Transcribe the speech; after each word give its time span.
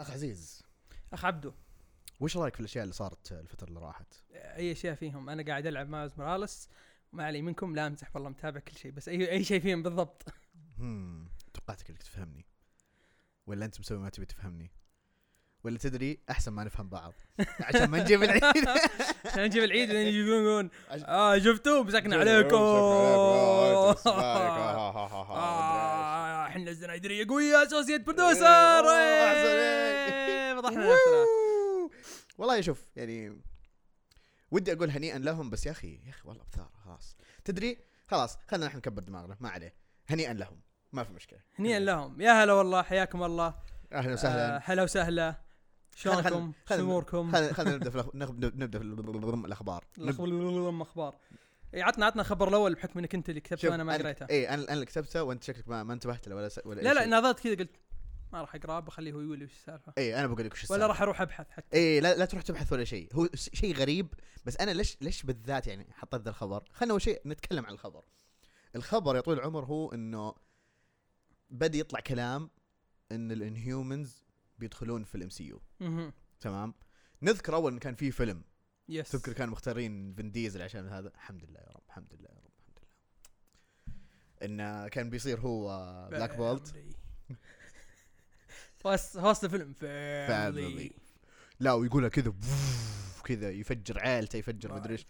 أخ 0.00 0.10
عزيز. 0.10 0.62
أخ 1.12 1.24
عبدو. 1.24 1.52
وش 2.20 2.36
رأيك 2.36 2.54
في 2.54 2.60
الأشياء 2.60 2.84
اللي 2.84 2.94
صارت 2.94 3.32
الفترة 3.32 3.68
اللي 3.68 3.80
راحت؟ 3.80 4.14
أي 4.32 4.72
أشياء 4.72 4.94
فيهم. 4.94 5.30
أنا 5.30 5.42
قاعد 5.42 5.66
ألعب 5.66 5.88
ماوس 5.88 6.18
موراليس. 6.18 6.68
ما 7.12 7.24
علي 7.24 7.42
منكم 7.42 7.74
لا 7.74 7.86
أمزح 7.86 8.16
والله 8.16 8.30
متابع 8.30 8.60
كل 8.60 8.76
شيء 8.76 8.90
بس 8.90 9.08
اي 9.08 9.30
أي 9.30 9.44
شيء 9.44 9.60
فيهم 9.60 9.82
بالضبط. 9.82 10.24
هم. 10.78 11.28
توقعتك 11.54 11.90
إنك 11.90 12.02
تفهمني. 12.02 12.46
ولا 13.46 13.64
أنت 13.64 13.80
مسوي 13.80 13.98
ما 13.98 14.08
تبي 14.08 14.26
تفهمني؟ 14.26 14.70
ولا 15.64 15.78
تدري؟ 15.78 16.18
أحسن 16.30 16.52
ما 16.52 16.64
نفهم 16.64 16.88
بعض. 16.88 17.12
عشان 17.68 17.84
ما 17.84 18.02
نجيب 18.02 18.22
العيد. 18.22 18.42
عشان 19.26 19.44
نجيب 19.44 19.64
العيد 19.64 19.88
بعدين 19.88 20.06
يجون 20.06 20.28
يقولون 20.28 20.70
آه 20.90 21.38
شفتوا 21.38 21.82
مسكنا 21.84 22.16
عليكم. 22.16 22.56
آه، 26.60 26.62
إحنا 26.62 26.70
الزنايدريه 26.70 27.26
قويه 27.28 27.62
اسوسيت 27.62 28.00
برودوسر. 28.06 28.46
إيه، 28.46 29.26
أحسن 29.26 29.46
إيه، 29.48 30.54
فضحنا 30.54 30.78
نفسنا 30.78 31.24
والله 32.38 32.60
شوف 32.60 32.86
يعني 32.96 33.40
ودي 34.50 34.72
أقول 34.72 34.90
هنيئا 34.90 35.18
لهم 35.18 35.50
بس 35.50 35.66
يا 35.66 35.70
أخي 35.70 36.00
يا 36.04 36.10
أخي 36.10 36.28
والله 36.28 36.44
بثاره 36.52 36.70
خلاص. 36.84 37.16
تدري؟ 37.44 37.78
خلاص 38.08 38.38
خلينا 38.48 38.66
نحن 38.66 38.76
نكبر 38.76 39.02
دماغنا. 39.02 39.36
ما 39.40 39.48
عليه. 39.50 39.74
هنيئا 40.08 40.32
لهم. 40.32 40.60
ما 40.92 41.04
في 41.04 41.12
مشكلة. 41.12 41.38
هنيئا 41.58 41.78
لهم. 41.78 42.20
يا 42.20 42.44
هلا 42.44 42.52
والله 42.52 42.82
حياكم 42.82 43.22
الله. 43.22 43.54
أهلا 43.92 44.10
آه، 44.10 44.14
وسهلا. 44.14 44.60
هلا 44.64 44.82
وسهلا 44.82 45.34
شلونكم؟ 45.96 46.52
شموركم 46.68 47.32
خلينا 47.32 47.74
نبدأ 47.76 47.90
في 47.90 48.10
نبدا 48.14 48.78
في 48.78 48.84
الأخبار. 49.44 49.84
نب- 49.98 50.80
أخبار 50.82 51.16
اي 51.74 51.82
عطنا 51.82 52.06
عطنا 52.06 52.22
الخبر 52.22 52.48
الأول 52.48 52.74
بحكم 52.74 52.98
إنك 52.98 53.14
أنت 53.14 53.28
اللي 53.28 53.40
كتبته 53.40 53.70
وأنا 53.70 53.84
ما 53.84 53.92
قريته. 53.92 54.26
اي 54.30 54.48
أنا 54.48 54.64
أنا 54.64 54.72
اللي 54.72 54.86
كتبته 54.86 55.22
وأنت 55.22 55.44
شكلك 55.44 55.68
ما, 55.68 55.82
ما 55.82 55.92
انتبهت 55.92 56.28
له 56.28 56.36
ولا 56.36 56.48
س... 56.48 56.60
ولا 56.64 56.80
لا 56.80 56.94
لا 56.94 57.06
ناظرت 57.06 57.40
كذا 57.40 57.54
قلت 57.54 57.70
ما 58.32 58.40
راح 58.40 58.54
أقرأه 58.54 58.80
بخليه 58.80 59.12
هو 59.12 59.20
يقول 59.20 59.38
لي 59.38 59.44
وش 59.44 59.52
السالفة. 59.52 59.92
اي 59.98 60.18
أنا 60.18 60.26
بقول 60.26 60.46
لك 60.46 60.52
وش 60.52 60.58
ولا 60.58 60.64
السالفة. 60.64 60.86
راح 60.86 61.02
أروح 61.02 61.20
أبحث 61.20 61.50
حتى. 61.50 61.76
اي 61.76 62.00
لا 62.00 62.16
لا 62.16 62.24
تروح 62.24 62.42
تبحث 62.42 62.72
ولا 62.72 62.84
شيء. 62.84 63.08
هو 63.12 63.28
شيء 63.34 63.74
غريب 63.74 64.14
بس 64.44 64.56
أنا 64.56 64.70
ليش 64.70 64.96
ليش 65.00 65.22
بالذات 65.22 65.66
يعني 65.66 65.86
حطيت 65.92 66.22
ذا 66.22 66.30
الخبر؟ 66.30 66.64
خلينا 66.72 66.92
أول 66.92 67.02
شيء 67.02 67.20
نتكلم 67.26 67.66
عن 67.66 67.72
الخبر. 67.72 68.04
الخبر 68.76 69.16
يا 69.16 69.20
طويل 69.20 69.38
العمر 69.38 69.64
هو 69.64 69.92
إنه 69.92 70.34
بدأ 71.50 71.78
يطلع 71.78 72.00
كلام 72.00 72.50
إن 73.12 73.32
ال 73.32 73.42
Inhumans 73.42 74.24
بيدخلون 74.58 75.04
في 75.04 75.14
ال 75.14 75.30
MCU. 75.30 75.62
تمام؟ 76.40 76.74
نذكر 77.22 77.54
أول 77.54 77.72
إن 77.72 77.78
كان 77.78 77.94
في 77.94 78.10
فيلم. 78.10 78.42
yes. 78.90 79.10
تذكر 79.10 79.32
كانوا 79.32 79.52
مختارين 79.52 80.14
فين 80.14 80.30
ديزل 80.30 80.62
عشان 80.62 80.88
هذا؟ 80.88 81.08
الحمد 81.08 81.44
لله 81.44 81.60
يا 81.60 81.70
رب 81.70 81.82
الحمد 81.88 82.14
لله 82.14 82.28
يا 82.28 82.40
رب 82.44 82.52
الحمد 82.58 82.78
لله. 82.78 82.88
انه 84.42 84.88
كان 84.88 85.10
بيصير 85.10 85.40
هو 85.40 86.08
Black 86.10 86.36
Bolt 86.36 86.74
هوست 89.16 89.44
الفيلم. 89.44 89.72
family 89.72 90.92
لا 91.60 91.72
ويقولها 91.72 92.08
كذا 92.08 92.32
كذا 93.24 93.50
يفجر 93.50 94.00
عيلته 94.00 94.36
يفجر 94.36 94.74
مدري 94.74 94.92
إيش 94.92 95.06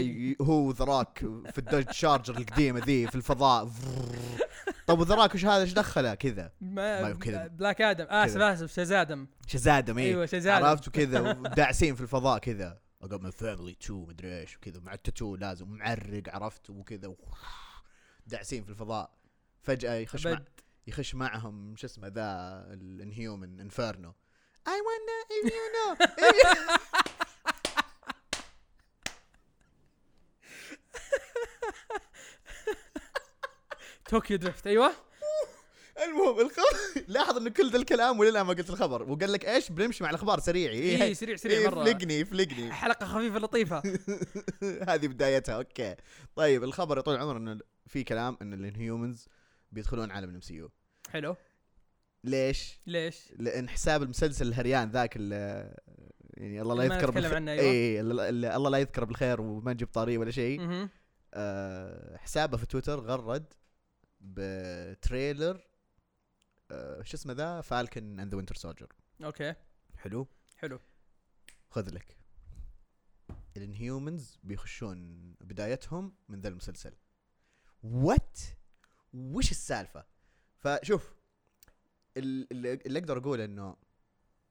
ي- 0.00 0.36
هو 0.40 0.70
ذراك 0.70 1.18
في 1.52 1.58
ال 1.58 1.63
Dodge 1.63 1.90
Charger 1.90 2.36
القديمة 2.38 2.80
ذي 2.84 3.06
في 3.06 3.14
الفضاء 3.14 3.70
طب 4.86 4.98
وذراك 5.00 5.34
وش 5.34 5.44
هذا 5.44 5.62
إيش 5.62 5.72
دخله 5.72 6.14
كذا 6.14 6.52
ما. 6.60 7.12
Black 7.46 7.80
Adam 7.80 8.04
اسف. 8.10 8.36
اسف 8.40 8.72
شزادم 8.76 9.26
شزادم 9.46 9.98
اي 9.98 10.04
أيوه 10.04 10.26
شزادم 10.26 10.64
عرفت 10.66 10.88
وكذا 10.88 11.20
وداعسين 11.20 11.94
في 11.94 12.00
الفضاء 12.00 12.38
كذا 12.38 12.78
أقول 13.02 13.22
من 13.22 13.30
family 13.30 13.74
to 13.74 14.06
مدري 14.06 14.40
إيش 14.40 14.56
وكذا 14.56 14.80
مع 14.80 14.94
التاتو 14.94 15.36
لازم 15.36 15.68
معرق 15.68 16.22
عرفت 16.34 16.70
وكذا 16.70 17.14
داعسين 18.26 18.64
في 18.64 18.70
الفضاء 18.70 19.10
فجأة 19.62 19.94
يخش 19.94 20.26
مع. 20.26 20.42
يخش 20.86 21.14
معهم 21.14 21.76
شو 21.76 21.86
اسمه 21.86 22.08
ذا 22.08 22.22
ال 22.72 22.83
Inhuman 22.83 23.60
Inferno 23.60 24.14
I 24.66 24.76
wonder 24.88 25.18
if 25.36 25.44
you 25.54 25.64
know. 25.74 25.90
Tokyo 34.10 34.36
Drift 34.36 34.66
أيوه. 34.66 34.92
المهم 36.04 36.40
الخبر 36.40 37.04
لاحظ 37.08 37.36
إنه 37.36 37.50
كل 37.50 37.70
ذا 37.70 37.76
الكلام 37.76 38.18
ولله 38.20 38.42
ما 38.42 38.52
قلت 38.52 38.70
الخبر. 38.70 39.02
وقال 39.02 39.32
لك 39.32 39.44
إيش؟ 39.44 39.72
بنمشي 39.72 40.04
مع 40.04 40.10
الأخبار 40.10 40.40
سريع. 40.40 40.70
اي 40.70 40.78
إيه 40.78 41.14
سريع 41.14 41.36
سريع 41.36 41.58
إيه 41.58 41.68
مرة. 41.68 41.84
فلقني 41.84 42.24
فلقني. 42.24 42.72
حلقة 42.72 43.06
خفيفة 43.06 43.38
لطيفة. 43.38 43.82
هذه 44.88 45.08
بدايتها. 45.08 45.56
okay. 45.56 45.96
طيب 46.36 46.64
الخبر 46.64 46.96
يا 46.96 47.02
طويل 47.02 47.16
العمر 47.16 47.36
إنه 47.36 47.58
في 47.86 48.04
كلام 48.04 48.38
إن 48.42 48.52
ال 48.54 48.62
Inhumans 48.62 49.28
بيدخلون 49.72 50.10
عالم 50.10 50.28
ال 50.28 50.40
MCU. 50.40 50.70
حلو. 51.10 51.36
ليش؟ 52.24 52.80
ليش؟ 52.86 53.32
لأن 53.38 53.68
حساب 53.68 54.02
المسلسل 54.02 54.48
الهريان 54.48 54.90
ذاك 54.90 55.16
يعني 55.16 56.62
الله 56.62 56.74
لا 56.74 56.84
يذكر 56.84 57.10
بالخير 57.10 57.34
عنه، 57.34 57.50
أيوة. 57.50 57.64
اي 57.64 58.00
الله 58.56 58.70
لا 58.70 58.78
يذكر 58.78 59.04
بالخير 59.04 59.40
وما 59.40 59.72
نجيب 59.72 59.88
طاريه 59.88 60.18
ولا 60.18 60.30
شيء. 60.30 60.88
آه 61.34 62.16
حسابه 62.16 62.56
في 62.56 62.66
تويتر 62.66 63.00
غرد 63.00 63.54
ب 64.20 64.38
trailer 64.38 65.66
آه 66.70 67.02
شو 67.02 67.16
اسمه 67.16 67.32
ذا؟ 67.32 67.60
Falcon 67.60 68.20
and 68.20 68.30
the 68.30 68.36
Winter 68.36 68.54
Soldier 68.54 68.92
okay. 69.24 69.54
حلو؟ 69.96 70.28
حلو. 70.56 70.80
خذ 71.70 71.90
لك. 71.90 72.16
ال 73.56 73.65
Inhumans 73.65 74.38
بيخشون 74.42 75.32
بدايتهم 75.40 76.14
من 76.28 76.40
ذا 76.40 76.48
المسلسل. 76.48 76.92
what 77.82 78.38
وش 79.14 79.50
السالفة؟ 79.50 80.04
فشوف 80.58 81.14
اللي 82.16 82.98
أقدر 82.98 83.18
أقول 83.18 83.40
انه 83.40 83.76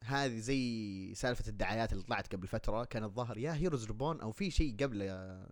هذه 0.04 0.40
زي 0.40 1.14
سالفة 1.16 1.44
الدعايات 1.48 1.94
اللي 1.94 2.04
طلعت 2.04 2.36
قبل 2.36 2.48
فترة 2.48 2.84
كان 2.84 3.04
الظاهر 3.04 3.38
يا 3.38 3.54
Heroes 3.54 3.86
Reborn 3.86 4.22
أو 4.22 4.32
في 4.32 4.52
شيء 4.52 4.76
قبل 4.84 5.02
يا 5.02 5.48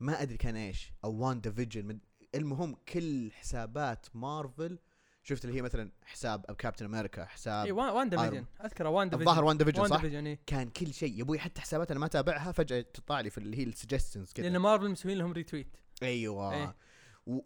ما 0.00 0.22
أدري 0.22 0.36
كان 0.36 0.56
إيش 0.56 0.92
أو 1.04 1.12
WandaVision 1.12 2.00
المهم 2.34 2.74
كل 2.74 3.32
حسابات 3.32 4.06
مارفل 4.14 4.78
شفت 5.22 5.44
اللي 5.44 5.56
هي 5.56 5.62
مثلا 5.62 5.90
حساب 6.04 6.44
كابتن 6.44 6.84
أمريكا 6.84 7.24
حساب 7.24 7.66
اي 7.66 7.72
WandaVision 7.72 8.44
اذكره 8.64 8.88
WandaVision 8.88 9.28
الظاهر 9.28 9.44
WandaVision 9.44 9.86
صح؟ 9.86 10.02
اي 10.02 10.38
كان 10.46 10.70
كل 10.70 10.94
شيء. 10.94 11.18
يا 11.18 11.22
أبوي 11.22 11.38
حتى 11.38 11.60
حسابات 11.60 11.90
أنا 11.90 12.00
ما 12.00 12.06
أتابعها 12.06 12.52
فجأة 12.52 12.80
تطلع 12.80 13.20
لي 13.20 13.30
في 13.30 13.38
اللي 13.38 13.58
هي 13.58 13.62
ال 13.62 13.68
suggestions 13.68 14.32
كذا 14.32 14.48
لأن 14.48 14.56
مارفل 14.58 14.90
مسوين 14.90 15.18
لهم 15.18 15.32
retweet 15.32 15.76
أيوه. 16.02 16.54
إيه. 16.54 16.74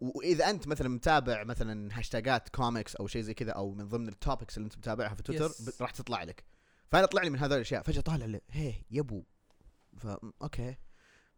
وإذا 0.00 0.50
أنت 0.50 0.69
مثلا 0.69 0.89
متابع 0.89 1.45
مثلا 1.45 1.99
هاشتاجات 1.99 2.49
كوميكس 2.49 2.97
أو 2.97 3.06
شيء 3.06 3.22
زي 3.22 3.34
كذا 3.34 3.53
أو 3.53 3.72
من 3.75 3.89
ضمن 3.89 4.09
ال 4.09 4.15
topics 4.15 4.57
اللي 4.56 4.65
أنت 4.67 4.78
متابعها 4.78 5.15
في 5.15 5.22
تويتر 5.22 5.49
Yes. 5.49 5.81
راح 5.81 5.91
تطلع 5.91 6.22
لك. 6.22 6.45
فأنا 6.91 7.06
طلع 7.06 7.22
لي 7.22 7.31
من 7.31 7.39
هذول 7.39 7.56
الأشياء. 7.56 7.83
فجأة 7.83 8.00
طالع 8.00 8.27
لي 8.27 8.41
هي 8.50 8.75
يبو 8.91 9.25
ف 9.97 10.06
okay. 10.43 10.77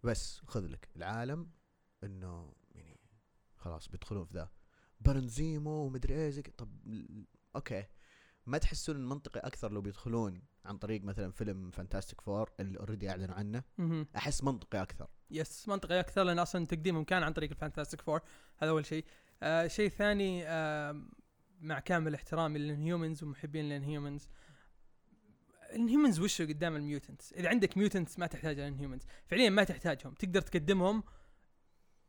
بس 0.05 0.41
خذ 0.47 0.67
لك. 0.67 0.89
العالم 0.97 1.51
إنه 2.05 2.53
يعني 2.75 3.01
خلاص 3.57 3.89
بيدخلون 3.89 4.25
في 4.25 4.35
ذا. 4.35 4.51
برنزيمو 5.01 5.71
ومدري 5.71 6.15
إيه 6.15 6.31
زي 6.31 6.43
كده. 6.43 6.55
طب 6.59 6.69
okay. 7.57 7.85
ما 8.47 8.59
تحسون 8.59 9.09
منطقي 9.09 9.41
أكثر 9.41 9.73
لو 9.73 9.81
بيدخلون 9.81 10.43
عن 10.65 10.79
طريق 10.79 11.03
مثلا 11.05 11.33
فيلم 11.33 11.71
Fantastic 11.71 12.21
Four 12.21 12.51
اللي 12.61 12.79
already 12.79 13.11
أعلنوا 13.11 13.35
عنه؟ 13.35 13.63
مهم. 13.79 14.07
أحس 14.17 14.45
منطقي 14.45 14.83
أكثر. 14.83 15.07
yes 15.31 15.69
منطقي 15.69 16.01
أكثر 16.01 16.23
لأن 16.23 16.39
أصلا 16.39 16.67
تقديمهم 16.67 17.05
كان 17.05 17.23
عن 17.23 17.33
طريق 17.33 17.51
ال 17.51 17.56
Fantastic 17.56 18.01
Four 18.01 18.21
هذا 18.59 18.71
أول 18.71 18.87
شيء. 18.87 19.05
آه 19.43 19.67
شيء 19.67 19.89
ثاني 19.89 20.47
آه 20.49 21.03
مع 21.61 21.79
كامل 21.81 22.15
احترامي 22.15 22.59
لل 22.59 22.72
Inhumans 22.72 23.23
ومحبين 23.23 23.69
لل 23.69 23.81
Inhumans 23.81 24.29
ال 25.73 25.78
Inhumans 25.78 26.21
وشو 26.21 26.45
قدام 26.45 26.77
ال 26.77 26.83
mutants؟ 26.83 27.33
إذا 27.33 27.49
عندك 27.49 27.77
mutants 27.79 28.19
ما 28.19 28.27
تحتاج 28.27 28.59
ال 28.59 28.64
Inhumans 28.64 29.03
فعليا 29.27 29.51
ما 29.51 29.65
تحتاجهم. 29.65 30.15
تقدر 30.15 30.41
تقدمهم 30.41 31.03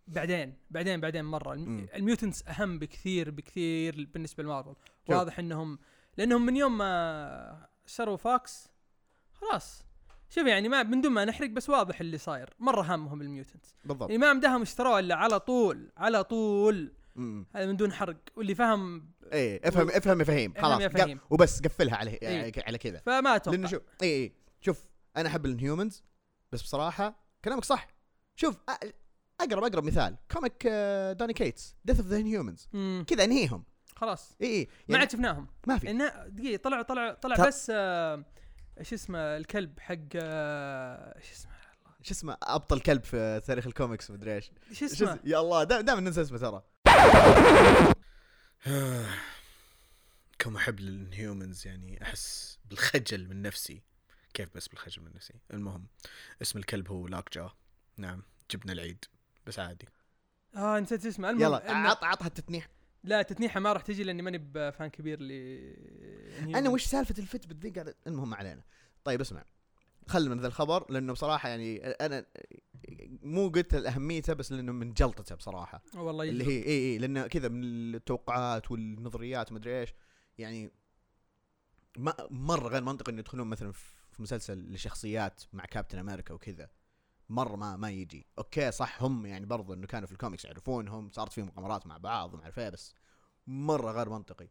بعدين 0.07 0.53
بعدين 0.71 1.01
بعدين 1.01 1.25
مرة. 1.25 1.53
الم- 1.53 1.69
مم. 1.69 1.87
ال 1.95 2.02
mutants 2.02 2.47
أهم 2.47 2.79
بكثير 2.79 3.31
بكثير 3.31 4.09
بالنسبة 4.13 4.43
لمارفل. 4.43 4.75
واضح 5.09 5.39
إنهم 5.39 5.79
لأنهم 6.17 6.45
من 6.45 6.55
يوم 6.55 6.77
ما 6.77 7.67
اشتروا 7.85 8.17
Fox 8.17 8.69
خلاص. 9.33 9.83
شوف 10.29 10.47
يعني 10.47 10.69
ما 10.69 10.83
من 10.83 11.01
دون 11.01 11.11
ما 11.11 11.25
نحرق 11.25 11.49
بس 11.49 11.69
واضح 11.69 11.99
اللي 11.99 12.17
صاير. 12.17 12.53
مرة 12.59 12.81
هامهم 12.81 13.21
ال 13.21 13.27
mutants. 13.27 13.75
بالضبط. 13.85 14.09
يعني 14.09 14.21
ما 14.21 14.33
مداهم 14.33 14.61
اشتروه 14.61 14.99
إلا 14.99 15.15
على 15.15 15.39
طول 15.39 15.91
على 15.97 16.23
طول. 16.23 16.93
هذا 17.55 17.65
من 17.65 17.77
دون 17.77 17.93
حرق. 17.93 18.17
واللي 18.35 18.55
فهم 18.55 19.13
إيه 19.33 19.67
افهم 19.67 19.89
افهم 19.89 20.19
يا 20.19 20.25
فهيم 20.25 20.53
افهم 20.57 20.79
خلاص 20.79 20.91
فهيم. 20.91 21.19
وبس 21.29 21.61
قفلها 21.61 21.95
على 21.95 22.11
إيه. 22.11 22.51
على 22.67 22.77
كذا. 22.77 22.99
فما 22.99 23.35
أتوقع. 23.35 23.57
لأنه 23.57 23.67
شوف 23.67 23.81
اي 24.01 24.07
اي 24.07 24.33
شوف 24.61 24.83
أنا 25.17 25.29
أحب 25.29 25.45
ال 25.45 25.52
Inhumans 25.52 26.03
بس 26.51 26.61
بصراحة 26.61 27.15
كلامك 27.45 27.65
صح. 27.65 27.87
شوف 28.35 28.57
اقرب 29.41 29.63
أقرب 29.63 29.83
مثال. 29.83 30.17
comic 30.31 30.63
آه، 30.65 31.13
Donny 31.13 31.33
Cates. 31.33 31.75
Death 31.85 31.99
of 31.99 32.07
the 32.07 32.17
Inhumans. 32.17 32.69
كذا 33.07 33.23
انهيهم. 33.23 33.63
خلاص. 33.97 34.35
اي 34.41 34.47
اي 34.47 34.63
ما 34.65 34.69
يعني 34.89 34.99
عاد 35.01 35.11
شفناهم. 35.11 35.47
ما 35.67 35.77
في. 35.77 35.91
إنه 35.91 36.27
دقيقة 36.27 36.61
طلع 36.61 36.81
طلع 36.81 37.13
طلع 37.13 37.35
ت- 37.35 37.41
بس 37.47 37.71
آه، 37.75 38.25
إيش 38.79 38.93
اسمه 38.93 39.19
الكلب 39.37 39.79
حق 39.79 39.95
آه، 40.15 41.17
إيش 41.17 41.31
اسمه؟ 41.31 41.51
شو 42.01 42.11
اسمه؟ 42.13 42.37
أبطل 42.43 42.79
كلب 42.79 43.03
في 43.03 43.41
تاريخ 43.45 43.67
الكوميكس 43.67 44.11
مدري 44.11 44.35
إيش. 44.35 44.51
إيش 44.69 44.79
شو 44.79 44.85
اسمه؟ 44.85 45.19
يا 45.23 45.39
الله 45.39 45.63
دائما 45.63 46.01
ننسى 46.01 46.21
اسمه 46.21 46.37
ترى. 46.37 46.63
كمحب 50.39 50.79
للهيومنز 50.79 51.67
يعني 51.67 52.03
أحس 52.03 52.59
بالخجل 52.65 53.27
من 53.27 53.41
نفسي. 53.41 53.83
كيف 54.33 54.49
بس 54.55 54.67
بالخجل 54.67 55.01
من 55.01 55.13
نفسي؟ 55.15 55.33
المهم 55.53 55.87
اسم 56.41 56.59
الكلب 56.59 56.87
هو 56.91 57.07
لاك 57.07 57.33
جا. 57.33 57.49
نعم 57.97 58.23
جبنا 58.51 58.73
العيد 58.73 59.05
بس 59.47 59.59
عادي. 59.59 59.87
آه 60.55 60.79
نسيت 60.79 61.05
اسمه. 61.05 61.29
المهم 61.29 61.43
يلا 61.47 61.87
عط 61.89 62.03
عطها 62.03 62.27
التتنيح. 62.27 62.67
لا 63.03 63.21
تتنيحة 63.21 63.59
ما 63.59 63.73
راح 63.73 63.81
تجي 63.81 64.03
لأني 64.03 64.21
ماني 64.21 64.37
بفان 64.37 64.87
كبير 64.87 65.21
ل 65.21 65.31
أنا 66.55 66.69
وش 66.69 66.83
سالفة 66.83 67.15
الفت 67.19 67.47
بالذي 67.47 67.69
قاعد 67.69 67.95
المهم 68.07 68.33
علينا. 68.33 68.63
طيب 69.03 69.21
اسمع. 69.21 69.45
خل 70.07 70.29
من 70.29 70.39
ذا 70.39 70.47
الخبر 70.47 70.91
لأنه 70.91 71.13
بصراحة 71.13 71.49
يعني 71.49 71.87
أنا 71.87 72.25
مو 73.21 73.49
قلت 73.49 73.73
اهميته 73.73 74.33
بس 74.33 74.51
لأنه 74.51 74.71
من 74.71 74.93
جلطته 74.93 75.35
بصراحة. 75.35 75.83
والله 75.95 76.29
اللي 76.29 76.43
هي 76.43 76.65
اي 76.65 76.93
اي 76.93 76.97
لأنه 76.97 77.27
كذا 77.27 77.47
من 77.47 77.63
التوقعات 77.63 78.71
والنظريات 78.71 79.51
ومدري 79.51 79.79
إيش 79.79 79.93
يعني 80.37 80.71
ما 81.97 82.13
مرة 82.29 82.67
غير 82.67 82.83
منطقي 82.83 83.11
إنه 83.11 83.19
يدخلون 83.19 83.47
مثلا 83.47 83.71
في 84.11 84.21
مسلسل 84.21 84.73
لشخصيات 84.73 85.43
مع 85.53 85.65
كابتن 85.65 85.97
أمريكا 85.97 86.33
وكذا. 86.33 86.69
مره 87.29 87.55
ما 87.55 87.75
ما 87.75 87.89
يجي. 87.89 88.27
okay 88.37 88.71
صح 88.71 89.03
هم 89.03 89.25
يعني 89.25 89.45
برضو 89.45 89.73
إنه 89.73 89.87
كانوا 89.87 90.07
في 90.07 90.13
الكوميكس 90.13 90.45
يعرفونهم 90.45 91.11
صارت 91.11 91.33
فيهم 91.33 91.47
مغامرات 91.47 91.87
مع 91.87 91.97
بعض 91.97 92.33
وما 92.33 92.43
أعرف 92.43 92.59
إيه 92.59 92.69
بس 92.69 92.93
مرة 93.47 93.91
غير 93.91 94.09
منطقي. 94.09 94.49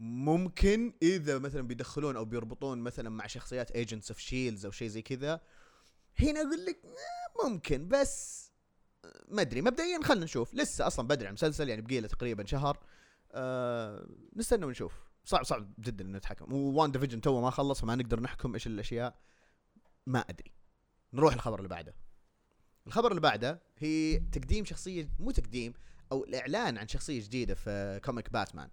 ممكن 0.00 0.92
إذا 1.02 1.38
مثلا 1.38 1.62
بيدخلون 1.62 2.16
أو 2.16 2.24
بيربطون 2.24 2.78
مثلا 2.78 3.10
مع 3.10 3.26
شخصيات 3.26 3.70
Agents 3.70 4.10
of 4.10 4.18
SHIELD 4.18 4.64
أو 4.64 4.70
شيء 4.70 4.88
زي 4.88 5.02
كذا 5.02 5.40
هنا 6.20 6.40
أقول 6.40 6.64
لك 6.64 6.80
آه، 6.84 7.48
ممكن 7.48 7.88
بس 7.88 8.44
آه، 9.04 9.24
ما 9.28 9.42
أدري. 9.42 9.62
مبدئيا 9.62 10.02
خلينا 10.04 10.24
نشوف. 10.24 10.54
لسه 10.54 10.86
أصلا 10.86 11.08
بدري 11.08 11.26
على 11.26 11.28
المسلسل 11.28 11.68
يعني 11.68 11.82
بقي 11.82 12.00
له 12.00 12.08
تقريبا 12.08 12.46
شهر. 12.46 12.78
آه 13.32 14.08
نستنى 14.36 14.64
ونشوف. 14.64 14.92
صعب 15.24 15.44
صعب 15.44 15.72
جدا 15.78 16.04
إنه 16.04 16.18
نتحكم. 16.18 16.52
و 16.52 16.90
WandaVision 16.90 17.20
تو 17.20 17.40
ما 17.40 17.50
خلص 17.50 17.80
فما 17.80 17.94
نقدر 17.94 18.20
نحكم 18.20 18.54
إيش 18.54 18.66
الأشياء. 18.66 19.18
ما 20.06 20.20
أدري. 20.20 20.57
نروح 21.12 21.34
الخبر 21.34 21.58
اللي 21.58 21.68
بعده. 21.68 21.94
الخبر 22.86 23.10
اللي 23.10 23.20
بعده 23.20 23.60
هي 23.78 24.18
تقديم 24.18 24.64
شخصية 24.64 25.08
مو 25.18 25.30
تقديم 25.30 25.72
أو 26.12 26.24
الإعلان 26.24 26.78
عن 26.78 26.88
شخصية 26.88 27.20
جديدة 27.20 27.54
في 27.54 28.00
comic 28.04 28.32
باتمان 28.32 28.68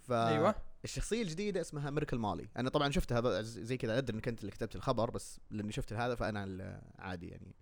ف 0.00 0.12
أيوه. 0.12 0.54
الشخصية 0.84 1.22
الجديدة 1.22 1.60
اسمها 1.60 1.90
Miracle 1.90 2.18
Molly 2.18 2.48
أنا 2.56 2.68
طبعا 2.68 2.90
شفتها 2.90 3.42
زي 3.42 3.76
كذا 3.76 3.98
أدري 3.98 4.16
إنك 4.16 4.28
أنت 4.28 4.40
اللي 4.40 4.52
كتبت 4.52 4.76
الخبر 4.76 5.10
بس 5.10 5.40
لأني 5.50 5.72
شفت 5.72 5.92
هذا 5.92 6.14
فأنا 6.14 6.82
عادي 6.98 7.28
يعني 7.28 7.54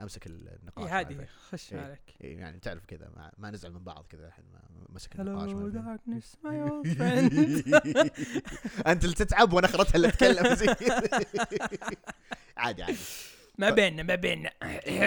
أمسك 0.00 0.26
النقاش 0.26 0.84
ما 0.84 0.90
عادي 0.90 1.26
خش 1.26 1.72
إيه. 1.72 1.80
عليك. 1.80 2.14
إيه 2.20 2.38
يعني 2.38 2.60
تعرف 2.60 2.86
كذا 2.86 3.10
ما, 3.16 3.32
ما 3.38 3.50
نزعل 3.50 3.72
من 3.72 3.84
بعض 3.84 4.06
كذا 4.06 4.26
الحين 4.26 4.44
مسك 4.88 5.20
النقاش 5.20 5.50
إيه. 5.50 5.68
داركنس 5.68 6.36
ماي 6.44 6.62
أنت 8.86 9.04
اللي 9.04 9.14
تتعب 9.14 9.52
وأنا 9.52 9.66
اخرتها 9.66 9.96
اللي 9.96 10.08
أتكلم. 10.08 10.54
زي. 10.60 10.66
عادي 12.56 12.82
عادي. 12.82 12.98
ما 13.58 13.70
بيننا 13.70 14.02
ما 14.02 14.14
بيننا 14.14 14.50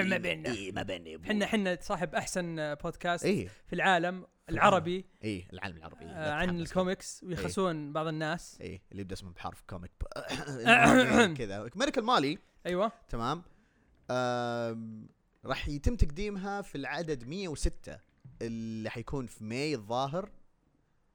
ما 0.04 0.18
بيننا. 0.18 0.50
إيه، 0.50 0.72
ما 0.72 0.84
بيننا 0.84 1.24
إحنا 1.24 1.46
إحنا 1.46 1.78
صاحب 1.82 2.16
أحسن 2.16 2.76
بودكاست 2.84 3.26
إيه. 3.26 3.48
في 3.68 3.74
العالم 3.74 4.28
العربي. 4.50 5.06
إيه 5.24 5.48
العالم 5.54 5.78
العربي. 5.78 6.06
آه، 6.06 6.32
عن. 6.32 6.60
الكوميكس 6.60 7.24
ويخسون 7.24 7.94
بعض 7.94 8.08
الناس. 8.08 8.58
إيه 8.62 8.82
اللي 8.92 9.02
يبدأ 9.02 9.14
اسمه 9.14 9.32
بحرف 9.32 9.64
كوميك 9.70 9.92
كذا. 11.38 11.70
Miracle 11.76 12.02
Molly 12.02 12.38
أيوه. 12.66 12.92
تمام. 13.10 13.44
راح 15.46 15.68
يتم 15.68 15.96
تقديمها 15.96 16.62
في 16.62 16.76
العدد 16.78 17.28
106 17.28 18.00
اللي 18.42 18.90
حيكون 18.90 19.28
في 19.28 19.44
May 19.44 19.76
الظاهر. 19.76 20.30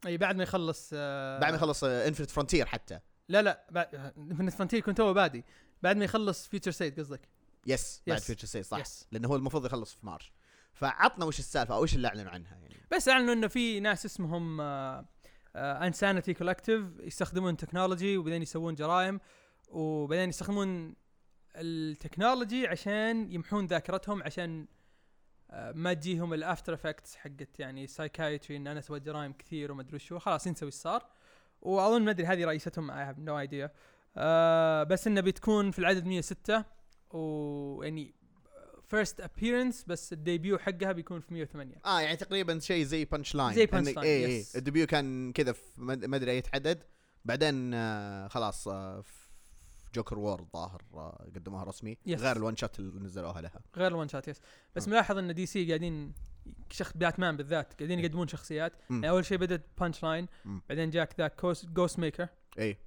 أي 0.07 0.17
بعد 0.17 0.37
ما 0.37 0.43
يخلص 0.43 0.91
آه، 0.95 1.39
بعد 1.39 1.51
ما 1.51 1.57
يخلص 1.57 1.85
Infinite 1.85 2.31
Frontier 2.31 2.67
حتى. 2.67 3.01
لا 3.29 3.43
لا 3.43 3.67
بعد 3.71 4.13
Infinite 4.19 4.53
Frontier 4.53 4.81
كنت 4.81 5.01
هو 5.01 5.15
بادي. 5.15 5.45
بعد 5.83 5.97
ما 5.97 6.05
يخلص 6.05 6.49
Future 6.49 6.71
State 6.71 7.01
قصدك؟ 7.01 7.29
yes 7.67 8.03
بعد. 8.07 8.19
Future 8.19 8.47
State 8.47 8.63
صح. 8.63 8.85
Yes. 8.85 9.07
لأنه 9.13 9.29
هو 9.29 9.37
المفروض 9.37 9.67
يخلص 9.67 9.95
في 9.95 10.07
March. 10.07 10.33
فعطنا 10.73 11.25
وش 11.25 11.39
السالفة 11.39 11.75
أو 11.75 11.83
وش 11.83 11.95
اللي 11.95 12.09
أعلنوا 12.09 12.31
عنها 12.31 12.57
يعني. 12.57 12.77
بس 12.93 13.09
أعلنوا 13.09 13.33
إنه 13.33 13.49
في 13.49 13.81
ناس 13.81 14.07
اسمهم 14.07 14.61
آه، 14.61 15.07
Unsanity 15.57 16.35
Collective 16.35 16.85
يستخدمون 17.01 17.57
technology 17.57 18.17
وبعدين 18.17 18.43
يسوون 18.43 18.75
جرائم 18.75 19.21
وبعدين 19.69 20.29
يستخدمون 20.29 20.95
ال 21.57 21.67
technology 21.67 22.67
عشان 22.67 23.33
يمحون 23.33 23.67
ذاكرتهم 23.67 24.23
عشان 24.23 24.67
آه، 25.51 25.73
ما 25.73 25.95
تجيهم 25.95 26.35
ال 26.35 26.41
after 26.41 26.75
effects 26.75 27.17
حقت 27.17 27.61
يعني 27.61 27.87
psychiatry 27.87 28.57
إن 28.57 28.67
أنا 28.67 28.81
سويت 28.81 29.03
جرائم 29.03 29.33
كثير 29.33 29.73
وما 29.73 29.83
أدري 29.83 29.99
شو 29.99 30.19
خلاص 30.19 30.47
ينسوا 30.47 30.67
إيش 30.67 30.75
صار. 30.75 31.07
وأظن 31.63 32.03
ما 32.03 32.11
أدري 32.11 32.27
هذه 32.27 32.45
رئيستهم 32.45 32.91
I 32.91 33.05
have 33.05 33.19
no 33.19 33.39
idea 33.39 33.73
بس 34.85 35.07
انه 35.07 35.21
بتكون 35.21 35.71
في 35.71 35.79
العدد 35.79 36.07
106 36.07 36.65
ويعني 37.11 38.15
first 38.89 39.21
appearance 39.21 39.85
بس 39.85 40.13
ال 40.13 40.20
debut 40.20 40.59
حقها 40.59 40.93
بيكون 40.93 41.21
في 41.21 41.35
108 41.35 41.75
آه 41.85 42.01
يعني 42.01 42.17
تقريبا 42.17 42.59
شيء 42.59 42.85
زي 42.85 43.05
Punchline 43.05 43.55
زي 43.55 43.67
punch 43.67 43.95
line، 43.95 43.99
اي 43.99 44.27
اي 44.27 44.45
yes. 44.45 44.57
ال 44.57 44.62
debut 44.62 44.87
كان 44.87 45.33
كذا 45.33 45.53
في 45.53 45.63
ما 45.77 46.17
أدري 46.17 46.31
أي 46.31 46.43
عدد 46.55 46.83
بعدين 47.25 47.75
آه 47.75 48.29
خلاص 48.29 48.69
آه 48.69 49.01
في 49.01 49.13
Joker 49.95 50.19
War 50.19 50.41
الظاهر 50.41 50.83
آه 50.95 51.27
قدموها 51.35 51.65
رسمي 51.65 51.99
Yes. 52.09 52.11
غير 52.21 52.37
ال 52.37 52.42
one 52.42 52.57
shot 52.57 52.79
اللي 52.79 53.01
نزلوها 53.01 53.41
لها 53.41 53.61
غير 53.77 53.87
ال 53.89 53.94
one 53.94 54.09
shot 54.09 54.29
yes 54.29 54.41
بس 54.77 54.87
آه. 54.87 54.91
ملاحظ 54.91 55.19
إن 55.19 55.35
DC 55.35 55.67
قاعدين 55.69 56.13
شخص 56.71 56.93
باتمان 56.97 57.37
بالذات 57.37 57.75
قاعدين 57.79 57.99
يقدمون 57.99 58.29
شخصيات. 58.29 58.73
يعني 58.91 59.09
أول 59.11 59.25
شيء 59.25 59.39
بدت 59.39 59.63
Punchline. 59.81 60.27
بعدين 60.69 60.91
جاك 60.91 61.15
ذاك 61.19 61.47
Ghost-Maker 61.65 62.29
اي 62.59 62.79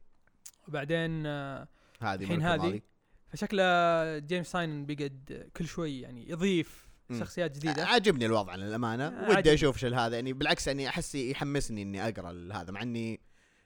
وبعدين 0.67 1.25
آه، 1.25 1.67
هذه 2.01 2.23
الحين 2.23 2.41
هذه. 2.41 2.81
فشكله 3.29 4.17
James 4.19 4.51
Tynion 4.51 4.85
بيقعد 4.85 5.49
كل 5.57 5.67
شوي 5.67 6.01
يعني 6.01 6.29
يضيف. 6.29 6.85
شخصيات 7.19 7.55
جديدة. 7.55 7.85
عاجبني 7.85 8.25
الوضع 8.25 8.55
للأمانة. 8.55 9.07
آه، 9.07 9.29
ودي. 9.37 9.53
أشوف 9.53 9.77
شو 9.77 9.87
هذا. 9.87 10.15
يعني 10.15 10.33
بالعكس 10.33 10.67
يعني 10.67 10.89
أحس 10.89 11.15
يحمسني 11.15 11.81
إني 11.81 12.07
أقرأ 12.07 12.53
هذا 12.53 12.71
مع 12.71 12.81
إني 12.81 13.21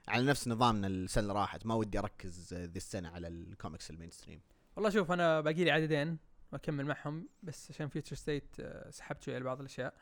على 0.08 0.26
نفس 0.26 0.48
نظامنا 0.48 0.88
السنة 0.88 1.22
اللي 1.22 1.34
راحت. 1.34 1.66
ما 1.66 1.74
ودي 1.74 2.00
أركز 2.00 2.54
ذي 2.54 2.78
السنة 2.78 3.10
على 3.10 3.28
ال 3.28 3.35
comics 3.36 3.82
ال 3.82 3.90
mainstream 3.90 4.42
والله 4.76 4.90
شوف 4.90 5.12
أنا 5.12 5.42
باقي 5.42 5.64
لي 5.64 5.72
عددين 5.72 6.18
وأكمل 6.52 6.86
معهم 6.86 7.30
بس 7.44 7.72
عشان 7.72 7.88
Future 7.88 8.16
State 8.16 8.56
سحبت 8.90 9.24
شوي 9.24 9.36
على 9.36 9.44
بعض 9.44 9.60
الأشياء. 9.60 9.94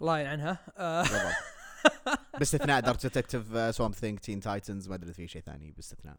الله 0.00 0.18
يلعنها 0.18 0.58
آه، 0.76 1.04
باستثناء 2.38 2.80
Dark 2.80 3.02
Detective 3.02 3.74
Swamp 3.74 3.92
Thing 3.92 4.20
Teen 4.20 4.40
Titans 4.40 4.88
ما 4.88 4.94
أدري 4.94 5.12
في 5.12 5.28
شيء 5.28 5.42
ثاني 5.42 5.70
باستثناء. 5.70 6.16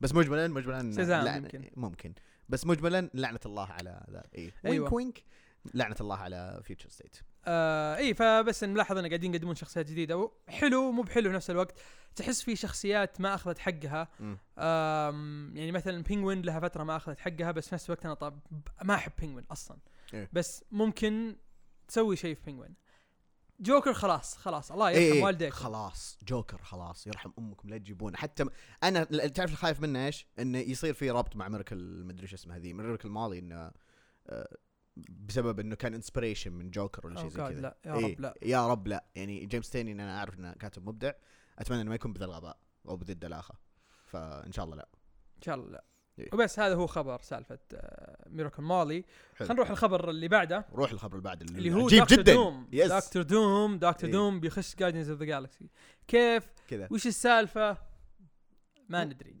بس 0.00 0.14
مجملا 0.14 0.48
مجملا 0.48 0.92
Shazam 0.92 1.44
يمكن. 1.44 1.70
ممكن. 1.76 2.14
بس 2.48 2.66
مجملا 2.66 3.10
لعنة 3.14 3.40
الله 3.46 3.66
على 3.66 4.06
ذا. 4.10 4.24
اي 4.34 4.52
أيوة. 4.64 4.84
وينك 4.84 4.92
وينك 4.92 5.24
لعنة 5.74 5.96
الله 6.00 6.16
على 6.16 6.60
Future 6.64 6.88
State 6.88 7.16
آه 7.44 7.96
اي 7.96 8.14
فبس 8.14 8.64
نلاحظ 8.64 8.98
إن 8.98 9.06
قاعدين 9.06 9.34
يقدمون 9.34 9.54
شخصيات 9.54 9.90
جديدة. 9.90 10.30
حلو 10.48 10.92
مو 10.92 11.02
بحلو 11.02 11.30
في 11.30 11.36
نفس 11.36 11.50
الوقت. 11.50 11.78
تحس 12.16 12.42
في 12.42 12.56
شخصيات 12.56 13.20
ما 13.20 13.34
أخذت 13.34 13.58
حقها. 13.58 14.08
يعني 15.54 15.72
مثلا 15.72 16.02
Penguin 16.02 16.42
لها 16.42 16.60
فترة 16.60 16.84
ما 16.84 16.96
أخذت 16.96 17.20
حقها 17.20 17.50
بس 17.50 17.68
في 17.68 17.74
نفس 17.74 17.90
الوقت 17.90 18.04
أنا 18.04 18.14
طب 18.14 18.40
ما 18.82 18.94
أحب 18.94 19.12
Penguin 19.18 19.44
أصلا. 19.50 19.78
إيه. 20.14 20.28
بس 20.32 20.64
ممكن 20.70 21.36
تسوي 21.88 22.16
شيء 22.16 22.34
في 22.34 22.40
Penguin 22.44 22.74
Joker 23.60 23.94
خلاص 23.94 24.36
خلاص 24.36 24.72
الله 24.72 24.90
يرحم 24.90 25.16
إيه 25.16 25.22
والديك. 25.22 25.52
خلاص 25.52 26.18
جوكر 26.22 26.62
خلاص 26.62 27.06
يرحم 27.06 27.30
امكم 27.38 27.68
لا 27.68 27.78
تجيبونه. 27.78 28.16
حتى 28.16 28.44
أنا 28.82 29.04
تعرف 29.04 29.52
الخايف 29.52 29.80
منه 29.80 30.06
إيش؟ 30.06 30.26
إنه 30.38 30.58
يصير 30.58 30.94
في 30.94 31.10
ربط 31.10 31.36
مع 31.36 31.48
Miracle 31.48 32.04
مدري 32.04 32.22
إيش 32.22 32.34
اسمها 32.34 32.58
ذي 32.58 32.72
Miracle 32.72 33.08
Molly 33.08 33.38
إنه 33.38 33.70
آه، 34.26 34.56
بسبب 34.96 35.60
إنه 35.60 35.74
كان 35.74 35.94
inspiration 35.94 36.52
من 36.52 36.70
جوكر 36.70 37.06
ولا 37.06 37.20
شيء 37.20 37.28
زي 37.28 37.42
كذا. 37.42 37.60
لا 37.60 37.76
يا 37.84 37.94
إيه، 37.94 38.12
رب 38.14 38.20
لا. 38.20 38.34
يا 38.42 38.68
رب 38.68 38.88
لا. 38.88 39.04
يعني 39.14 39.46
James 39.46 39.70
Tynion 39.70 39.92
أنا 39.92 40.18
أعرف 40.18 40.38
إنه 40.38 40.52
كاتب 40.52 40.88
مبدع 40.88 41.12
أتمنى 41.58 41.80
إنه 41.80 41.88
ما 41.88 41.94
يكون 41.94 42.12
بذا 42.12 42.24
الغباء 42.24 42.58
أو 42.88 42.96
بذي 42.96 43.12
الدلاخة. 43.12 43.54
فإن 44.04 44.52
شاء 44.52 44.64
الله 44.64 44.76
لا. 44.76 44.88
إن 45.36 45.42
شاء 45.42 45.54
الله 45.54 45.70
لا. 45.70 45.84
إيه. 46.20 46.28
وبس 46.32 46.58
هذا 46.58 46.74
هو 46.74 46.86
خبر 46.86 47.20
سالفة 47.22 47.58
Miracle 48.26 48.62
Molly 48.62 49.04
حلو. 49.34 49.48
خلينا 49.48 49.54
نروح 49.54 49.70
الخبر 49.70 50.10
اللي 50.10 50.28
بعده. 50.28 50.66
روح 50.74 50.90
الخبر 50.92 51.12
اللي 51.12 51.24
بعد 51.24 51.42
اللي 51.42 51.72
هو 51.72 51.84
عجيب 51.84 52.02
دكتور 52.02 52.18
جدا. 52.18 52.34
دوم 52.34 52.68
yes 52.72 52.92
دكتور 52.92 53.22
دوم 53.22 53.78
دكتور 53.78 54.08
إيه. 54.08 54.12
دوم 54.12 54.40
بيخش 54.40 54.76
Guardians 54.76 55.10
of 55.10 55.18
the 55.18 55.24
Galaxy 55.24 55.68
كيف؟ 56.08 56.44
كذا. 56.68 56.88
وش 56.90 57.06
السالفة؟ 57.06 57.76
ما 58.88 59.04
ندري. 59.04 59.36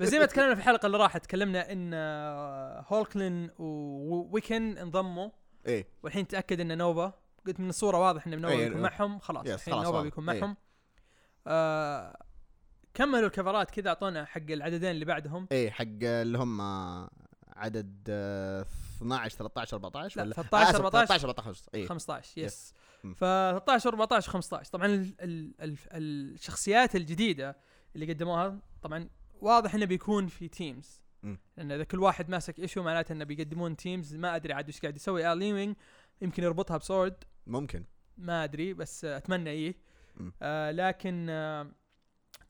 بس 0.00 0.08
زي 0.08 0.18
ما 0.18 0.26
تكلمنا 0.26 0.54
في 0.54 0.60
الحلقة 0.60 0.86
اللي 0.86 0.98
راحت 0.98 1.24
تكلمنا 1.24 1.72
إن 1.72 1.90
آه، 1.94 2.84
Hulkling 2.88 3.50
و 3.58 3.75
Wiccan 3.75 4.78
انضموا. 4.78 5.30
إيه. 5.66 5.88
والحين 6.02 6.26
تأكد 6.26 6.60
إن 6.60 6.78
Nova 6.78 7.12
قلت 7.46 7.60
من 7.60 7.68
الصورة 7.68 7.98
واضح 7.98 8.26
إن 8.26 8.40
Nova 8.40 8.54
إيه، 8.54 8.64
بيكون 8.64 8.84
إيه. 8.84 8.90
معهم. 8.90 9.18
خلاص 9.18 9.46
الحين 9.46 9.74
Nova. 9.74 10.02
بيكون 10.02 10.30
إيه. 10.30 10.40
معهم. 10.40 10.56
آه 11.46 12.16
كملوا 12.98 13.26
الكفرات 13.26 13.70
كذا 13.70 13.88
أعطونا 13.88 14.24
حق 14.24 14.50
العددين 14.50 14.90
اللي 14.90 15.04
بعدهم. 15.04 15.48
إيه 15.52 15.70
حق 15.70 15.84
اللي 16.02 16.38
هم 16.38 16.60
عدد 17.56 18.06
آه، 18.08 18.66
12 18.96 19.38
13 19.38 19.76
14 19.76 20.16
لا 20.16 20.22
ولا؟ 20.22 20.34
13 20.34 20.70
آسف، 20.70 20.80
14 20.80 21.06
13 21.06 21.28
14 21.28 21.64
إيه. 21.74 21.86
15 21.86 22.38
yes. 22.42 22.74
ف 23.16 23.24
13 23.24 23.88
14 23.90 24.30
15 24.30 24.70
طبعا 24.70 24.86
ال 24.86 25.14
ال 25.20 25.52
ال 25.60 25.76
الشخصيات 25.92 26.96
الجديدة 26.96 27.56
اللي 27.94 28.12
قدموها 28.12 28.58
طبعا 28.82 29.08
واضح 29.40 29.74
إنه 29.74 29.86
بيكون 29.86 30.26
في 30.26 30.48
teams. 30.48 31.02
لأن 31.56 31.72
إذا 31.72 31.84
كل 31.84 31.98
واحد 31.98 32.30
ماسك 32.30 32.58
issue 32.58 32.82
معناته 32.82 33.12
إنه 33.12 33.24
بيقدمون 33.24 33.76
teams 33.76 34.14
ما 34.14 34.36
أدري 34.36 34.52
عاد 34.52 34.66
إيش 34.66 34.80
قاعد 34.80 34.96
يسوي. 34.96 35.32
ال 35.32 35.74
يمكن 36.22 36.42
يربطها 36.42 36.76
ب 36.76 36.84
SWORD 36.84 37.24
ممكن. 37.46 37.84
ما 38.16 38.44
أدري 38.44 38.74
بس 38.74 39.04
أتمنى 39.04 39.50
إيه. 39.50 39.76
آه 40.42 40.70
لكن 40.70 41.26
آه 41.30 41.70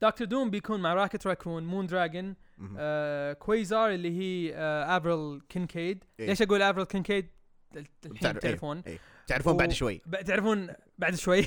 دكتور 0.01 0.27
دوم 0.27 0.49
بيكون 0.49 0.81
مع 0.81 0.93
Rocket 0.93 1.27
Raccoon 1.27 1.63
Moondragon. 1.63 2.35
آه 2.77 3.33
Quasar 3.33 3.89
اللي 3.91 4.19
هي 4.19 4.55
آه 4.55 4.97
Avril 4.97 5.41
Kincaid 5.49 6.03
إيه. 6.19 6.27
ليش 6.27 6.41
أقول 6.41 6.61
Avril 6.61 6.85
Kincaid 6.85 7.29
الحين 7.75 7.93
بتعرف- 8.13 8.45
إيه. 8.45 8.51
تعرفون 8.51 8.83
تعرفون 9.27 9.57
بعد 9.57 9.71
شوي. 9.71 10.01
ب- 10.05 10.15
تعرفون 10.21 10.67
بعد 10.97 11.15
شوي. 11.15 11.45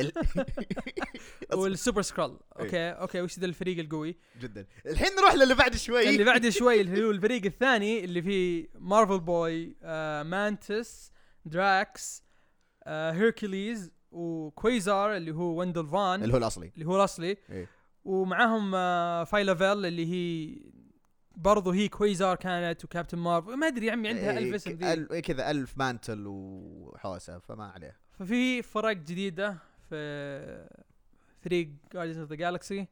ال- 0.00 0.12
وال 1.54 2.02
Super-Skrull 2.02 2.30
إيه. 2.30 2.64
okay 2.64 2.90
okay 2.90 3.20
وش 3.20 3.38
ذا 3.38 3.46
الفريق 3.46 3.78
القوي؟ 3.78 4.16
جدا. 4.40 4.66
الحين 4.86 5.08
نروح 5.16 5.34
للي 5.34 5.54
بعد 5.54 5.76
شوي. 5.76 6.08
اللي 6.08 6.24
بعد 6.24 6.48
شوي 6.58 6.80
اللي 6.80 7.04
هو 7.04 7.10
الفريق 7.10 7.44
الثاني 7.44 8.04
اللي 8.04 8.22
فيه 8.22 8.68
Marvel 8.74 9.20
Boy 9.20 9.76
آه 9.82 10.22
Mantis 10.22 11.12
Drax 11.44 12.24
آه 12.84 13.12
Hercules 13.12 13.92
و 14.12 14.27
Quasar 14.27 15.16
اللي 15.16 15.30
هو 15.34 15.58
Wendell 15.58 15.86
Vaughn 15.86 16.22
اللي 16.22 16.34
هو 16.34 16.38
الأصلي. 16.38 16.72
اللي 16.74 16.86
هو 16.86 16.96
الأصلي. 16.96 17.36
إيه. 17.50 17.68
ومعاهم 18.04 18.72
آه 18.74 19.24
Phyla-Vell 19.24 19.86
اللي 19.86 20.06
هي 20.12 20.56
برضو 21.36 21.70
هي 21.70 21.88
Quasar 21.88 22.36
كانت 22.36 22.84
و 22.84 22.88
Captain 22.88 23.18
Marvel. 23.18 23.54
ما 23.56 23.66
أدري 23.66 23.86
يا 23.86 23.92
عمي 23.92 24.08
عندها 24.08 24.30
إيه، 24.30 24.38
ألف 24.38 24.54
اسم 24.54 24.70
ذي 24.70 25.06
أل- 25.06 25.12
إيه 25.12 25.20
كذا 25.22 25.50
ألف 25.50 25.78
mantle 25.78 26.24
وحوسة 26.26 27.38
فما 27.38 27.70
عليه. 27.70 27.96
ففي 28.12 28.62
فرق 28.62 28.92
جديدة 28.92 29.56
في 29.88 30.68
فريق 31.40 31.70
Guardians 31.92 32.18
of 32.18 32.28
the 32.28 32.34
Galaxy 32.36 32.86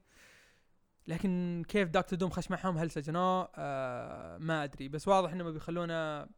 لكن 1.07 1.63
كيف 1.69 1.89
دكتور 1.89 2.19
دوم 2.19 2.31
خش 2.31 2.51
معهم 2.51 2.79
هل 2.79 2.91
سجنوه؟ 2.91 3.49
آه 3.57 4.39
ما 4.39 4.65
أدري. 4.65 4.89
بس 4.89 5.09
واضح 5.09 5.33
انهم 5.33 5.53
بيخلونا 5.53 6.29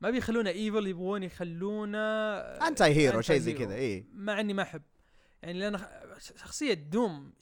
ما 0.00 0.10
بيخلونا 0.10 0.50
evil 0.50 0.86
يبغون 0.86 1.22
يخلونا 1.22 2.68
anti 2.68 2.84
hero 2.84 3.16
anti 3.18 3.26
شيء 3.26 3.38
زي 3.38 3.50
hero. 3.52 3.64
كذا 3.64 3.74
إيه. 3.74 4.04
مع 4.12 4.40
إني 4.40 4.54
ما 4.54 4.62
أحب. 4.62 4.82
يعني 5.42 5.58
لأن 5.58 5.80
شخصية 6.36 6.74
دوم 6.74 7.32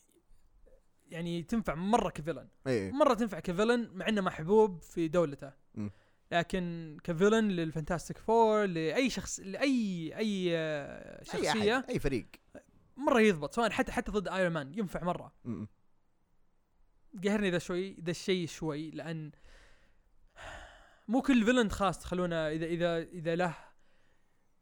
يعني 1.11 1.43
تنفع 1.43 1.75
مرة 1.75 2.11
ك 2.11 2.15
villain. 2.15 2.49
إيه. 2.67 2.91
مرة 2.93 3.15
تنفع 3.15 3.41
ك 3.41 3.47
villain 3.47 3.91
مع 3.95 4.09
إنه 4.09 4.21
محبوب 4.21 4.83
في 4.83 5.09
دولته. 5.09 5.53
مم. 5.75 5.91
لكن 6.33 6.97
ك 7.05 7.10
villain 7.10 7.49
لل 7.49 7.61
Fantastic 7.61 8.19
Four 8.19 8.65
لأي 8.67 9.11
شخص 9.11 9.41
لأي 9.41 10.13
أي 10.17 10.57
آه، 10.57 11.19
أي 11.21 11.25
شخصية 11.25 11.87
أي 11.89 11.99
فريق. 11.99 12.27
مرة 12.97 13.21
يضبط 13.21 13.55
سواء 13.55 13.71
حتى 13.71 13.93
حتى 13.93 14.13
ضد 14.13 14.29
Iron 14.29 14.53
Man 14.53 14.79
ينفع 14.79 15.05
مرة. 15.05 15.33
م- 15.45 15.51
م. 15.51 15.69
قهرني 17.25 17.51
ذا 17.51 17.59
شوي 17.59 17.97
ذا 18.05 18.11
الشيء 18.11 18.47
شوي 18.47 18.91
لأن 18.91 19.31
مو 21.09 21.23
كل 21.23 21.45
villain 21.45 21.71
خلاص 21.71 21.99
تخلونه 21.99 22.37
إذا 22.37 22.67
إذا 22.67 22.99
إذا 22.99 23.37
له 23.37 23.55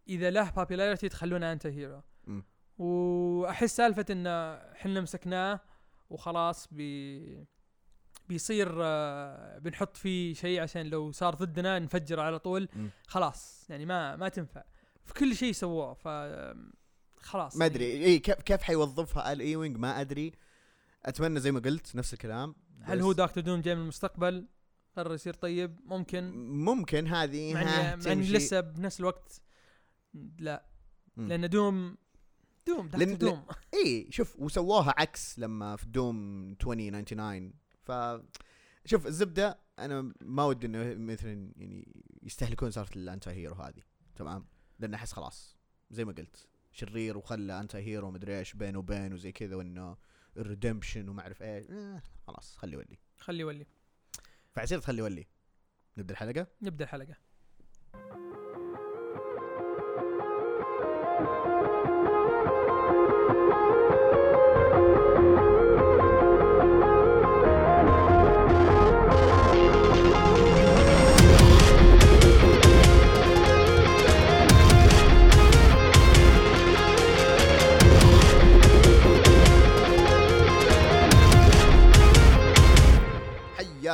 إذا 0.09 0.31
له 0.31 0.50
popularity 0.50 1.09
تخلونه 1.09 1.53
anti 1.52 1.66
hero. 1.66 2.02
وأحس 2.79 3.76
سالفة 3.76 4.05
ان 4.11 4.26
إحنا 4.73 5.00
مسكناه 5.00 5.61
وخلاص 6.11 6.69
بي 6.75 7.47
بيصير 8.29 8.69
آه، 8.83 9.59
بنحط 9.59 9.97
فيه 9.97 10.35
شيء 10.35 10.61
عشان 10.61 10.87
لو 10.87 11.12
صار 11.12 11.35
ضدنا 11.35 11.79
نفجره 11.79 12.23
على 12.23 12.38
طول. 12.38 12.69
خلاص 13.07 13.67
يعني 13.71 13.87
ما 13.87 14.17
ما 14.17 14.29
تنفع. 14.29 14.62
في 15.05 15.15
كل 15.15 15.37
شيء 15.37 15.53
سووه 15.53 15.95
ف 15.95 16.09
خلاص. 17.21 17.57
ما 17.57 17.67
أدري. 17.67 18.05
إي 18.05 18.19
كيف 18.19 18.35
كيف 18.35 18.62
حيوظفها 18.62 19.33
Al 19.33 19.40
Ewing 19.40 19.76
ما 19.76 20.00
أدري. 20.00 20.33
أتمنى 21.05 21.41
زي 21.41 21.53
ما 21.53 21.61
قلت 21.61 21.97
نفس 21.97 22.12
الكلام. 22.12 22.55
هل 22.83 23.00
هو 23.00 23.12
دكتور 23.12 23.45
دوم 23.45 23.61
جاي 23.61 23.75
من 23.75 23.83
المستقبل؟ 23.83 24.47
قرر 24.97 25.15
يصير 25.15 25.35
طيب 25.35 25.81
ممكن. 25.85 26.31
ممكن 26.65 27.07
هذه 27.07 27.55
مع 27.55 27.61
اني 27.93 28.03
تمشي. 28.03 28.33
لسه 28.33 28.61
بنفس 28.61 29.00
الوقت 29.00 29.41
لا. 30.38 30.67
مم. 31.17 31.29
لأن 31.29 31.49
دوم 31.50 31.97
دوم 32.67 32.91
لأن- 32.91 33.17
دوم 33.19 33.47
اي 33.75 34.07
شوف 34.11 34.37
وسووها 34.41 34.95
عكس 34.99 35.38
لما 35.38 35.76
في 35.76 35.87
دوم 35.87 36.49
2099 36.50 37.53
ف 37.83 37.93
شوف 38.85 39.07
الزبدة 39.07 39.59
أنا 39.79 40.12
ما 40.21 40.45
ودي 40.45 40.67
إنه 40.67 40.95
مثلا 40.95 41.53
يعني 41.57 41.88
يستهلكون 42.23 42.71
سالفه 42.71 42.97
ال 42.97 43.03
anti 43.03 43.31
hero 43.31 43.55
هذه 43.55 43.83
تمام؟ 44.17 44.47
لأن 44.79 44.95
أحس 44.95 45.12
خلاص 45.12 45.57
زي 45.91 46.05
ما 46.05 46.12
قلت 46.12 46.47
شرير 46.73 47.19
وخلى 47.19 47.61
anti 47.61 47.78
hero 47.78 48.11
مدري 48.11 48.38
إيش 48.38 48.53
بينه 48.55 48.79
وبين 48.79 49.12
وزي 49.12 49.33
كذا 49.33 49.57
وإنه 49.57 49.97
ال 50.37 50.43
redemption 50.43 51.09
وما 51.09 51.21
أعرف 51.23 51.43
إيش. 51.43 51.71
آه 51.71 52.03
خلاص 52.26 52.57
خلي 52.57 52.73
يولي. 52.73 52.99
خلي 53.19 53.41
يولي. 53.41 53.67
فعسير 54.57 54.79
تخلي 54.79 54.99
يولي. 54.99 55.27
نبدأ 55.97 56.13
الحلقة؟ 56.13 56.47
نبدأ 56.63 56.85
الحلقة. 56.85 57.17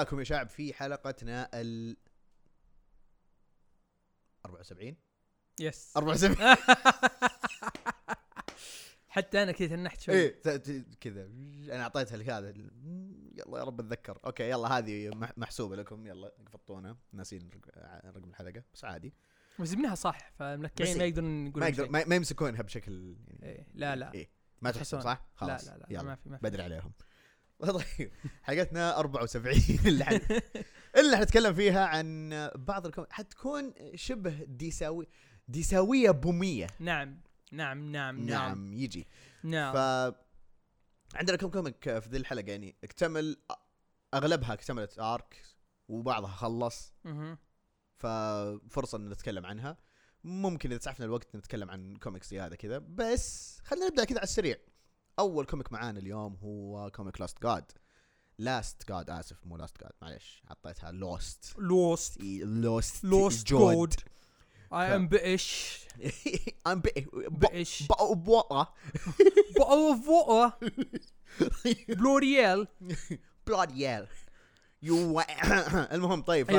حياكم 0.03 0.19
يا 0.19 0.25
شعب 0.25 0.49
في 0.49 0.75
حلقتنا 0.75 1.51
ال 1.55 1.97
74 4.47 4.97
yes 5.61 5.97
74 5.97 6.57
حتى 9.09 9.43
أنا 9.43 9.53
كذا 9.53 9.69
تنحت 9.69 10.01
شوي. 10.01 10.15
إيه 10.15 10.43
كذا. 11.01 11.25
أنا 11.75 11.83
أعطيتها 11.83 12.17
لك 12.17 12.31
هذا. 12.31 12.49
يلا 12.49 13.59
يا 13.59 13.65
رب 13.65 13.81
أتذكر. 13.81 14.19
okay 14.25 14.51
يلا 14.51 14.79
هذه 14.79 15.09
مح- 15.15 15.39
محسوبة 15.39 15.77
لكم. 15.77 16.07
يلا 16.07 16.33
قفطونا. 16.53 16.97
ناسين 17.13 17.49
رق- 17.55 18.07
رقم 18.17 18.31
الحلقة 18.31 18.63
بس 18.75 18.85
عادي. 18.85 19.15
بس 19.61 19.71
جبناها 19.73 19.95
صح 19.95 20.33
فالملكعين 20.33 20.91
بس 20.93 20.99
ما. 20.99 21.05
يقدرون 21.05 21.47
يقولون 21.47 21.61
ما 21.61 21.69
يقدر. 21.69 21.91
ما, 21.91 22.05
ما 22.05 22.15
يمسكونها 22.17 22.63
بشكل 22.63 23.17
يعني 23.29 23.47
إيه، 23.47 23.67
لا 23.75 23.97
لا. 23.97 24.15
إيه. 24.15 24.31
ما 24.63 24.71
تحسن 24.71 24.81
يحسون. 24.81 25.01
صح؟ 25.01 25.27
خلاص. 25.35 25.67
لا 25.69 25.71
لا 25.73 25.79
لا 25.79 25.87
يلا. 25.91 26.03
ما 26.03 26.15
في 26.15 26.29
ما 26.29 26.37
في 26.37 26.43
بدري 26.43 26.63
عليهم. 26.63 26.93
طيب 27.99 28.13
حلقتنا 28.43 28.99
74 28.99 29.57
اللي 29.87 30.05
حن... 30.05 30.21
اللي 31.01 31.17
حنتكلم 31.17 31.55
فيها 31.55 31.87
عن 31.87 32.31
بعض 32.55 32.87
الكوم 32.87 33.07
حتكون 33.11 33.75
شبه 33.95 34.45
ديساوي 34.45 35.09
ديساوية 35.49 36.11
بومية. 36.11 36.67
نعم 36.81 37.21
نعم 37.53 37.93
نعم 37.93 38.17
نعم. 38.17 38.27
نعم 38.27 38.73
يجي. 38.73 39.07
نعم. 39.43 39.75
ف 39.75 39.77
عندنا 41.15 41.37
كم 41.37 41.51
comic 41.51 41.99
في 41.99 42.09
ذي 42.09 42.17
الحلقة 42.17 42.51
يعني؟ 42.51 42.77
اكتمل 42.85 43.37
أغلبها 44.15 44.53
اكتملت 44.53 44.99
arc 44.99 45.43
وبعضها 45.89 46.31
خلص. 46.31 46.95
ففرصة 47.97 48.99
إن 48.99 49.09
نتكلم 49.09 49.47
عنها. 49.47 49.77
ممكن 50.25 50.71
إذا 50.71 50.81
سعفنا 50.81 51.07
الوقت 51.07 51.37
نتكلم 51.37 51.71
عن 51.71 51.97
كوميكس 51.97 52.31
زياده 52.31 52.57
كذا. 52.57 52.79
بس 52.79 53.59
خلينا 53.65 53.87
نبدأ 53.87 54.05
كذا 54.05 54.19
على 54.19 54.25
السريع. 54.25 54.57
أول 55.19 55.45
كوميك 55.47 55.73
معانا 55.73 55.99
اليوم 55.99 56.37
هو 56.43 56.91
كوميك 56.91 57.21
لاست 57.21 57.43
جاد 57.43 57.73
لاست 58.39 58.89
جاد 58.89 59.11
آسف 59.11 59.47
مو 59.47 59.57
لاست 59.57 59.81
جاد 59.81 59.93
معليش 60.03 60.43
حطيتها 60.47 60.93
لوست 60.93 61.55
لوست 61.59 62.21
لوست 62.43 63.05
لوست 63.05 63.47
جود 63.49 63.95
اي 64.73 64.97
ام 64.97 65.09
بئش 65.09 65.79
ام 66.67 66.83
بئش 67.31 67.83
بوطه 68.13 68.75
بأوفوة 69.57 70.53
بلوريال 71.89 72.69
بلادي 73.47 73.81
يال 73.81 74.09
يو 74.83 75.21
المهم 75.93 76.23
طيب 76.23 76.51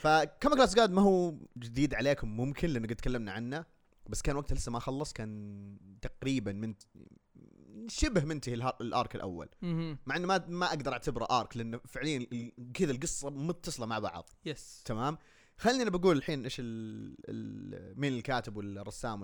فكوميك 0.00 0.58
لاست 0.58 0.76
جاد 0.76 0.90
ما 0.90 1.02
هو 1.02 1.34
جديد 1.58 1.94
عليكم 1.94 2.28
ممكن 2.28 2.68
لأن 2.68 2.86
قد 2.86 2.94
تكلمنا 2.96 3.32
عنه. 3.32 3.64
بس 4.06 4.22
كان 4.22 4.36
وقتها 4.36 4.54
لسه 4.54 4.72
ما 4.72 4.78
خلص 4.78 5.12
كان 5.12 5.76
تقريبا 6.02 6.52
من 6.52 6.74
شبه 7.88 8.24
منتهي 8.24 8.54
ال 8.54 8.69
arc 8.69 9.14
الأول. 9.14 9.48
مع 10.06 10.16
إنه 10.16 10.26
ما 10.26 10.44
ما 10.48 10.66
أقدر 10.66 10.92
أعتبره 10.92 11.26
arc 11.30 11.56
لأنه 11.56 11.80
فعليا 11.88 12.26
كذا 12.74 12.92
القصة 12.92 13.30
متصلة 13.30 13.86
مع 13.86 13.98
بعض. 13.98 14.30
yes 14.44 14.82
تمام؟ 14.84 15.18
خليني 15.56 15.82
أنا 15.82 15.90
بقول 15.90 16.16
الحين 16.16 16.44
إيش 16.44 16.60
مين 16.60 18.12
الكاتب 18.12 18.56
والرسام 18.56 19.22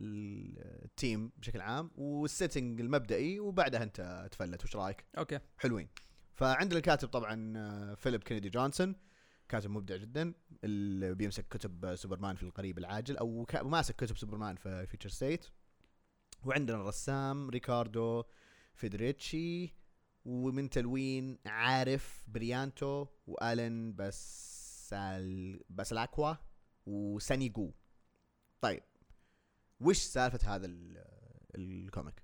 وال 0.00 0.44
team 0.44 1.32
بشكل 1.36 1.60
عام 1.60 1.90
وال 1.96 2.15
setting 2.15 2.80
المبدئي 2.80 3.40
وبعدها 3.40 3.82
أنت 3.82 4.28
تفلت. 4.32 4.64
وش 4.64 4.76
رأيك؟ 4.76 5.04
OK. 5.18 5.38
حلوين. 5.58 5.88
فعندنا 6.34 6.78
الكاتب 6.78 7.08
طبعا 7.08 7.52
آه، 7.56 7.94
فيليب 7.94 8.22
كينيدي 8.22 8.48
جونسون. 8.48 8.94
كاتب 9.52 9.70
مبدع 9.70 9.96
جدا 9.96 10.34
اللي 10.64 11.14
بيمسك 11.14 11.48
كتب 11.48 11.94
سوبرمان 11.94 12.36
في 12.36 12.42
القريب 12.42 12.78
العاجل 12.78 13.16
أو 13.16 13.46
ماسك 13.62 13.96
كتب 13.96 14.16
سوبرمان 14.16 14.56
في 14.56 14.86
Future 14.86 15.08
State 15.08 15.46
وعندنا 16.44 16.76
الرسام 16.80 17.50
ريكاردو 17.50 18.24
فيدريتشي 18.74 19.74
ومن 20.24 20.70
تلوين 20.70 21.38
عارف 21.46 22.24
بريانتو 22.28 23.06
وآلن 23.26 23.94
بسال 23.96 25.60
باسالاكوا 25.70 26.34
وساني 26.86 27.35
جو. 27.35 27.72
طيب 28.60 28.82
وش 29.80 29.98
سالفة 29.98 30.54
هذا 30.54 30.66
ال- 30.66 31.04
ال 31.54 31.64
comic؟ 31.64 32.22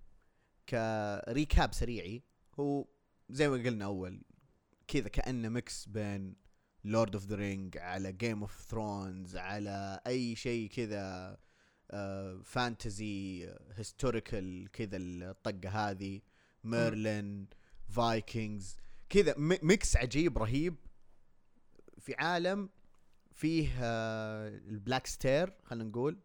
ك 0.69 0.86
recap 0.86 1.73
سريعي 1.73 2.23
هو 2.61 2.87
زي 3.31 3.49
ما 3.49 3.55
قلنا 3.57 3.85
أول 3.85 4.23
كذا 4.89 5.09
كأنه 5.09 5.49
mix 5.49 5.89
بين 5.89 6.48
Lord 6.85 7.15
of 7.15 7.25
the 7.27 7.37
Ring 7.37 7.79
على 7.79 8.13
Game 8.13 8.41
of 8.41 8.61
Thrones 8.69 9.37
على 9.37 10.01
أي 10.07 10.37
شيء 10.37 10.69
كذا 10.69 11.37
آه، 11.91 12.41
fantasy 12.45 13.49
historical 13.75 14.71
كذا 14.73 14.97
الطقة 14.97 15.69
هذه. 15.91 16.21
ميرلين 16.65 17.47
Vikings 17.89 18.77
كذا 19.09 19.35
مي- 19.39 19.59
mix 19.63 19.97
عجيب 19.97 20.39
رهيب. 20.39 20.77
في 21.99 22.15
عالم 22.15 22.69
فيه 23.33 23.69
آه، 23.81 24.49
ال 24.49 24.58
Black 24.58 25.07
Stair 25.07 25.53
خلينا 25.65 25.85
نقول. 25.91 26.19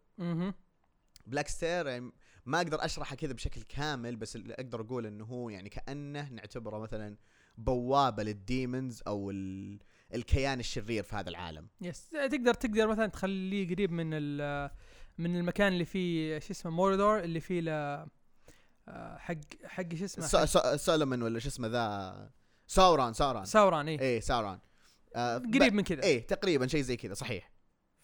Black 1.26 1.48
Stair 1.48 1.86
يعني 1.86 2.12
ما 2.46 2.58
أقدر 2.58 2.84
أشرحه 2.84 3.16
كذا 3.16 3.32
بشكل 3.32 3.62
كامل 3.62 4.16
بس 4.16 4.36
اللي 4.36 4.54
أقدر 4.54 4.80
أقول 4.80 5.06
إنه 5.06 5.24
هو 5.24 5.48
يعني 5.50 5.68
كأنه 5.68 6.28
نعتبره 6.28 6.78
مثلا 6.78 7.16
بوابة 7.58 8.22
لل 8.22 8.42
demons 8.42 9.02
أو 9.06 9.30
ال... 9.30 9.78
الكيان 10.14 10.60
الشرير 10.60 11.02
في 11.02 11.16
هذا 11.16 11.30
العالم. 11.30 11.68
yes 11.80 12.08
تقدر 12.08 12.54
تقدر 12.54 12.86
مثلا 12.86 13.06
تخليه 13.06 13.74
قريب 13.74 13.92
من 13.92 14.10
ال 14.12 14.70
من 15.18 15.36
المكان 15.36 15.72
اللي 15.72 15.84
فيه 15.84 16.38
شو 16.38 16.50
اسمه 16.50 16.72
موردور 16.72 17.20
اللي 17.20 17.40
فيه 17.40 17.60
ل 17.60 17.70
حق 19.18 19.34
حق 19.64 19.94
شو 19.94 20.04
اسمه 20.04 20.76
سولومون 20.76 21.22
ولا 21.22 21.38
شو 21.38 21.48
اسمه 21.48 21.68
ذا؟ 21.68 22.30
ساوران 22.66 23.12
ساوران. 23.12 23.44
ساوران 23.44 23.88
إيه. 23.88 24.00
إيه 24.00 24.20
ساوران. 24.20 24.58
آه 25.16 25.38
قريب 25.38 25.74
من 25.74 25.82
كذا. 25.82 26.02
إيه 26.02 26.26
تقريبا 26.26 26.66
شيء 26.66 26.82
زي 26.82 26.96
كذا 26.96 27.14
صحيح. 27.14 27.53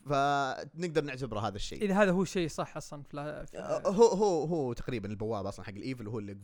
فنقدر 0.07 1.05
نعتبره 1.05 1.41
هذا 1.41 1.57
الشيء. 1.57 1.83
إذا 1.83 2.03
هذا 2.03 2.11
هو 2.11 2.23
الشيء 2.23 2.49
صح 2.49 2.77
أصلا 2.77 3.03
في, 3.03 3.47
في 3.47 3.59
آه، 3.59 3.89
هو 3.89 4.07
هو 4.07 4.45
هو 4.45 4.73
تقريبا 4.73 5.09
البوابة 5.09 5.49
أصلا 5.49 5.65
حق 5.65 5.73
ال 5.73 5.80
evil 5.80 6.09
هو 6.09 6.19
اللي 6.19 6.37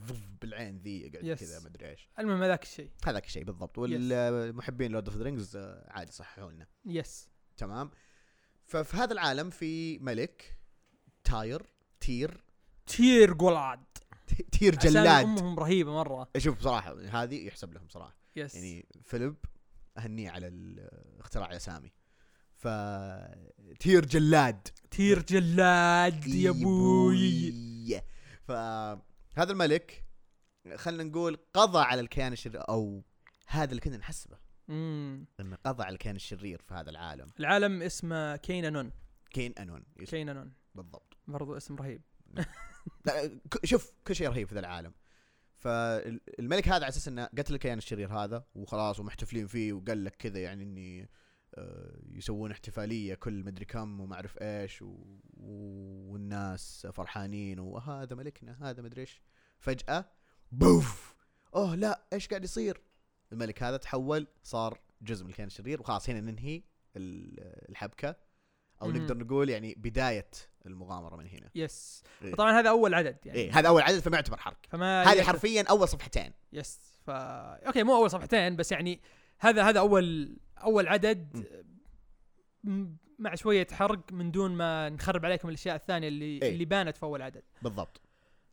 بالعين 0.43 0.79
ذي 0.79 1.01
يقعد. 1.01 1.37
كذا 1.39 1.61
ما 1.61 1.67
أدري 1.67 1.91
إيش. 1.91 2.09
المهم 2.19 2.43
هذاك 2.43 2.63
الشيء. 2.63 2.91
هذاك 3.05 3.27
الشيء 3.27 3.45
بالضبط. 3.45 3.79
والمحبين 3.79 4.93
Lord 4.93 5.09
of 5.09 5.17
the 5.17 5.25
Rings 5.25 5.57
عادي 5.89 6.13
صححوا 6.13 6.53
لنا. 6.53 6.67
yes 6.85 7.29
تمام. 7.57 7.91
ففي 8.65 8.97
هذا 8.97 9.13
العالم 9.13 9.51
في 9.51 9.99
ملك 9.99 10.59
تاير 11.25 11.63
تير. 12.01 12.45
تير 12.87 13.35
جولاد. 13.35 13.85
تير 14.59 14.75
جلاد. 14.75 15.25
أساميهم 15.25 15.59
رهيبة 15.59 15.93
مرة. 15.93 16.29
شوف 16.39 16.59
بصراحة 16.59 17.01
هذه 17.01 17.47
يحسب 17.47 17.75
لهم 17.75 17.89
صراحة. 17.89 18.17
yes 18.37 18.55
يعني 18.55 18.87
فيليب 19.05 19.37
أهنيه 19.99 20.31
على 20.31 20.53
اختراع 21.21 21.51
الاسامي 21.51 21.93
ف 22.57 22.69
تير 23.81 24.05
جلاد. 24.05 24.69
تير 24.91 25.23
جلاد 25.23 26.27
يا 26.27 26.51
أبوي. 26.51 28.01
فهذا 28.43 29.53
الملك 29.53 30.05
خلينا 30.75 31.03
نقول 31.05 31.39
قضى 31.55 31.79
على 31.79 32.01
الكيان 32.01 32.33
الشرير 32.33 32.69
أو 32.69 33.05
هذا 33.47 33.71
اللي 33.71 33.81
كنا 33.81 33.97
نحسبه. 33.97 34.39
مم. 34.69 35.27
إنه 35.41 35.57
قضى 35.65 35.83
على 35.85 35.93
الكيان 35.93 36.17
الشرير 36.17 36.63
في 36.63 36.75
هذا 36.75 36.91
العالم. 36.91 37.31
العالم 37.41 37.83
اسمه 37.83 38.37
كينانون. 38.37 38.93
كين 39.31 39.53
أنون 39.59 39.85
yes- 39.97 40.11
كينانون. 40.11 40.53
بالضبط. 40.75 41.17
برضو 41.29 41.57
اسم 41.57 41.77
رهيب. 41.77 42.03
لا 43.07 43.41
شوف 43.65 43.93
كل 44.07 44.17
شيء 44.17 44.29
رهيب 44.29 44.49
في 44.49 44.55
ذا 44.55 44.61
العالم. 44.61 44.93
فالملك 45.57 46.69
هذا 46.69 46.75
على 46.75 46.89
أساس 46.89 47.09
إنه 47.09 47.25
قتل 47.39 47.55
الكيان 47.55 47.79
الشرير 47.79 48.13
هذا 48.13 48.45
وخلاص 48.55 49.01
ومحتفلين 49.01 49.47
فيه 49.47 49.73
وقال 49.73 50.05
لك 50.05 50.17
كذا 50.17 50.39
يعني 50.39 50.65
إني 50.65 51.09
يسوون 52.13 52.51
احتفالية 52.51 53.15
كل 53.15 53.45
مدري 53.45 53.65
كم 53.65 54.01
وما 54.01 54.15
أعرف 54.15 54.39
إيش 54.43 54.83
و... 54.83 54.97
والناس 56.11 56.87
فرحانين 56.87 57.59
وهذا 57.59 58.15
ملكنا 58.17 58.71
هذا 58.71 58.83
مدري 58.83 59.01
إيش. 59.01 59.23
فجأة 59.59 60.05
بوف! 60.53 61.15
أوه 61.55 61.75
لا 61.75 62.03
إيش 62.13 62.29
قاعد 62.29 62.45
يصير؟ 62.45 62.81
الملك 63.33 63.63
هذا 63.63 63.77
تحول 63.77 64.27
صار 64.43 64.81
جزء 65.03 65.25
من 65.25 65.31
الكيان 65.31 65.47
الشرير 65.47 65.81
وخلاص 65.81 66.11
هنا 66.11 66.21
ننهي 66.21 66.63
ال- 66.97 67.69
الحبكة. 67.71 68.17
أو 68.83 68.89
مم. 68.89 68.97
نقدر 68.97 69.19
نقول 69.19 69.51
يعني 69.51 69.75
بداية 69.75 70.31
المغامرة 70.67 71.17
من 71.17 71.27
هنا. 71.27 71.51
yes. 71.55 72.03
إيه. 72.23 72.35
طبعا 72.35 72.61
هذا 72.61 72.69
أول 72.71 72.95
عدد 72.95 73.17
يعني. 73.27 73.39
إيه 73.39 73.59
هذا 73.59 73.69
أول 73.69 73.83
عدد 73.83 73.99
فما 73.99 74.17
يعتبر 74.17 74.37
حرق 74.37 74.59
فما 74.69 75.03
هذه 75.03 75.23
حرفيا 75.23 75.65
أول 75.71 75.89
صفحتين. 75.89 76.33
yes. 76.53 76.81
ف 77.05 77.11
OK 77.11 77.83
مو 77.83 77.97
أول 77.97 78.11
صفحتين 78.11 78.57
بس 78.57 78.73
يعني 78.73 79.01
هذا 79.39 79.63
هذا 79.63 79.81
اول 79.81 80.37
أول 80.59 80.89
عدد 80.89 81.47
مع 83.19 83.35
شوية 83.35 83.67
حرق 83.73 84.13
من 84.13 84.31
دون 84.31 84.51
ما 84.51 84.89
نخرب 84.89 85.25
عليكم 85.25 85.49
الأشياء 85.49 85.77
الثانية 85.77 86.09
اللي 86.09 86.25
إيه. 86.43 86.53
اللي 86.53 86.65
بانت 86.65 86.97
في 86.97 87.03
أول 87.03 87.23
عدد 87.23 87.43
بالضبط 87.63 88.01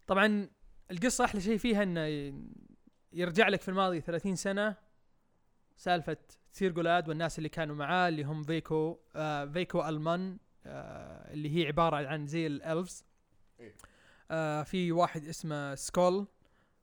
طبعا 0.08 0.50
القصة 0.92 1.26
أحلى 1.26 1.42
شيء 1.42 1.58
فيها 1.58 1.84
إنه 1.84 2.34
يرجع 3.14 3.48
لك 3.48 3.62
في 3.62 3.70
الماضي 3.70 4.02
30 4.02 4.36
سنة 4.36 4.76
سالفة 5.76 6.18
تيرجولاد 6.52 7.10
والناس 7.10 7.38
اللي 7.38 7.50
كانوا 7.50 7.76
معاه 7.76 8.10
اللي 8.10 8.24
هم 8.24 8.44
فيكو 8.44 9.00
آه 9.16 9.46
فيكو 9.46 9.82
ألمان 9.90 10.38
آه 10.66 11.34
اللي 11.34 11.58
هي 11.58 11.68
عبارة 11.68 12.08
عن 12.08 12.28
زي 12.28 12.48
ال 12.48 12.58
elves 12.58 13.06
إيه. 13.60 13.76
آه 14.32 14.64
في 14.64 14.92
واحد 14.92 15.26
اسمه 15.26 15.76
سكول 15.76 16.28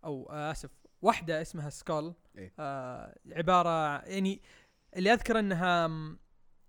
أو 0.04 0.30
آه 0.30 0.50
آسف 0.50 0.70
واحدة 1.02 1.42
اسمها 1.42 1.70
سكول 1.70 2.14
إيه. 2.38 2.52
آه 2.58 3.18
عبارة 3.32 3.98
يعني 4.04 4.42
اللي 4.96 5.12
أذكر 5.12 5.38
إنها 5.38 5.90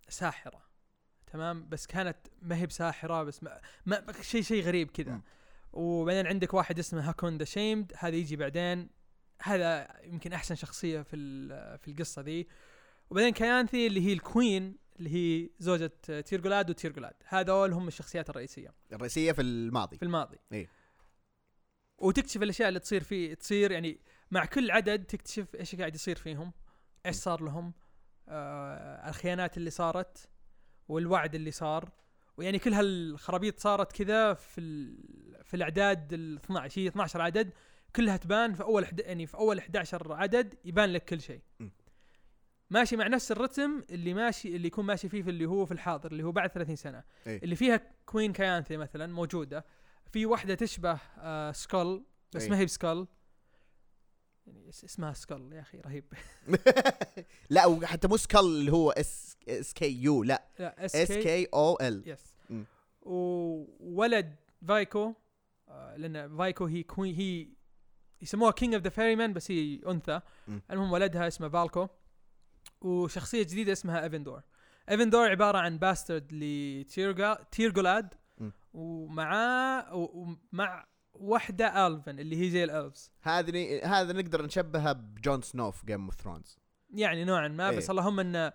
ساحرة. 0.10 0.62
تمام؟ 1.28 1.70
بس 1.70 1.88
كانت 1.88 2.18
ما 2.42 2.56
هي 2.56 2.66
بساحرة 2.66 3.24
بس 3.24 3.44
ما, 3.44 3.62
ما 3.86 4.04
شيء 4.22 4.42
شيء 4.42 4.64
غريب 4.64 4.92
كذا. 4.92 5.22
وبعدين 5.74 6.28
عندك 6.28 6.54
واحد 6.54 6.80
اسمه 6.80 7.10
هاكون 7.10 7.38
the 7.38 7.46
Shamed. 7.46 7.94
هذا 7.98 8.16
يجي 8.16 8.36
بعدين. 8.36 8.90
هذا 9.42 10.00
يمكن 10.04 10.34
أحسن 10.34 10.56
شخصية 10.56 11.02
في 11.02 11.18
في 11.78 11.88
القصة 11.88 12.22
ذي. 12.22 12.48
وبعدين 13.10 13.34
كيانثي 13.34 13.88
اللي 13.88 14.08
هي 14.08 14.14
الكوين 14.14 14.78
اللي 15.00 15.10
هي 15.16 15.50
زوجة 15.60 15.92
تيرجولاد 16.26 16.70
وتيرجولاد 16.70 17.14
هذول 17.28 17.74
هم 17.74 17.88
الشخصيات 17.88 18.30
الرئيسية. 18.30 18.74
الرئيسية 18.94 19.32
في 19.32 19.42
الماضي. 19.42 19.98
في 19.98 20.04
الماضي. 20.04 20.38
إيه. 20.52 20.81
وتكتشف 22.02 22.42
الأشياء 22.44 22.70
اللي 22.70 22.80
تصير 22.80 23.04
فيه 23.04 23.34
تصير 23.34 23.72
يعني 23.72 24.00
مع 24.32 24.46
كل 24.46 24.72
عدد 24.72 25.04
تكتشف 25.06 25.56
إيش 25.56 25.76
قاعد 25.76 25.96
يصير 25.96 26.16
فيهم 26.16 26.54
إيش 27.06 27.16
صار 27.16 27.44
لهم 27.44 27.74
آه 28.30 29.10
الخيانات 29.10 29.58
اللي 29.58 29.70
صارت 29.70 30.30
والوعد 30.88 31.36
اللي 31.36 31.52
صار 31.52 31.90
ويعني 32.38 32.60
كل 32.60 32.74
هالخرابيط 32.74 33.60
صارت 33.60 33.92
كذا 33.92 34.34
في 34.34 34.62
ال- 34.62 35.44
في 35.44 35.54
الأعداد 35.54 36.14
ال 36.14 36.36
12 36.38 36.82
هي 36.82 36.88
12 36.88 37.22
عدد 37.22 37.54
كلها 37.96 38.18
تبان 38.18 38.54
في 38.54 38.64
أول 38.64 38.86
يعني 39.00 39.26
في 39.28 39.36
أول 39.38 39.58
11 39.60 40.14
عدد 40.14 40.54
يبان 40.66 40.90
لك 40.90 41.06
كل 41.06 41.22
شيء. 41.22 41.42
ماشي 42.70 42.96
مع 42.96 43.08
نفس 43.08 43.32
الرتم 43.32 43.82
اللي 43.90 44.14
ماشي 44.14 44.56
اللي 44.56 44.68
يكون 44.68 44.86
ماشي 44.86 45.10
فيه 45.10 45.22
في 45.22 45.30
اللي 45.30 45.46
هو 45.46 45.66
في 45.66 45.72
الحاضر 45.72 46.12
اللي 46.12 46.24
هو 46.24 46.32
بعد 46.32 46.50
30 46.50 46.76
سنة 46.76 47.04
إيه. 47.28 47.44
اللي 47.44 47.56
فيها 47.56 47.82
queen 48.06 48.34
كايانثي 48.34 48.78
مثلا 48.78 49.14
موجودة 49.14 49.66
في 50.12 50.26
واحدة 50.26 50.56
تشبه 50.56 51.00
آه 51.18 51.52
سكول 51.52 52.04
بس. 52.36 52.44
ما 52.48 52.58
هي 52.58 52.66
بسكول 52.66 53.08
يعني 54.48 54.70
اس- 54.70 54.84
اسمها 54.84 55.14
سكول 55.14 55.54
يا 55.54 55.62
أخي 55.62 55.80
رهيب 55.80 56.14
لا 57.50 57.66
وحتى 57.66 58.08
مو 58.08 58.18
سكال 58.18 58.40
اللي 58.40 58.72
هو 58.72 58.92
S 58.92 59.38
S 59.48 59.74
K 59.74 60.02
U 60.02 60.24
لا 60.24 60.44
لا 60.60 60.86
S 60.86 60.96
K 61.12 61.46
O 61.54 61.78
L 61.82 62.04
yes. 62.06 62.34
وولد 63.02 64.36
فايكو 64.68 65.14
آه، 65.70 65.96
لأن 65.98 66.38
فايكو 66.38 66.66
هي 66.66 66.84
queen 66.84 67.16
هي 67.16 67.48
يسموها 68.22 68.52
King 68.52 68.74
of 68.74 68.84
the 68.84 68.90
Ferryman 68.90 69.34
بس 69.34 69.52
هي 69.52 69.80
أنثى. 69.88 70.22
المهم 70.72 70.92
ولدها 70.92 71.28
اسمه 71.28 71.50
فالكو 71.50 71.88
وشخصية 72.82 73.44
جديدة 73.44 73.72
اسمها 73.72 74.04
ايفندور 74.04 74.42
ايفندور 74.90 75.30
عبارة 75.30 75.58
عن 75.58 75.78
bastard 75.78 76.34
لتيرجا 76.34 77.38
تيرجولاد 77.52 78.04
مم. 78.14 78.21
ومعاه 78.74 79.94
ومع 79.96 80.88
واحدة 81.14 81.88
الفن 81.88 82.20
اللي 82.20 82.42
هي 82.46 82.50
زي 82.50 82.64
ال 82.64 82.72
elves 82.72 83.12
هذه 83.22 83.82
هذا 83.86 84.14
نقدر 84.14 84.46
نشبهها 84.46 84.94
بجون 84.94 85.42
سنو 85.42 85.72
في 85.72 85.86
Game 85.86 86.06
of 86.06 86.16
Thrones 86.22 86.58
يعني 86.94 87.24
نوعا 87.26 87.48
ما 87.48 87.70
إيه. 87.70 87.78
بس 87.78 87.90
اللهم 87.90 88.20
ان 88.20 88.52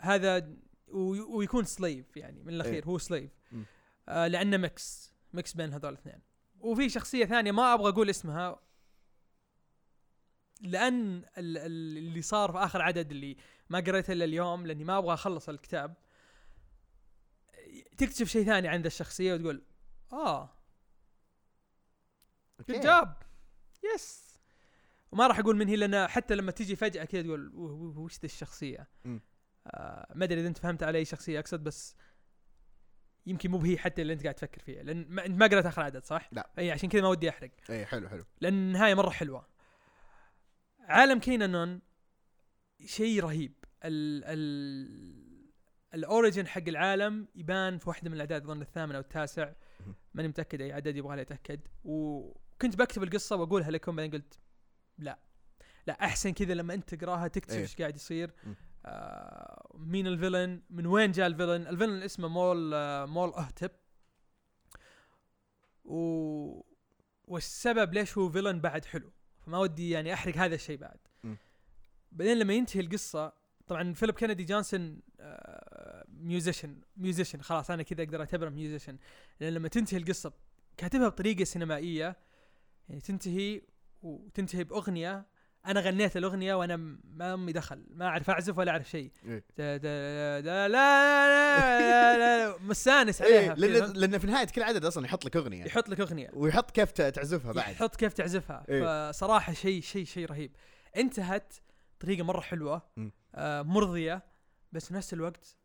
هذا 0.00 0.50
وي- 0.88 1.20
ويكون 1.20 1.64
slave 1.64 2.16
يعني 2.16 2.42
من 2.42 2.54
الأخير 2.54 2.74
إيه. 2.74 2.84
هو 2.84 2.98
slave. 2.98 3.30
آه 4.08 4.26
لأنه 4.26 4.56
mix 4.56 5.14
mix 5.32 5.54
بين 5.54 5.72
هذول 5.72 5.92
الاثنين 5.92 6.20
وفي 6.60 6.88
شخصية 6.88 7.24
ثانية 7.24 7.52
ما 7.52 7.74
أبغى 7.74 7.88
أقول 7.88 8.10
اسمها 8.10 8.60
لأن 10.60 11.16
ال- 11.18 11.58
ال- 11.58 11.98
اللي 11.98 12.22
صار 12.22 12.52
في 12.52 12.58
آخر 12.58 12.82
عدد 12.82 13.10
اللي 13.10 13.36
ما 13.70 13.80
قريته 13.80 14.12
إلا 14.12 14.24
اليوم 14.24 14.66
لأني 14.66 14.84
ما 14.84 14.98
أبغى 14.98 15.14
أخلص 15.14 15.48
الكتاب 15.48 15.94
تكتشف 17.98 18.28
شيء 18.28 18.44
ثاني 18.46 18.68
عند 18.68 18.86
الشخصية 18.86 19.34
وتقول 19.34 19.62
آه. 20.12 20.50
good 22.68 22.80
job 22.80 23.16
yes 23.94 24.30
وما 25.12 25.26
راح 25.26 25.38
أقول 25.38 25.56
من 25.56 25.68
هي 25.68 25.76
لأن 25.76 26.06
حتى 26.08 26.34
لما 26.34 26.52
تيجي 26.52 26.76
فجأة 26.76 27.04
كذا 27.04 27.22
تقول 27.22 27.54
"و- 27.54 27.60
و- 27.60 28.04
وش 28.04 28.14
ذي 28.18 28.24
الشخصية. 28.24 28.88
آه 29.66 30.12
ما 30.14 30.24
أدري 30.24 30.40
إذا 30.40 30.48
أنت 30.48 30.58
فهمت 30.58 30.82
على 30.82 30.98
أي 30.98 31.04
شخصية 31.04 31.38
أقصد 31.40 31.64
بس 31.64 31.96
يمكن 33.26 33.50
مو 33.50 33.58
بهي 33.58 33.78
حتى 33.78 34.02
اللي 34.02 34.12
أنت 34.12 34.22
قاعد 34.22 34.34
تفكر 34.34 34.60
فيها 34.62 34.82
لأن 34.82 35.06
ما, 35.08 35.26
أنت 35.26 35.38
ما 35.40 35.46
قرأت 35.46 35.66
آخر 35.66 35.82
عدد 35.82 36.04
صح؟ 36.04 36.28
لا. 36.32 36.50
إي 36.58 36.70
عشان 36.70 36.88
كذا 36.88 37.02
ما 37.02 37.08
ودي 37.08 37.28
أحرق 37.30 37.50
إي 37.70 37.86
حلو 37.86 38.08
حلو 38.08 38.24
لأن 38.40 38.54
النهايه 38.54 38.94
مرة 38.94 39.10
حلوة 39.10 39.46
عالم 40.80 41.18
Cain 41.20 41.47
Anuun 41.47 41.80
شيء 42.84 43.22
رهيب 43.22 43.54
ال 43.84 44.24
ال 44.24 45.19
ال 45.94 46.01
origin 46.01 46.46
حق 46.46 46.68
العالم 46.68 47.28
يبان 47.34 47.78
في 47.78 47.88
واحدة 47.88 48.10
من 48.10 48.14
الأعداد 48.16 48.44
أظن 48.44 48.62
الثامن 48.62 48.94
أو 48.94 49.00
التاسع. 49.00 49.52
ماني 50.14 50.28
متأكد 50.28 50.60
أي 50.60 50.72
عدد 50.72 50.96
يبغى 50.96 51.16
لي 51.16 51.22
اتاكد 51.22 51.60
وكنت 51.84 52.76
بكتب 52.76 53.02
القصة 53.02 53.36
وأقولها 53.36 53.70
لكم 53.70 53.96
بعدين 53.96 54.12
قلت 54.12 54.38
لا. 54.98 55.18
لا 55.86 56.04
أحسن 56.04 56.30
كذا 56.30 56.54
لما 56.54 56.74
أنت 56.74 56.94
تقراها 56.94 57.28
تكتشف 57.28 57.56
إيه. 57.56 57.62
إيش 57.62 57.76
قاعد 57.76 57.96
يصير. 57.96 58.30
آه 58.86 59.70
مين 59.78 60.06
ال 60.06 60.12
villain؟ 60.12 60.62
من 60.70 60.86
وين 60.86 61.12
جاء 61.12 61.26
ال 61.26 61.30
villain؟ 61.30 61.66
ال 61.66 61.70
villain 61.70 62.02
اسمه 62.02 62.28
Mol 62.28 62.74
آه 62.74 63.06
Mol 63.06 63.34
Uhltep. 63.34 63.70
و 65.84 66.62
والسبب 67.24 67.94
ليش 67.94 68.18
هو 68.18 68.30
villain 68.30 68.60
بعد 68.60 68.84
حلو. 68.84 69.12
فما 69.46 69.58
ودي 69.58 69.90
يعني 69.90 70.14
أحرق 70.14 70.36
هذا 70.36 70.54
الشيء 70.54 70.78
بعد. 70.78 70.98
بعدين 72.12 72.38
لما 72.38 72.54
ينتهي 72.54 72.80
القصة 72.80 73.32
طبعا 73.66 73.92
فيليب 73.92 74.14
كندي 74.14 74.44
جونسون 74.44 75.00
آه، 75.20 75.59
musician 76.20 76.76
musician 76.96 77.42
خلاص 77.42 77.70
أنا 77.70 77.82
كذا 77.82 78.02
أقدر 78.02 78.20
أعتبره 78.20 78.48
musician 78.48 78.98
لأن 79.40 79.54
لما 79.54 79.68
تنتهي 79.68 79.98
القصة 79.98 80.32
كاتبها 80.76 81.08
بطريقة 81.08 81.44
سينمائية 81.44 82.16
يعني 82.88 83.00
تنتهي 83.00 83.62
وتنتهي 84.02 84.64
بأغنية 84.64 85.26
أنا 85.66 85.80
غنيت 85.80 86.16
الأغنية 86.16 86.54
وأنا 86.54 86.76
ما 87.04 87.34
أمي 87.34 87.52
دخل 87.52 87.84
ما 87.90 88.06
أعرف 88.06 88.30
أعزف 88.30 88.58
ولا 88.58 88.72
أعرف 88.72 88.90
شيء 88.90 89.10
إيه. 89.24 89.44
لا 89.58 90.68
لا 90.68 90.68
لا 90.68 92.58
مستانس 92.58 93.22
إيه 93.22 93.50
عليها 93.50 93.54
لأن؟ 93.54 93.92
لأن 93.92 94.18
في 94.18 94.26
نهاية 94.26 94.46
كل 94.46 94.62
عدد 94.62 94.84
أصلا 94.84 95.04
يحط 95.04 95.24
لك 95.24 95.36
أغنية 95.36 95.64
يحط 95.64 95.88
لك 95.88 96.00
أغنية 96.00 96.30
ويحط 96.32 96.70
كيف 96.70 96.90
تعزفها 96.92 97.52
بعد 97.52 97.72
يحط 97.72 97.96
كيف 97.96 98.12
تعزفها 98.12 98.64
إيه. 98.68 99.10
فصراحة 99.10 99.52
شيء 99.52 99.82
شيء 99.82 100.04
شيء 100.04 100.26
رهيب 100.26 100.56
انتهت 100.96 101.54
بطريقة 101.98 102.24
مرة 102.24 102.40
حلوة. 102.40 102.82
آه 103.34 103.62
مرضية 103.62 104.22
بس 104.72 104.88
في 104.88 104.94
نفس 104.94 105.12
الوقت 105.12 105.56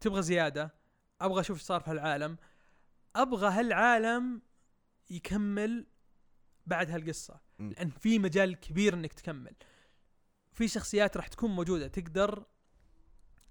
تبغى 0.00 0.22
زيادة 0.22 0.74
أبغى 1.20 1.40
أشوف 1.40 1.56
إيش 1.56 1.66
صار 1.66 1.80
في 1.80 1.90
هالعالم 1.90 2.36
أبغى 3.16 3.48
هالعالم 3.48 4.42
يكمل 5.10 5.86
بعد 6.66 6.90
هالقصة. 6.90 7.40
لأن 7.58 7.90
في 7.90 8.18
مجال 8.18 8.60
كبير 8.60 8.94
إنك 8.94 9.12
تكمل. 9.12 9.54
في 10.52 10.68
شخصيات 10.68 11.16
راح 11.16 11.28
تكون 11.28 11.50
موجودة 11.50 11.88
تقدر 11.88 12.46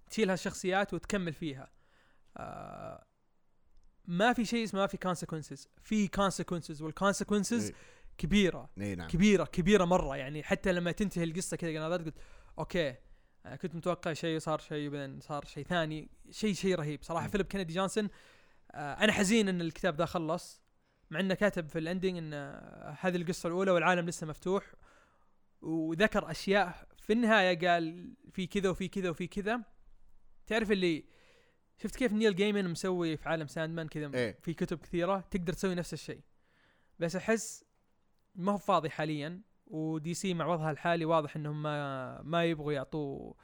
تشيل 0.09 0.29
هالشخصيات 0.29 0.93
وتكمل 0.93 1.33
فيها. 1.33 1.71
آه 2.37 3.05
ما 4.05 4.33
في 4.33 4.45
شيء 4.45 4.63
اسمه 4.63 4.79
ما 4.79 4.87
في 4.87 4.97
consequences. 4.97 5.67
في 5.81 6.07
consequences 6.07 6.81
والconsequences 6.81 7.53
إيه. 7.53 7.73
كبيرة. 8.17 8.69
اي 8.81 8.95
نعم. 8.95 9.07
كبيرة 9.07 9.43
كبيرة 9.43 9.85
مرة. 9.85 10.17
يعني 10.17 10.43
حتى 10.43 10.71
لما 10.71 10.91
تنتهي 10.91 11.23
القصة 11.23 11.57
كذا 11.57 11.87
قلت 11.87 12.15
okay 12.59 12.95
كنت 13.55 13.75
متوقع 13.75 14.13
شيء 14.13 14.39
صار 14.39 14.59
شيء 14.59 14.87
وبعدين 14.87 15.19
صار 15.19 15.45
شيء 15.45 15.63
ثاني. 15.63 16.09
شيء 16.31 16.53
شيء 16.53 16.75
رهيب 16.75 17.03
صراحة. 17.03 17.27
فيليب 17.27 17.45
كينيدي 17.47 17.73
جونسون 17.73 18.09
آه 18.71 18.93
أنا 18.93 19.11
حزين 19.11 19.49
إن 19.49 19.61
الكتاب 19.61 19.97
ذا 19.97 20.05
خلص 20.05 20.61
مع 21.09 21.19
إنه 21.19 21.33
كاتب 21.33 21.69
في 21.69 21.79
ال 21.79 21.85
ending 21.85 22.17
إن 22.17 22.33
آه، 22.33 22.97
هذه 22.99 23.15
القصة 23.15 23.47
الأولى 23.47 23.71
والعالم 23.71 24.09
لسه 24.09 24.27
مفتوح. 24.27 24.73
وذكر 25.61 26.31
أشياء 26.31 26.87
في 26.97 27.13
النهاية 27.13 27.67
قال 27.67 28.13
في 28.31 28.47
كذا 28.47 28.69
وفي 28.69 28.87
كذا 28.87 29.09
وفي 29.09 29.27
كذا. 29.27 29.63
تعرف 30.47 30.71
اللي 30.71 31.05
شفت 31.77 31.95
كيف 31.95 32.13
نيل 32.13 32.35
جيمن 32.35 32.69
مسوي 32.69 33.17
في 33.17 33.29
عالم 33.29 33.47
Sandman 33.47 33.87
كذا 33.87 34.11
إيه. 34.13 34.39
في 34.41 34.53
كتب 34.53 34.79
كثيرة؟ 34.79 35.19
تقدر 35.31 35.53
تسوي 35.53 35.75
نفس 35.75 35.93
الشيء. 35.93 36.21
بس 36.99 37.15
أحس 37.15 37.65
ما 38.35 38.51
هو 38.51 38.57
فاضي 38.57 38.89
حاليا. 38.89 39.41
و 39.67 40.13
DC 40.13 40.33
مع 40.33 40.45
وضعها 40.45 40.71
الحالي 40.71 41.05
واضح 41.05 41.35
إنهم 41.35 41.63
ما 41.63 42.21
ما 42.21 42.45
يبغوا 42.45 42.73
يعطوه 42.73 43.35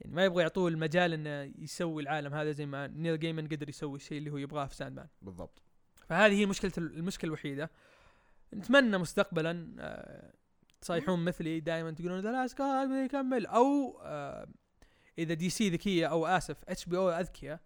يعني 0.00 0.14
ما 0.14 0.24
يبغوا 0.24 0.42
يعطوه 0.42 0.68
المجال 0.68 1.12
إنه 1.12 1.54
يسوي 1.58 2.02
العالم 2.02 2.34
هذا 2.34 2.50
زي 2.50 2.66
ما 2.66 2.86
نيل 2.86 3.18
جيمن 3.18 3.48
قدر 3.48 3.68
يسوي 3.68 3.96
الشيء 3.96 4.18
اللي 4.18 4.30
هو 4.30 4.36
يبغاه 4.36 4.66
في 4.66 4.74
Sandman 4.74 5.08
بالضبط. 5.22 5.62
فهذه 6.08 6.32
هي 6.32 6.46
مشكلة 6.46 6.72
المشكلة 6.78 7.28
الوحيدة. 7.28 7.70
نتمنى 8.54 8.98
مستقبلا 8.98 9.76
آه، 9.78 10.32
تصيحون 10.80 11.24
مثلي 11.24 11.60
دائما 11.60 11.90
تقولون 11.90 12.20
The 12.20 12.32
Last 12.32 12.60
يكمل 13.04 13.46
أو 13.46 14.00
آه، 14.02 14.48
إذا 15.18 15.34
DC 15.34 15.70
ذكية 15.70 16.06
أو 16.06 16.26
آسف 16.26 16.56
HBO 16.68 17.10
أذكياء 17.10 17.60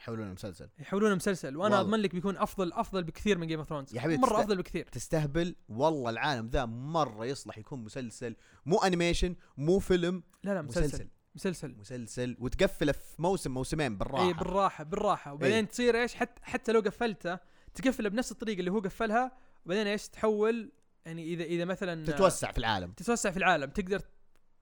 يحولون 0.00 0.32
مسلسل 0.32 0.68
يحولونه 0.78 1.14
مسلسل 1.14 1.56
وأنا 1.56 1.76
والله. 1.76 1.80
أضمن 1.80 1.98
لك 1.98 2.14
بيكون 2.14 2.36
أفضل 2.36 2.72
أفضل 2.72 3.04
بكثير 3.04 3.38
من 3.38 3.46
Game 3.46 3.58
of 3.58 3.68
Thrones 3.68 3.94
يا 3.94 4.00
حبيبي 4.00 4.22
مرة 4.22 4.30
تست- 4.30 4.38
أفضل 4.40 4.56
بكثير. 4.56 4.86
تستهبل 4.92 5.56
والله 5.68 6.10
العالم 6.10 6.48
ذا 6.48 6.64
مرة 6.64 7.26
يصلح 7.26 7.58
يكون 7.58 7.84
مسلسل. 7.84 8.36
مو 8.66 8.78
animation 8.78 9.36
مو 9.56 9.78
فيلم 9.78 10.22
لا 10.44 10.54
لا 10.54 10.62
مسلسل. 10.62 10.86
مسلسل. 10.86 11.08
مسلسل. 11.34 11.76
مسلسل 11.78 12.36
وتقفله 12.38 12.92
في 12.92 13.22
موسم 13.22 13.54
موسمين 13.54 13.98
بالراحة. 13.98 14.28
اي 14.28 14.32
بالراحة 14.32 14.84
بالراحة. 14.84 15.32
وبعدين 15.32 15.56
إيه. 15.56 15.64
تصير 15.64 16.02
إيش؟ 16.02 16.14
حتى 16.14 16.42
حتى 16.42 16.72
لو 16.72 16.80
قفلته 16.80 17.38
تقفله 17.74 18.08
بنفس 18.08 18.32
الطريقة 18.32 18.60
اللي 18.60 18.70
هو 18.70 18.78
قفلها 18.78 19.32
وبعدين 19.66 19.86
إيش؟ 19.86 20.08
تحول 20.08 20.72
يعني 21.06 21.24
إذا 21.24 21.44
إذا 21.44 21.64
مثلا 21.64 22.06
تتوسع 22.06 22.52
في 22.52 22.58
العالم. 22.58 22.92
تتوسع 22.92 23.30
في 23.30 23.36
العالم. 23.36 23.70
تقدر 23.70 24.02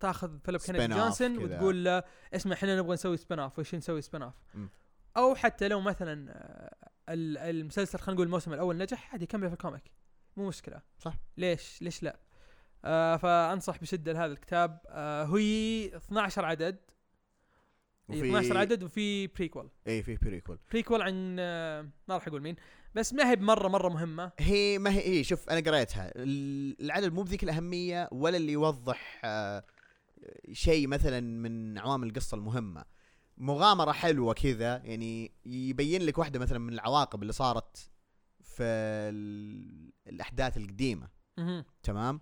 تاخذ 0.00 0.38
فيليب 0.38 0.60
كينيدي 0.60 0.94
جونسون. 0.94 1.38
وتقول 1.38 1.84
له 1.84 2.02
اسمع 2.34 2.52
إحنا 2.52 2.78
نبغى 2.78 2.94
نسوي 2.94 3.16
spin 3.16 3.38
off 3.38 3.58
وش 3.58 3.74
نسوي 3.74 4.02
spin 4.02 4.22
off. 4.22 4.34
أو 5.16 5.34
حتى 5.34 5.68
لو 5.68 5.80
مثلا 5.80 6.30
آه، 6.32 6.88
ال- 7.12 7.38
المسلسل 7.38 7.98
خلينا 7.98 8.14
نقول 8.14 8.26
الموسم 8.26 8.52
الأول 8.52 8.76
نجح 8.78 9.12
عادي 9.12 9.26
كمل 9.26 9.48
في 9.48 9.52
ال 9.54 9.60
comic. 9.60 9.92
مو 10.36 10.48
مشكلة. 10.48 10.82
صح. 10.98 11.14
ليش؟ 11.36 11.82
ليش 11.82 12.02
لا؟ 12.02 12.18
آه 12.84 13.16
فأنصح 13.16 13.78
بشدة 13.80 14.12
لهذا 14.12 14.32
الكتاب. 14.32 14.80
آه 14.88 15.24
هي 15.24 15.86
12 15.96 16.44
عدد. 16.44 16.76
وفي 18.08 18.28
12 18.28 18.56
عدد 18.56 18.82
وفي 18.82 19.26
prequel 19.26 19.70
اي 19.86 20.02
في 20.02 20.16
prequel 20.16 20.58
prequel 20.72 21.02
عن 21.02 21.36
آه 21.40 21.82
ما 22.08 22.14
راح 22.14 22.26
أقول 22.28 22.42
مين. 22.42 22.56
بس 22.94 23.12
ما 23.14 23.30
هي 23.30 23.36
بمرة 23.36 23.68
مرة 23.68 23.88
مهمة. 23.88 24.32
هي 24.38 24.78
ما 24.78 24.90
هي 24.90 25.08
هي 25.18 25.24
شوف 25.24 25.50
أنا 25.50 25.60
قريتها. 25.60 26.12
ال- 26.16 26.80
العدد 26.82 27.12
مو 27.12 27.22
بذيك 27.22 27.42
الأهمية 27.44 28.08
ولا 28.12 28.36
اللي 28.36 28.52
يوضح 28.52 29.20
آه، 29.24 29.64
شيء 30.52 30.86
مثلا 30.88 31.20
من 31.20 31.78
عوامل 31.78 32.08
القصة 32.08 32.34
المهمة. 32.34 32.84
مغامرة 33.40 33.92
حلوة 33.92 34.34
كذا 34.34 34.76
يعني 34.84 35.32
يبين 35.44 36.02
لك 36.02 36.18
واحدة 36.18 36.38
مثلا 36.38 36.58
من 36.58 36.72
العواقب 36.72 37.22
اللي 37.22 37.32
صارت 37.32 37.90
في 38.40 38.62
ال- 38.62 39.92
الأحداث 40.06 40.56
القديمة. 40.56 41.08
تمام؟ 41.82 42.20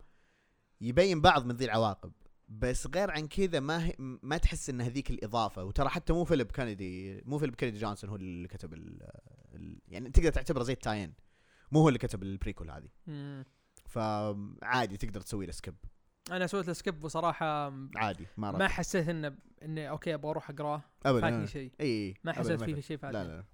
يبين 0.80 1.20
بعض 1.20 1.46
من 1.46 1.54
ذي 1.54 1.64
العواقب. 1.64 2.12
بس 2.48 2.86
غير 2.86 3.10
عن 3.10 3.28
كذا 3.28 3.60
ما 3.60 3.86
هي 3.86 3.94
ما 3.98 4.36
تحس 4.36 4.70
إن 4.70 4.80
هذيك 4.80 5.10
الإضافة. 5.10 5.64
وترى 5.64 5.88
حتى 5.88 6.12
مو 6.12 6.24
فيليب 6.24 6.50
كندي 6.50 7.22
مو 7.24 7.38
فيليب 7.38 7.54
كندي 7.54 7.78
جونسون 7.78 8.10
هو 8.10 8.16
اللي 8.16 8.48
كتب 8.48 8.74
ال 8.74 9.02
ال 9.54 9.80
يعني 9.88 10.10
تقدر 10.10 10.30
تعتبره 10.32 10.62
زي 10.62 10.72
ال 10.72 10.78
tie-in. 10.78 11.14
مو 11.72 11.80
هو 11.80 11.88
اللي 11.88 11.98
كتب 11.98 12.22
ال 12.22 12.28
prequel 12.28 12.70
هذه. 12.70 12.88
فعادي 13.84 14.96
تقدر 14.96 15.20
تسوي 15.20 15.46
له 15.46 15.52
skip. 15.52 15.74
أنا 16.30 16.46
سويت 16.46 16.66
له 16.66 16.72
skip 16.72 17.04
وصراحة 17.04 17.72
عادي 17.96 18.26
ما 18.36 18.52
ما 18.52 18.58
رأيك. 18.58 18.70
حسيت 18.70 19.08
إنه 19.08 19.36
إني 19.62 19.90
okay 19.90 20.14
أبغى 20.14 20.30
أروح 20.30 20.50
أقرأه. 20.50 20.82
ابدا 21.06 21.20
فاتني 21.20 21.46
شيء. 21.46 21.72
إي 21.80 22.14
ما 22.24 22.32
حسيت 22.32 22.62
فيه. 22.64 22.80
شيء 22.80 22.96
لا 22.96 23.12
فاتني 23.12 23.24
لا. 23.28 23.44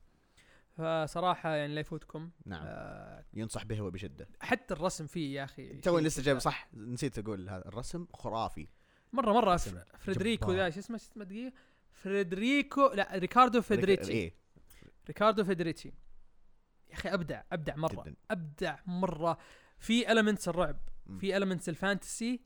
فصراحة 1.06 1.54
يعني 1.54 1.74
لا 1.74 1.80
يفوتكم. 1.80 2.30
نعم. 2.46 2.62
آه 2.66 3.24
ينصح 3.34 3.64
به 3.64 3.80
وبشدة. 3.80 4.28
حتى 4.40 4.74
الرسم 4.74 5.06
فيه 5.06 5.34
يا 5.34 5.44
أخي 5.44 5.74
تو 5.80 5.98
لسه 5.98 6.22
جايب. 6.22 6.38
صح؟ 6.38 6.68
نسيت 6.74 7.18
أقول 7.18 7.48
هذا. 7.48 7.68
الرسم 7.68 8.06
خرافي. 8.14 8.68
مرة 9.12 9.32
مرة 9.32 9.56
فر- 9.56 9.84
فريدريكو. 9.98 10.52
ذا 10.52 10.70
شو 10.70 10.78
اسمه 10.78 10.98
شو 10.98 11.04
اسمه 11.12 11.24
دقيقة؟ 11.24 11.52
فريدريكو 11.90 12.86
لا 12.94 13.08
ريكاردو 13.18 13.62
فيدريتشي 13.62 14.12
إيه 14.12 14.34
ريكاردو 15.08 15.44
فيدريتشي 15.44 15.88
يا 16.88 16.94
أخي 16.94 17.08
أبدع 17.08 17.42
أبدع 17.52 17.76
مرة. 17.76 18.02
جدا. 18.02 18.14
أبدع 18.30 18.76
مرة. 18.86 19.38
في 19.78 20.12
elements 20.12 20.48
الرعب. 20.48 20.76
في 21.18 21.36
elements 21.36 21.68
ال 21.68 21.76
fantasy. 21.76 22.40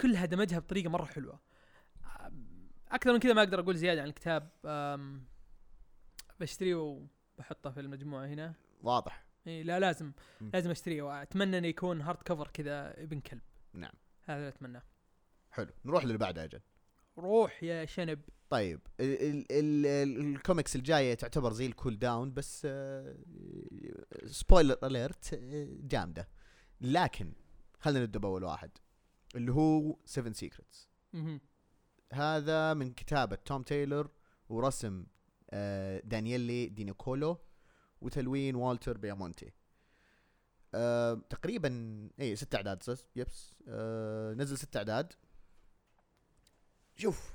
كلها 0.00 0.26
دمجها 0.26 0.58
بطريقة 0.58 0.90
مرة 0.90 1.04
حلوة. 1.04 1.40
أكثر 2.92 3.12
من 3.12 3.18
كذا 3.18 3.32
ما 3.32 3.42
أقدر 3.42 3.60
أقول 3.60 3.76
زيادة 3.76 4.02
عن 4.02 4.08
الكتاب 4.08 4.48
بشتريه 6.40 6.74
وبحطه 6.74 7.70
في 7.70 7.80
المجموعة 7.80 8.26
هنا. 8.26 8.54
واضح. 8.82 9.24
إيه 9.46 9.62
لا 9.62 9.80
لازم 9.80 10.12
مم. 10.40 10.50
لازم 10.54 10.70
أشتريه 10.70 11.02
وأتمنى 11.02 11.58
إنه 11.58 11.66
يكون 11.66 12.00
hard 12.00 12.22
cover 12.22 12.48
كذا 12.48 13.02
ابن 13.02 13.20
كلب. 13.20 13.42
نعم. 13.72 13.92
هذا 14.24 14.36
اللي 14.36 14.48
اتمناه 14.48 14.82
حلو. 15.50 15.70
نروح 15.84 16.04
للي 16.04 16.18
بعده 16.18 16.44
أجل 16.44 16.60
روح 17.18 17.62
يا 17.62 17.84
شنب. 17.84 18.20
طيب 18.50 18.80
ال 19.00 19.22
ال 19.22 19.46
ال 19.52 19.86
ال 19.86 20.34
الكوميكس 20.34 20.76
الجاية 20.76 21.14
تعتبر 21.14 21.52
زي 21.52 21.66
ال 21.66 21.72
cool 21.72 21.98
down 21.98 22.34
بس 22.34 22.62
آه، 22.70 23.16
spoiler 24.26 24.78
alert 24.84 25.34
جامدة. 25.82 26.28
لكن 26.80 27.32
خلينا 27.80 28.04
نبدأ 28.04 28.18
بأول 28.18 28.44
واحد 28.44 28.70
اللي 29.36 29.52
هو 29.52 29.96
7 30.04 30.32
Secrets. 30.32 30.88
هذا 32.12 32.74
من 32.74 32.92
كتابة 32.92 33.36
توم 33.36 33.62
تايلور 33.62 34.10
ورسم 34.48 35.06
آه، 35.50 36.00
دانييلي 36.04 36.66
دينيكولو 36.68 37.38
وتلوين 38.00 38.54
والتر 38.54 38.98
بيامونتي. 38.98 39.52
آه، 40.74 41.14
تقريبا 41.30 41.70
اي 42.20 42.36
ست 42.36 42.54
أعداد 42.54 42.82
سس- 42.82 43.06
yep. 43.16 43.54
آه، 43.68 44.34
نزل 44.34 44.58
ست 44.58 44.76
أعداد. 44.76 45.12
شوف. 46.96 47.32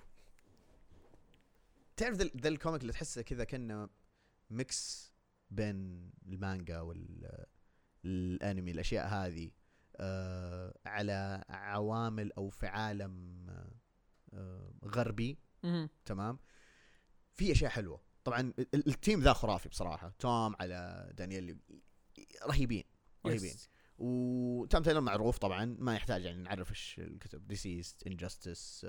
تعرف 1.98 2.16
ذا 2.18 2.48
ال 2.50 2.55
comic 2.55 2.82
اللي 2.82 2.94
تحسه 2.94 3.22
كذا 3.22 3.44
كأنه 3.44 3.90
mix 4.50 5.12
بين 5.52 6.10
المانجا 6.26 6.80
والانمي 6.82 8.72
الأشياء 8.72 9.08
هذه 9.08 9.52
على 10.86 11.44
عوامل 11.50 12.32
أو 12.34 12.50
في 12.50 12.68
عالم 12.68 13.46
غربي. 14.86 15.38
مهم. 15.64 15.90
تمام؟ 16.06 16.40
في 17.34 17.52
أشياء 17.52 17.72
حلوة. 17.72 18.02
طبعا 18.24 18.40
ال- 18.42 18.68
ال- 18.76 18.88
ال 18.88 18.94
team 18.94 19.22
ذا 19.22 19.34
خرافي 19.34 19.70
بصراحة. 19.70 20.14
توم 20.20 20.56
على 20.60 21.10
دانييل 21.18 21.58
رهيبين 22.48 22.84
رهيبين. 23.26 23.54
وتوم 24.00 24.84
تايلر 24.84 25.02
معروف 25.02 25.38
طبعا 25.38 25.76
ما 25.80 25.96
يحتاج 25.96 26.24
يعني 26.24 26.44
نعرف 26.44 26.70
إيش 26.72 26.96
الكتب. 27.00 27.48
DCeased 27.48 28.08
Injustice 28.08 28.88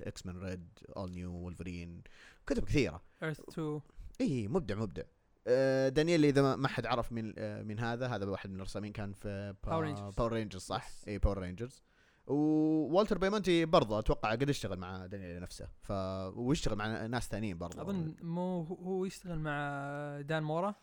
X-Men 0.00 0.36
Red 0.38 0.68
All-New 0.96 1.32
Wolverine 1.32 2.02
كتب 2.46 2.64
كثيرة. 2.64 3.02
Earth 3.22 3.40
2 3.40 3.80
إي 4.20 4.48
مبدع 4.48 4.74
مبدع. 4.74 5.02
آه، 5.46 5.88
دانييل 5.88 6.24
إذا 6.24 6.56
ما- 6.56 6.68
حد 6.68 6.86
عرف 6.86 7.12
من 7.12 7.34
آه، 7.38 7.62
من 7.62 7.78
هذا 7.78 8.06
هذا 8.08 8.26
واحد 8.26 8.50
من 8.50 8.56
الرسامين 8.56 8.92
كان 8.92 9.12
في 9.12 9.54
Power 9.66 9.70
Rangers. 9.70 10.16
Power 10.18 10.32
Rangers 10.32 10.62
صح. 10.62 10.88
إي 11.08 11.18
Power 11.18 11.38
Rangers 11.38 11.82
وولتر 12.26 13.18
بيمونتي 13.18 13.64
برضه 13.64 13.98
أتوقع 13.98 14.30
قد 14.30 14.48
اشتغل 14.48 14.78
مع 14.78 15.06
دانييل 15.06 15.40
نفسه. 15.40 15.68
ف 15.82 15.92
ويشتغل 16.36 16.76
مع 16.76 17.06
ناس 17.06 17.28
ثانيين 17.28 17.58
برضه. 17.58 17.82
أظن 17.82 18.14
مو 18.22 18.62
هو 18.62 19.04
يشتغل 19.04 19.38
مع 19.38 20.20
دان 20.20 20.42
مورا؟ 20.42 20.74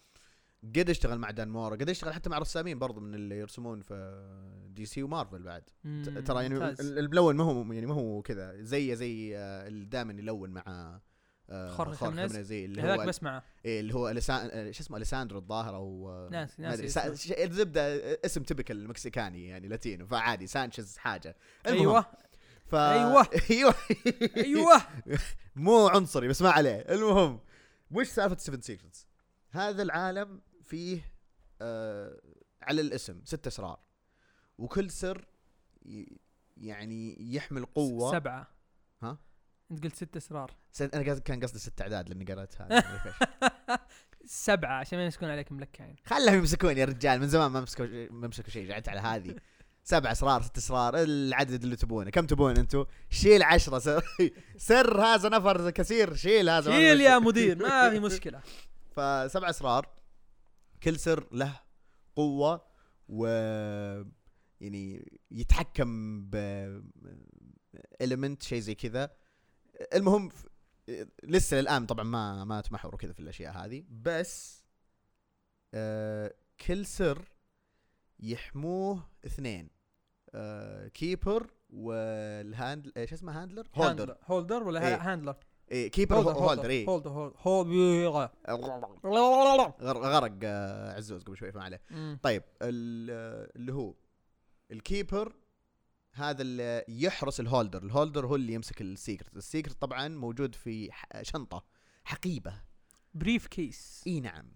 قد 0.63 0.89
اشتغل 0.89 1.19
مع 1.19 1.31
دان 1.31 1.49
مورا. 1.49 1.75
قد 1.75 1.89
اشتغل 1.89 2.13
حتى 2.13 2.29
مع 2.29 2.37
رسامين 2.37 2.79
برضه 2.79 3.01
من 3.01 3.15
اللي 3.15 3.39
يرسمون 3.39 3.81
في 3.81 4.27
DC 4.69 4.85
و 4.85 5.03
Marvel 5.03 5.43
بعد. 5.43 5.63
ترى 6.25 6.41
يعني 6.41 6.75
الملون 6.79 7.35
ما 7.35 7.43
هو 7.43 7.73
يعني 7.73 7.85
ما 7.85 7.93
هو 7.93 8.21
كذا 8.21 8.61
زي 8.61 8.95
زي 8.95 9.37
آه، 9.37 9.67
اللي 9.67 9.85
دائما 9.85 10.13
يلون 10.13 10.49
مع 10.49 10.99
خورخي 11.49 11.95
خورخي. 11.95 11.95
خيمينيز، 11.95 12.51
اللي 12.51 12.81
هذاك 12.81 12.99
هو 12.99 13.05
بس 13.05 13.23
معه 13.23 13.43
إيه 13.65 13.79
اللي 13.79 13.93
هو. 13.95 14.07
آه، 14.07 14.71
شو 14.71 14.83
اسمه 14.83 14.97
اليساندرو 14.97 15.39
الظاهر 15.39 15.75
أو 15.75 16.09
آه،. 16.09 16.49
اسمه. 16.59 17.15
ش- 17.15 17.31
الزبدة 17.31 17.81
آه، 17.81 18.19
اسم 18.25 18.43
typical 18.43 18.87
مكسيكاني 18.87 19.47
يعني 19.47 19.67
لاتينو 19.67 20.05
فعادي 20.05 20.47
سانشيز 20.47 20.97
حاجة 20.97 21.35
أيوه 21.67 22.05
ف... 22.65 22.75
أيوة. 22.75 23.27
أيوه 23.51 23.75
أيوه 24.37 24.81
مو 25.55 25.87
عنصري 25.87 26.27
بس 26.27 26.41
ما 26.41 26.49
عليه 26.49 26.75
المهم 26.75 27.39
وش 27.91 28.07
سالفة 28.07 28.37
7 28.37 28.61
Secrets 28.61 29.07
هذا 29.51 29.83
العالم 29.83 30.41
فيه 30.63 31.11
آه 31.61 32.21
على 32.61 32.81
الاسم 32.81 33.21
ست 33.25 33.47
أسرار 33.47 33.79
وكل 34.57 34.91
سر 34.91 35.27
يعني 36.57 37.33
يحمل 37.35 37.65
قوة 37.65 38.11
سبعة؟ 38.11 38.58
انت 39.71 39.83
قلت 39.83 39.95
ست 39.95 40.15
اسرار. 40.15 40.51
أنا 40.81 41.11
قصد- 41.11 41.21
كان 41.21 41.39
قصدي 41.43 41.59
ست 41.59 41.81
أعداد 41.81 42.09
لأني 42.09 42.25
قرأتها. 42.25 42.67
سبعة 44.25 44.79
عشان 44.79 44.97
ما 44.99 45.05
يمسكون 45.05 45.29
عليك 45.29 45.51
ملكعين 45.51 45.95
خلهم 46.05 46.35
يمسكون 46.35 46.77
يا 46.77 46.85
رجال 46.85 47.19
من 47.19 47.27
زمان 47.27 47.51
ما 47.51 47.61
مسكوا 47.61 47.85
ما 48.11 48.27
مسكوا 48.27 48.49
شيء 48.49 48.71
قعدت 48.71 48.89
على 48.89 48.99
هذه. 48.99 49.35
سبع 49.83 50.11
اسرار 50.11 50.41
ست 50.41 50.57
اسرار 50.57 50.93
العدد 51.03 51.63
اللي 51.63 51.75
تبونه. 51.75 52.09
كم 52.09 52.25
تبون 52.25 52.57
أنتم 52.57 52.85
شيل 53.09 53.43
عشرة 53.43 53.79
سر, 53.79 54.03
سر 54.57 55.01
هذا 55.01 55.29
نفر 55.29 55.69
كثير 55.69 56.15
شيل 56.15 56.49
هذا 56.49 56.71
شيل. 56.71 57.01
يا 57.01 57.19
مدير 57.19 57.57
ما 57.57 57.89
في 57.89 57.99
مشكلة. 58.09 58.41
فسبع 58.91 59.49
اسرار 59.49 59.89
كل 60.83 60.99
سر 60.99 61.27
له 61.31 61.59
قوة 62.15 62.65
و 63.07 63.25
يعني 64.61 65.11
يتحكم 65.31 66.21
ب 66.29 66.35
element 68.03 68.43
شيء 68.43 68.59
زي 68.59 68.75
كذا. 68.75 69.11
المهم 69.93 70.29
لسه 71.23 71.57
للآن 71.61 71.85
طبعا 71.85 72.03
ما 72.03 72.43
ما 72.43 72.61
تمحوروا 72.61 72.97
كذا 72.99 73.13
في 73.13 73.19
الأشياء 73.19 73.53
هذه 73.65 73.83
بس 73.89 74.63
آه 75.73 76.33
كل 76.67 76.85
سر 76.85 77.31
يحموه 78.19 79.09
اثنين 79.25 79.69
آه 80.35 80.87
keeper 80.87 81.47
و 81.69 81.85
ال 81.85 82.00
handle 82.00 82.93
إيش 82.97 83.13
اسمه 83.13 83.41
handler 83.43 83.67
holder 83.75 84.17
holder 84.23 84.63
ولا 84.63 84.87
إيه. 84.87 84.95
handler 85.13 85.35
إيه 85.71 85.91
keeper 85.91 86.15
holder 86.15 86.69
اي 86.69 86.87
holder 86.87 87.09
holder 87.09 87.35
غر- 89.81 89.97
غرق 90.01 90.33
آه، 90.43 90.95
عزوز 90.97 91.23
قبل 91.23 91.37
شوي 91.37 91.51
فما 91.51 91.63
عليه. 91.63 91.81
طيب 92.23 92.43
آه، 92.61 92.69
اللي 93.55 93.73
هو 93.73 93.93
ال 94.71 94.80
keeper 94.80 95.35
هذا 96.11 96.41
اللي 96.41 96.85
يحرس 96.87 97.39
ال 97.39 97.45
holder. 97.45 97.83
ال 97.83 97.89
holder 97.89 98.25
هو 98.27 98.35
اللي 98.35 98.53
يمسك 98.53 98.81
ال 98.81 98.88
secret. 98.88 99.37
ال 99.37 99.44
secret 99.44 99.81
طبعا 99.81 100.07
موجود 100.07 100.55
في 100.55 100.91
ح- 100.91 101.21
شنطة 101.21 101.65
حقيبة. 102.03 102.61
briefcase. 103.13 104.03
إي 104.07 104.19
نعم. 104.19 104.51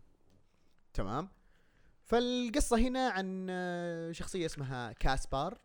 تمام؟ 0.93 1.29
فالقصة 2.03 2.77
هنا 2.77 3.09
عن 3.09 3.47
شخصية 4.13 4.45
اسمها 4.45 4.91
كاسبار. 4.91 5.57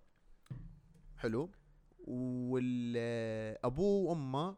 حلو. 1.17 1.51
والابوه 2.49 4.11
وأمه 4.11 4.57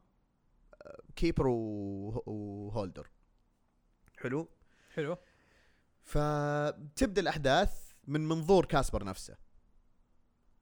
آه، 0.82 1.00
keeper 1.16 1.46
وه- 1.46 2.28
و 2.28 2.38
holder. 2.38 3.10
حلو؟ 4.16 4.48
حلو. 4.94 5.16
فتبدا 6.02 7.20
الأحداث 7.20 7.92
من 8.06 8.28
منظور 8.28 8.64
كاسبر 8.66 9.04
نفسه. 9.04 9.36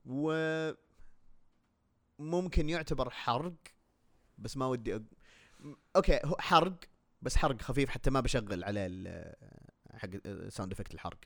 و 0.08 0.32
ممكن 2.18 2.68
يعتبر 2.68 3.10
حرق 3.10 3.54
بس 4.38 4.56
ما 4.56 4.66
ودي 4.66 4.94
أق... 4.96 5.02
أوكي 5.96 6.20
هو 6.24 6.36
حرق 6.38 6.76
بس 7.22 7.36
حرق 7.36 7.62
خفيف 7.62 7.88
حتى 7.90 8.10
ما 8.10 8.20
بشغل 8.20 8.64
عليه 8.64 8.86
ال- 8.90 9.34
حق 9.94 10.08
sound 10.48 10.72
effect 10.72 10.94
الحرق. 10.94 11.18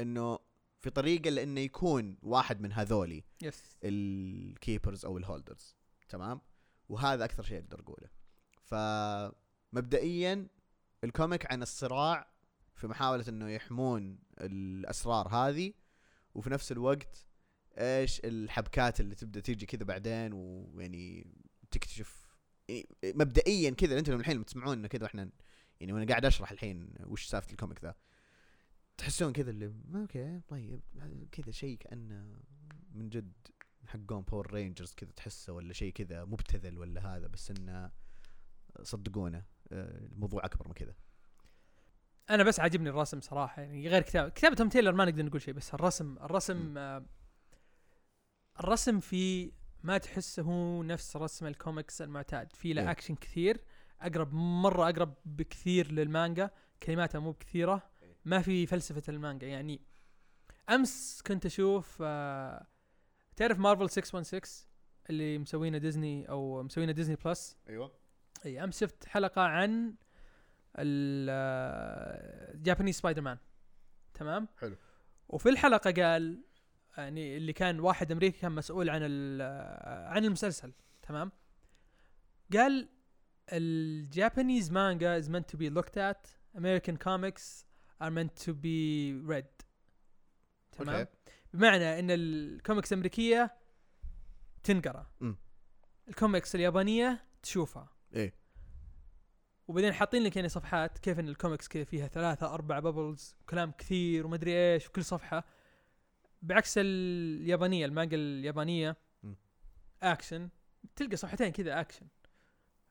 إنه 0.00 0.38
في 0.80 0.90
طريقة 0.90 1.30
لإنه 1.30 1.60
يكون 1.60 2.18
واحد 2.22 2.60
من 2.60 2.72
هذولي 2.72 3.24
يس 3.42 3.76
ال 3.84 3.99
keepers 3.99 5.04
أو 5.04 5.18
ال 5.18 5.25
holders 5.25 5.76
تمام؟ 6.08 6.40
وهذا 6.88 7.24
أكثر 7.24 7.42
شيء 7.42 7.58
أقدر 7.58 7.80
أقوله. 7.80 8.08
فمبدئيا 9.72 10.48
ال 11.04 11.12
comic 11.12 11.52
عن 11.52 11.62
الصراع 11.62 12.30
في 12.74 12.86
محاولة 12.86 13.24
إنه 13.28 13.48
يحمون 13.50 14.18
الأسرار 14.40 15.28
هذه 15.28 15.72
وفي 16.34 16.50
نفس 16.50 16.72
الوقت 16.72 17.25
إيش 17.78 18.20
الحبكات 18.24 19.00
اللي 19.00 19.14
تبدأ 19.14 19.40
تيجي 19.40 19.66
كذا 19.66 19.84
بعدين 19.84 20.32
ويعني 20.32 21.26
تكتشف 21.70 22.26
يعني 22.68 22.88
مبدئيا 23.04 23.70
كذا 23.70 23.98
أنتم 23.98 24.20
الحين 24.20 24.44
تسمعون 24.44 24.86
كذا 24.86 25.02
وإحنا 25.02 25.30
يعني 25.80 25.92
وأنا 25.92 26.06
قاعد 26.06 26.24
أشرح 26.24 26.52
الحين 26.52 26.94
وش 27.04 27.26
سالفة 27.26 27.50
ال 27.50 27.56
comic 27.56 27.84
ذا 27.84 27.94
تحسون 28.96 29.32
كذا 29.32 29.50
اللي 29.50 29.72
أوكي 29.94 30.40
طيب 30.48 30.80
كذا 31.32 31.50
شيء 31.50 31.78
كأنه 31.78 32.40
من 32.92 33.08
جد 33.08 33.32
حقون 33.86 34.22
Power 34.22 34.52
Rangers 34.52 34.94
كذا 34.94 35.10
تحسه 35.10 35.52
ولا 35.52 35.72
شيء 35.72 35.92
كذا 35.92 36.24
مبتذل 36.24 36.78
ولا 36.78 37.16
هذا 37.16 37.26
بس 37.26 37.50
إنه 37.50 37.90
صدقونا 38.82 39.44
آه، 39.72 40.06
الموضوع 40.12 40.44
أكبر 40.44 40.68
من 40.68 40.74
كذا 40.74 40.94
أنا 42.30 42.42
بس 42.42 42.60
عاجبني 42.60 42.88
الرسم 42.88 43.20
صراحة 43.20 43.62
يعني 43.62 43.88
غير 43.88 44.02
كتابه 44.02 44.28
كتابة 44.28 44.54
توم 44.54 44.68
تايلر 44.68 44.92
ما 44.92 45.04
نقدر 45.04 45.24
نقول 45.24 45.42
شيء 45.42 45.54
بس 45.54 45.74
الرسم 45.74 46.06
م. 46.06 46.18
الرسم 46.18 46.78
آه 46.78 47.06
الرسم 48.60 49.00
في 49.00 49.52
ما 49.82 49.98
تحسه 49.98 50.42
هو 50.42 50.82
نفس 50.82 51.16
رسم 51.16 51.46
الكوميكس 51.46 52.02
المعتاد. 52.02 52.52
في 52.52 52.72
له 52.72 52.82
إيه. 52.82 52.90
اكشن 52.90 53.14
كثير. 53.14 53.60
أقرب 54.00 54.34
مرة 54.34 54.90
أقرب 54.90 55.14
بكثير 55.24 55.92
للمانجا. 55.92 56.50
كلماتها 56.82 57.18
مو 57.18 57.32
بكثيرة. 57.32 57.90
ما 58.24 58.42
في 58.42 58.66
فلسفة 58.66 59.02
المانجا. 59.08 59.46
يعني 59.46 59.80
أمس 60.70 61.22
كنت 61.26 61.46
أشوف 61.46 61.98
آه 62.02 62.66
تعرف 63.36 63.58
مارفل 63.58 63.90
616 63.90 64.66
اللي 65.10 65.38
مسوينه 65.38 65.78
ديزني 65.78 66.28
أو 66.28 66.62
مسوينه 66.62 66.92
Disney 66.92 67.16
Plus؟ 67.24 67.56
أيوه. 67.68 67.92
إي 68.46 68.64
أمس 68.64 68.80
شفت 68.80 69.06
حلقة 69.06 69.42
عن 69.42 69.94
ال 70.78 72.96
Japanese 72.96 73.22
Spider-Man 73.22 73.38
تمام؟ 74.14 74.48
حلو. 74.58 74.76
وفي 75.28 75.48
الحلقة 75.48 75.90
قال 75.90 76.44
يعني 76.96 77.36
اللي 77.36 77.52
كان 77.52 77.80
واحد 77.80 78.12
أمريكي 78.12 78.38
كان 78.38 78.52
مسؤول 78.52 78.90
عن 78.90 79.02
عن 79.82 80.24
المسلسل 80.24 80.72
تمام؟ 81.02 81.32
قال 82.52 82.88
ال 83.52 83.65
Japanese 83.65 84.72
manga 84.72 85.22
is 85.22 85.24
meant 85.24 85.46
to 85.54 85.58
be 85.58 85.70
looked 85.70 85.96
at 85.96 86.28
American 86.58 86.96
comics 86.96 87.64
are 88.00 88.10
meant 88.10 88.46
to 88.46 88.52
be 88.52 89.12
read 89.28 89.66
تمام؟ 90.72 90.96
أوكي. 90.96 91.10
بمعنى 91.54 91.98
إن 91.98 92.10
الكوميكس 92.10 92.92
الامريكيه 92.92 93.56
تنقرأ. 94.64 95.06
الكوميكس 96.08 96.54
اليابانية 96.54 97.24
تشوفها. 97.42 97.88
إيه. 98.14 98.34
وبعدين 99.68 99.92
حاطين 99.92 100.22
لك 100.22 100.36
يعني 100.36 100.48
صفحات 100.48 100.98
كيف 100.98 101.18
إن 101.18 101.28
الكوميكس 101.28 101.68
كذا 101.68 101.84
فيها 101.84 102.08
ثلاثة 102.08 102.54
أربع 102.54 102.78
bubbles 102.78 103.34
وكلام 103.40 103.70
كثير 103.70 104.26
ومدري 104.26 104.52
إيش 104.74 104.88
وكل 104.88 105.04
صفحة. 105.04 105.44
بعكس 106.46 106.74
اليابانية 106.78 107.86
المانجا 107.86 108.16
اليابانية 108.16 108.96
م. 109.22 109.34
اكشن 110.02 110.48
تلقى 110.96 111.16
صفحتين 111.16 111.48
كذا 111.48 111.80
اكشن 111.80 112.06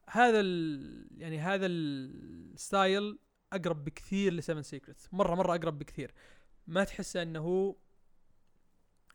هذا 0.10 0.39
ال 0.39 1.08
يعني 1.18 1.39
هذا 1.39 1.65
ال 1.65 1.91
style 1.91 3.19
أقرب 3.54 3.84
بكثير 3.84 4.34
ل 4.34 4.38
Seven 4.38 4.62
Secrets. 4.62 5.10
مرة 5.13 5.36
مرة 5.36 5.56
أقرب 5.56 5.80
بكثير. 5.80 6.13
ما 6.68 6.84
تحس 6.84 7.18
أنه 7.18 7.39
هو 7.39 7.76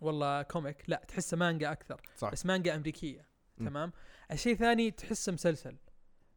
والله 0.00 0.42
comic 0.42 0.84
لا 0.88 1.04
تحسه 1.08 1.36
مانجا 1.36 1.72
أكثر. 1.72 2.00
صح. 2.16 2.32
بس 2.32 2.46
مانجا 2.46 2.74
أمريكية. 2.74 3.28
م. 3.58 3.68
تمام؟ 3.68 3.92
الشيء 4.30 4.52
الثاني 4.52 4.90
تحسه 4.90 5.32
مسلسل. 5.32 5.76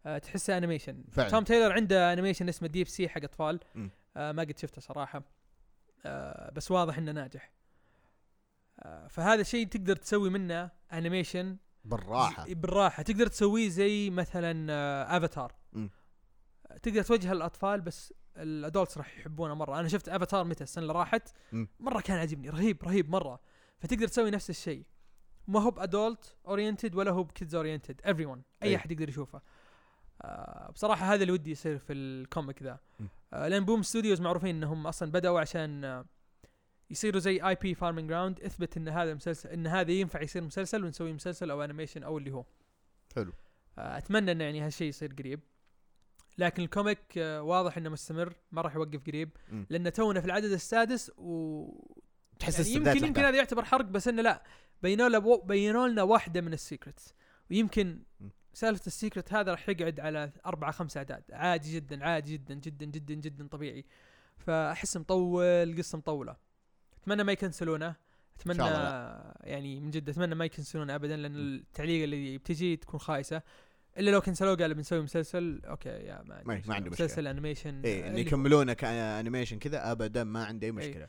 آه 0.06 0.18
تحسه 0.18 0.58
animation 0.58 1.04
فعلا. 1.12 1.30
توم 1.30 1.44
تايلر 1.44 1.74
عنده 1.74 2.14
animation 2.14 2.50
اسمه 2.50 2.68
Deep 2.68 2.88
Sea 2.88 3.10
حق 3.10 3.24
أطفال. 3.24 3.60
آه 4.18 4.32
ما 4.32 4.44
قد 4.44 4.58
شفته 4.58 4.82
صراحة. 4.82 5.24
آه 6.06 6.52
بس 6.52 6.72
واضح 6.72 6.98
إنه 6.98 7.12
ناجح. 7.12 7.52
فهذا 9.10 9.42
الشيء 9.42 9.68
تقدر 9.68 9.96
تسوي 9.96 10.30
منه 10.30 10.72
animation 10.94 11.58
بالراحة. 11.86 12.46
بالراحة. 12.54 13.04
تقدر 13.04 13.28
تسويه 13.28 13.70
زي 13.70 14.10
مثلا 14.10 14.68
آه 14.72 15.18
افاتار 15.18 15.54
م. 15.74 15.88
تقدر 16.84 17.02
توجهه 17.02 17.34
للأطفال 17.34 17.82
بس 17.82 18.14
ال 18.38 18.46
adults 18.46 18.98
راح 18.98 19.18
يحبونه 19.18 19.54
مرة. 19.54 19.80
أنا 19.80 19.88
شفت 19.88 20.10
افاتار 20.10 20.44
متى؟ 20.44 20.64
السنة 20.64 20.82
اللي 20.82 20.94
راحت. 20.94 21.30
مرة 21.80 22.02
كان 22.02 22.18
عاجبني. 22.18 22.50
رهيب 22.50 22.84
رهيب 22.84 23.10
مرة. 23.10 23.40
فتقدر 23.80 24.08
تسوي 24.08 24.32
نفس 24.32 24.50
الشيء. 24.50 24.86
ما 25.48 25.62
هو 25.62 25.72
ب 25.72 25.82
adult 25.82 26.36
oriented 26.48 26.96
ولا 26.96 27.12
هو 27.12 27.24
ب 27.24 27.56
kids 27.56 28.02
oriented 28.06 28.26
everyone 28.26 28.44
أي 28.64 28.70
أي. 28.70 28.76
أحد 28.76 28.92
يقدر 28.92 29.10
يشوفه. 29.10 29.42
آه 30.22 30.72
بصراحة 30.72 31.14
هذا 31.14 31.22
اللي 31.22 31.34
ودي 31.34 31.52
يصير 31.52 31.78
في 31.78 31.94
ال 31.94 32.05
comic 32.05 32.64
ذا. 32.64 32.80
آه 33.34 33.48
لأن 33.48 33.66
BOOM 33.66 33.84
Studios 33.84 34.22
معروفين 34.22 34.56
إنهم 34.56 34.88
أصلا 34.88 35.12
بدأوا 35.12 35.40
عشان 35.40 35.84
آه 35.86 36.06
يصيروا 36.90 37.20
زي 37.20 37.48
IP 37.48 37.76
farming 37.76 38.10
ground 38.10 38.42
إثبت 38.42 38.78
إن 38.78 38.88
هذا 38.88 39.14
مسلسل 39.14 39.50
إن 39.50 39.68
هذا 39.68 39.92
ينفع 39.92 40.22
يصير 40.22 40.44
مسلسل 40.44 40.84
ونسوي 40.84 41.14
مسلسل 41.14 41.52
أو 41.52 41.64
animation 41.64 42.04
أو 42.04 42.18
اللي 42.18 42.32
هو. 42.32 42.46
حلو. 43.16 43.34
آه، 43.78 43.98
أتمنى 43.98 44.32
انه 44.32 44.44
يعني 44.44 44.62
هالشيء 44.62 44.88
يصير 44.88 45.14
قريب. 45.14 45.40
لكن 46.38 46.64
ال 46.64 46.73
comic 46.73 47.18
آه، 47.18 47.42
واضح 47.42 47.78
إنه 47.78 47.90
مستمر 47.90 48.34
ما 48.52 48.62
راح 48.62 48.76
يوقف 48.76 49.08
قريب. 49.08 49.30
مم. 49.52 49.66
لأنه 49.70 49.90
تونا 49.90 50.20
في 50.20 50.26
العدد 50.26 50.52
السادس 50.52 51.12
و 51.18 51.66
تحس 52.40 52.60
يعني 52.60 52.72
يمكن 52.72 53.06
يمكن. 53.06 53.22
هذا 53.22 53.38
يعتبر 53.38 53.66
حرق 53.66 53.86
بس 53.86 54.08
إنه 54.08 54.22
لا. 54.22 54.44
بينوا 54.82 55.10
لنا 55.10 55.20
بينوا 55.44 55.88
لنا 55.88 56.04
واحدة 56.04 56.42
من 56.42 56.54
ال 56.54 56.60
secrets. 56.60 57.14
ويمكن. 57.52 58.04
سالفة 58.54 58.88
ال 58.88 58.94
secret 58.94 59.34
هذا 59.34 59.52
راح 59.52 59.70
يقعد 59.70 60.00
على 60.00 60.32
أربعة 60.46 60.72
خمسة 60.72 60.98
أعداد. 60.98 61.24
عادي 61.32 61.76
جدا 61.76 62.06
عادي 62.06 62.34
جدا 62.34 62.54
جدا 62.54 62.86
جدا 62.86 63.14
جدا 63.14 63.48
طبيعي. 63.48 63.86
فاحس 64.38 64.98
مطول 64.98 65.78
قصة 65.78 65.98
مطولة. 65.98 66.36
أتمنى 67.04 67.24
ما 67.24 67.32
يكنسلونه. 67.32 67.96
أتمنى 68.40 68.64
يعني 69.44 69.80
من 69.80 69.92
جد 69.92 70.10
أتمنى 70.10 70.36
ما 70.36 70.46
يكنسلونه 70.46 70.96
ابدا 70.96 71.18
لأن 71.18 71.36
التعليق 71.36 72.04
اللي 72.04 72.38
بتجي 72.38 72.76
تكون 72.78 73.00
خايسة. 73.00 73.42
إلا 73.98 74.12
لو 74.12 74.22
كنسلوه 74.22 74.56
قالوا 74.56 74.76
بنسوي 74.76 75.02
مسلسل 75.02 75.62
okay 75.66 75.90
يا 75.90 76.24
ما 76.26 76.36
عندي 76.36 76.48
ما- 76.48 76.62
ما. 76.68 76.76
عندي 76.76 76.90
مشكلة. 76.90 77.06
مسلسل 77.06 77.28
animation 77.28 77.82
آه، 77.86 78.08
إن. 78.08 78.18
يكملونه 78.18 78.74
ك 78.74 78.82
animation 78.82 79.60
كذا 79.60 79.92
ابدا 79.92 80.24
ما 80.24 80.46
عندي 80.46 80.66
اي 80.66 80.70
إيه. 80.72 80.76
مشكلة. 80.90 81.08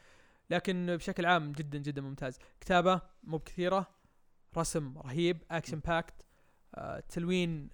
لكن 0.51 0.97
بشكل 0.97 1.27
عام 1.27 1.53
جدا 1.53 1.79
جدا 1.79 2.03
ممتاز. 2.03 2.39
كتابة 2.61 3.01
مو 3.25 3.37
بكثيرة 3.37 3.87
رسم 4.57 4.99
رهيب 4.99 5.43
action 5.51 5.79
packed 5.79 6.15
آه، 6.75 7.01
تلوين 7.01 7.69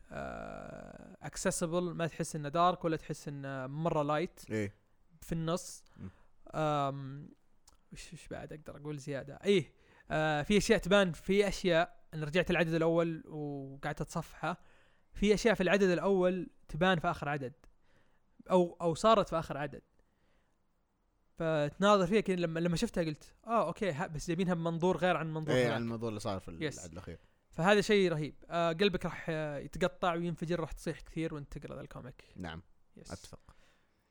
accessible 1.23 1.83
ما 1.95 2.07
تحس 2.07 2.37
إنه 2.37 2.49
dark 2.49 2.85
ولا 2.85 2.97
تحس 2.97 3.29
إنه 3.29 3.67
مرة 3.67 4.03
light 4.03 4.41
إيه. 4.51 4.75
في 5.21 5.33
النص. 5.33 5.85
وش 7.93 8.13
وش 8.13 8.29
بعد 8.29 8.53
أقدر 8.53 8.77
أقول 8.77 8.99
زيادة؟ 8.99 9.39
إيه 9.45 9.73
آه 10.11 10.43
في 10.43 10.57
أشياء 10.57 10.79
تبان 10.79 11.13
في 11.13 11.49
أشياء 11.49 12.01
أنا 12.15 12.27
رجعت 12.27 12.51
العدد 12.51 12.75
الأول 12.75 13.23
وقعدت 13.27 14.01
أتصفحه. 14.01 14.57
في 15.13 15.35
أشياء 15.35 15.55
في 15.55 15.63
العدد 15.63 15.89
الأول 15.89 16.51
تبان 16.69 16.99
في 16.99 17.11
آخر 17.11 17.29
عدد 17.29 17.53
أو 18.51 18.77
أو 18.81 18.95
صارت 18.95 19.29
في 19.29 19.39
آخر 19.39 19.57
عدد. 19.59 19.83
فتناظر 21.39 22.07
فيها 22.07 22.21
كذا 22.21 22.37
لما 22.37 22.61
لما 22.61 22.77
شفتها 22.77 23.05
قلت 23.05 23.35
آه 23.47 23.67
okay 23.67 23.93
ها 23.93 24.07
بس 24.07 24.27
جايبينها 24.27 24.55
بمنظور 24.55 24.97
غير 24.97 25.17
عن 25.17 25.35
منظور 25.35 25.57
إيه. 25.57 25.71
عن 25.71 25.83
الموضوع 25.83 26.09
اللي 26.09 26.21
صار 26.21 26.41
في. 26.41 26.49
العدد 26.49 26.93
الأخير. 26.93 27.19
فهذا 27.53 27.81
شيء 27.81 28.13
رهيب. 28.13 28.35
آه 28.51 28.73
قلبك 28.73 29.05
راح 29.05 29.29
يتقطع 29.59 30.15
وينفجر 30.15 30.61
راح 30.61 30.73
تصيح 30.73 31.01
كثير 31.01 31.35
وانت 31.35 31.59
تقرأ 31.59 31.75
ذا 31.75 31.81
ال 31.81 31.87
comic. 31.87 32.25
نعم 32.37 32.63
yes. 32.97 33.13
أتفق. 33.13 33.57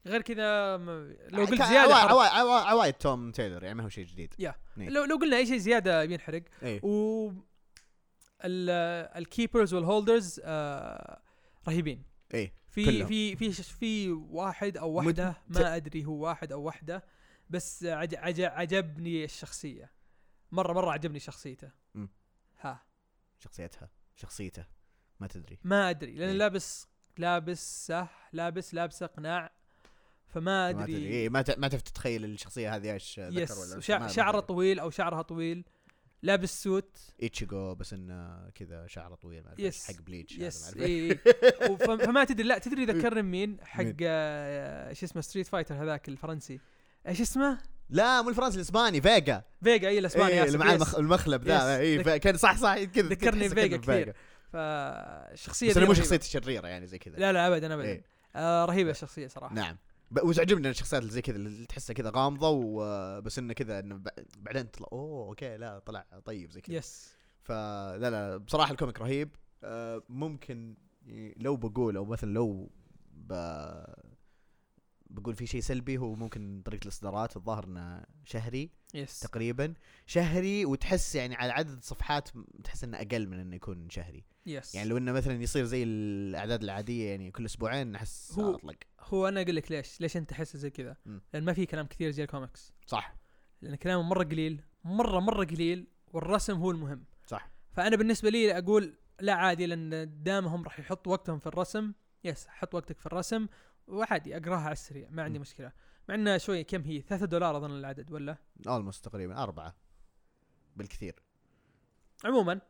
غير 0.05 0.21
كذا 0.21 0.77
م- 0.77 1.15
لو 1.29 1.45
قلت 1.45 1.63
زيادة 1.63 1.95
عوايد 1.95 2.93
توم 2.93 3.31
تايلور 3.31 3.63
يعني 3.63 3.75
ما 3.75 3.83
هو 3.83 3.89
شيء 3.89 4.05
جديد. 4.05 4.33
إيه. 4.39 4.55
لو 4.89 5.03
لو 5.03 5.15
قلنا 5.17 5.37
أي 5.37 5.45
شيء 5.45 5.57
زيادة 5.57 6.05
بينحرق. 6.05 6.43
إيه. 6.63 6.81
و 6.85 7.31
ال 8.45 8.61
keepers 8.61 9.73
وال 9.73 9.88
holders 9.88 10.41
آه 10.43 11.21
رهيبين. 11.67 12.03
إيه. 12.33 12.53
في. 12.69 13.05
في 13.05 13.35
في 13.35 13.51
في 13.63 14.11
واحد 14.11 14.77
أو 14.77 14.89
واحدة 14.91 15.31
ت- 15.31 15.57
ما 15.57 15.75
أدري 15.75 16.05
هو 16.05 16.13
واحد 16.25 16.51
أو 16.51 16.61
واحدة 16.61 17.03
بس 17.49 17.83
عج 17.83 18.15
عج 18.15 18.41
عجبني 18.41 19.23
الشخصية. 19.23 19.91
مره 20.51 20.73
مرة 20.73 20.91
عجبني 20.91 21.19
شخصيته. 21.19 21.71
مم. 21.95 22.09
ها. 22.61 22.83
شخصيتها. 23.39 23.89
شخصيته. 24.15 24.65
ما 25.19 25.27
تدري. 25.27 25.59
ما 25.63 25.89
أدري 25.89 26.11
لأن 26.15 26.29
إيه. 26.29 26.35
لابس 26.37 26.87
لابس 27.17 27.93
لابس 28.33 28.73
لابسه 28.73 29.05
قناع 29.05 29.51
فما 30.29 30.71
ما 30.73 30.83
أدري 30.83 30.93
تدري 30.93 31.05
إيه 31.07 31.29
ما 31.29 31.41
ت- 31.41 31.59
ما 31.59 31.67
تفتح 31.67 31.89
تتخيل 31.91 32.25
الشخصية 32.25 32.75
هذه 32.75 32.93
إيش 32.93 33.19
ذكر 33.19 33.53
ولا 33.59 33.99
ما 33.99 34.07
شعره. 34.07 34.39
طويل 34.39 34.79
أو 34.79 34.89
شعرها 34.89 35.21
طويل 35.21 35.65
لابس 36.21 36.63
suit 36.63 36.97
ايتشيجو 37.23 37.75
بس 37.75 37.93
إنه 37.93 38.49
كذا 38.55 38.87
شعره 38.87 39.15
طويل 39.15 39.43
ما 39.43 39.53
yes. 39.59 39.87
حق 39.91 40.01
Bleach 40.01 40.37
yes 40.37 40.73
اي 40.77 41.11
إي. 41.11 41.19
وف- 41.71 41.83
فما 41.83 42.23
تدري 42.23 42.47
لا 42.47 42.57
تدري 42.57 42.85
ذكرني 42.85 43.21
مين 43.21 43.57
حق 43.63 43.83
مين؟ 43.83 43.95
آه، 44.01 44.93
شو 44.93 45.05
اسمه 45.05 45.21
Street 45.21 45.47
Fighter 45.47 45.83
هذاك 45.83 46.09
الفرنسي 46.09 46.59
إيش 47.07 47.21
اسمه؟ 47.21 47.57
لا 47.89 48.21
مو 48.21 48.29
الفرنسي 48.29 48.55
الإسباني 48.55 49.01
فيجا 49.01 49.43
فيجا 49.63 49.87
اي 49.89 49.99
الإسباني 49.99 50.31
إيه 50.33 50.43
اللي 50.43 50.57
معاه. 50.57 50.79
المخلب 50.97 51.43
ذا. 51.43 51.77
اي 51.77 52.19
كان 52.19 52.37
صح 52.37 52.57
صح 52.57 52.83
كذا 52.83 53.07
ذكرني 53.09 53.49
فيجا 53.49 53.77
كثير. 53.77 54.13
فالشخصيه 54.53 55.69
بس 55.69 55.77
مو 55.77 55.83
رهيبة. 55.83 55.93
شخصيته 55.99 56.25
شريره 56.25 56.67
يعني 56.67 56.87
زي 56.87 56.97
كذا 56.97 57.15
لا 57.17 57.33
لا 57.33 57.47
ابدا 57.47 57.73
ابدا 57.73 57.87
إيه. 57.87 58.03
آه 58.35 58.65
رهيبة 58.65 58.91
الشخصية 58.91 59.27
صراحة 59.27 59.55
نعم 59.55 59.77
وتعجبني 60.23 60.69
الشخصيات 60.69 61.01
اللي 61.01 61.13
زي 61.13 61.21
كذا 61.21 61.35
اللي 61.35 61.65
تحسها 61.65 61.93
كذا 61.93 62.11
غامضة 62.15 62.49
وبس 62.49 63.39
إنه 63.39 63.53
كذا 63.53 63.79
إنه 63.79 64.01
بعدين 64.37 64.63
طلع 64.63 64.87
أوه 64.91 65.27
okay 65.27 65.57
لا 65.57 65.79
طلع 65.79 66.05
طيب 66.25 66.51
زي 66.51 66.61
كذا 66.61 66.75
yes 66.75 67.15
فلا 67.41 68.09
لا 68.09 68.37
بصراحة 68.37 68.71
ال 68.71 68.76
comic 68.76 69.01
رهيب 69.01 69.35
آه، 69.63 70.03
ممكن 70.09 70.75
لو 71.37 71.55
بقول 71.55 71.97
أو 71.97 72.05
مثلا 72.05 72.33
لو. 72.33 72.69
بقول 75.09 75.35
في 75.35 75.45
شيء 75.47 75.61
سلبي 75.61 75.97
هو 75.97 76.13
ممكن 76.15 76.61
طريقة 76.65 76.83
الاصدارات 76.83 77.37
الظاهر 77.37 77.63
إنه 77.65 78.03
شهري 78.25 78.69
yes 78.93 79.19
تقريبا. 79.19 79.73
شهري 80.05 80.65
وتحس 80.65 81.15
يعني 81.15 81.35
على 81.35 81.51
عدد 81.53 81.77
الصفحات 81.77 82.29
تحس 82.63 82.83
إنه 82.83 82.97
أقل 82.97 83.27
من 83.27 83.39
إنه 83.39 83.55
يكون 83.55 83.89
شهري. 83.89 84.25
yes 84.45 84.75
يعني 84.75 84.89
لو 84.89 84.97
إنه 84.97 85.11
مثلا 85.11 85.33
يصير 85.33 85.65
زي 85.65 85.83
الأعداد 85.83 86.63
العادية 86.63 87.09
يعني 87.09 87.31
كل 87.31 87.45
أسبوعين 87.45 87.95
أحس 87.95 88.31
هو- 88.39 88.55
أطلق. 88.55 88.75
هو 89.01 89.27
أنا 89.27 89.41
أقول 89.41 89.55
لك 89.55 89.71
ليش؟ 89.71 90.01
ليش 90.01 90.17
أنت 90.17 90.29
تحس 90.29 90.57
زي 90.57 90.69
كذا. 90.69 90.95
لأن 91.33 91.43
ما 91.45 91.53
في 91.53 91.65
كلام 91.65 91.85
كثير 91.87 92.11
زي 92.11 92.23
الكوميكس 92.23 92.73
صح. 92.87 93.15
لأن 93.61 93.75
كلامه 93.75 94.01
مرة 94.03 94.23
قليل 94.23 94.61
مرة 94.83 95.19
مرة 95.19 95.45
قليل 95.45 95.87
والرسم 96.13 96.57
هو 96.57 96.71
المهم. 96.71 97.03
صح. 97.27 97.51
فأنا 97.71 97.95
بالنسبة 97.95 98.29
لي 98.29 98.57
أقول 98.57 98.97
لا 99.21 99.33
عادي 99.33 99.65
لأن 99.65 100.23
دامهم 100.23 100.63
راح 100.63 100.79
يحطوا 100.79 101.11
وقتهم 101.11 101.39
في 101.39 101.47
الرسم 101.47 101.93
yes 102.23 102.47
حط 102.47 102.75
وقتك 102.75 102.99
في 102.99 103.05
الرسم. 103.05 103.47
وعادي 103.89 104.37
اقراها 104.37 104.59
على 104.59 104.71
السريع 104.71 105.07
ما 105.11 105.23
عندي. 105.23 105.39
مشكلة. 105.39 105.71
مع 106.09 106.15
انها 106.15 106.37
شوي 106.37 106.63
كم 106.63 106.81
هي؟ 106.81 107.01
3 107.01 107.25
دولار 107.25 107.57
أظن 107.57 107.71
العدد 107.71 108.11
ولا؟ 108.11 108.37
almost 108.67 109.05
تقريبا 109.05 109.43
أربعة. 109.43 109.75
بالكثير. 110.75 111.15
عموما 112.25 112.61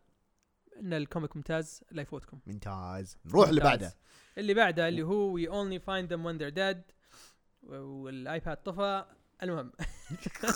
إن 0.79 0.93
ال 0.93 1.00
comic 1.00 1.35
ممتاز 1.35 1.83
لا 1.91 2.01
يفوتكم. 2.01 2.39
ممتاز. 2.47 3.17
نروح 3.25 3.49
اللي 3.49 3.61
ممتاز. 3.61 3.79
بعده. 3.79 3.93
اللي 4.37 4.53
بعده 4.53 4.87
اللي 4.87 5.01
هو 5.01 5.37
we 5.39 5.41
only 5.49 5.81
find 5.81 6.09
them 6.09 6.23
when 6.23 6.39
they're 6.41 6.55
dead 6.57 6.93
وال 7.63 7.94
iPad 7.94 8.57
طفى. 8.57 9.05
المهم. 9.43 9.71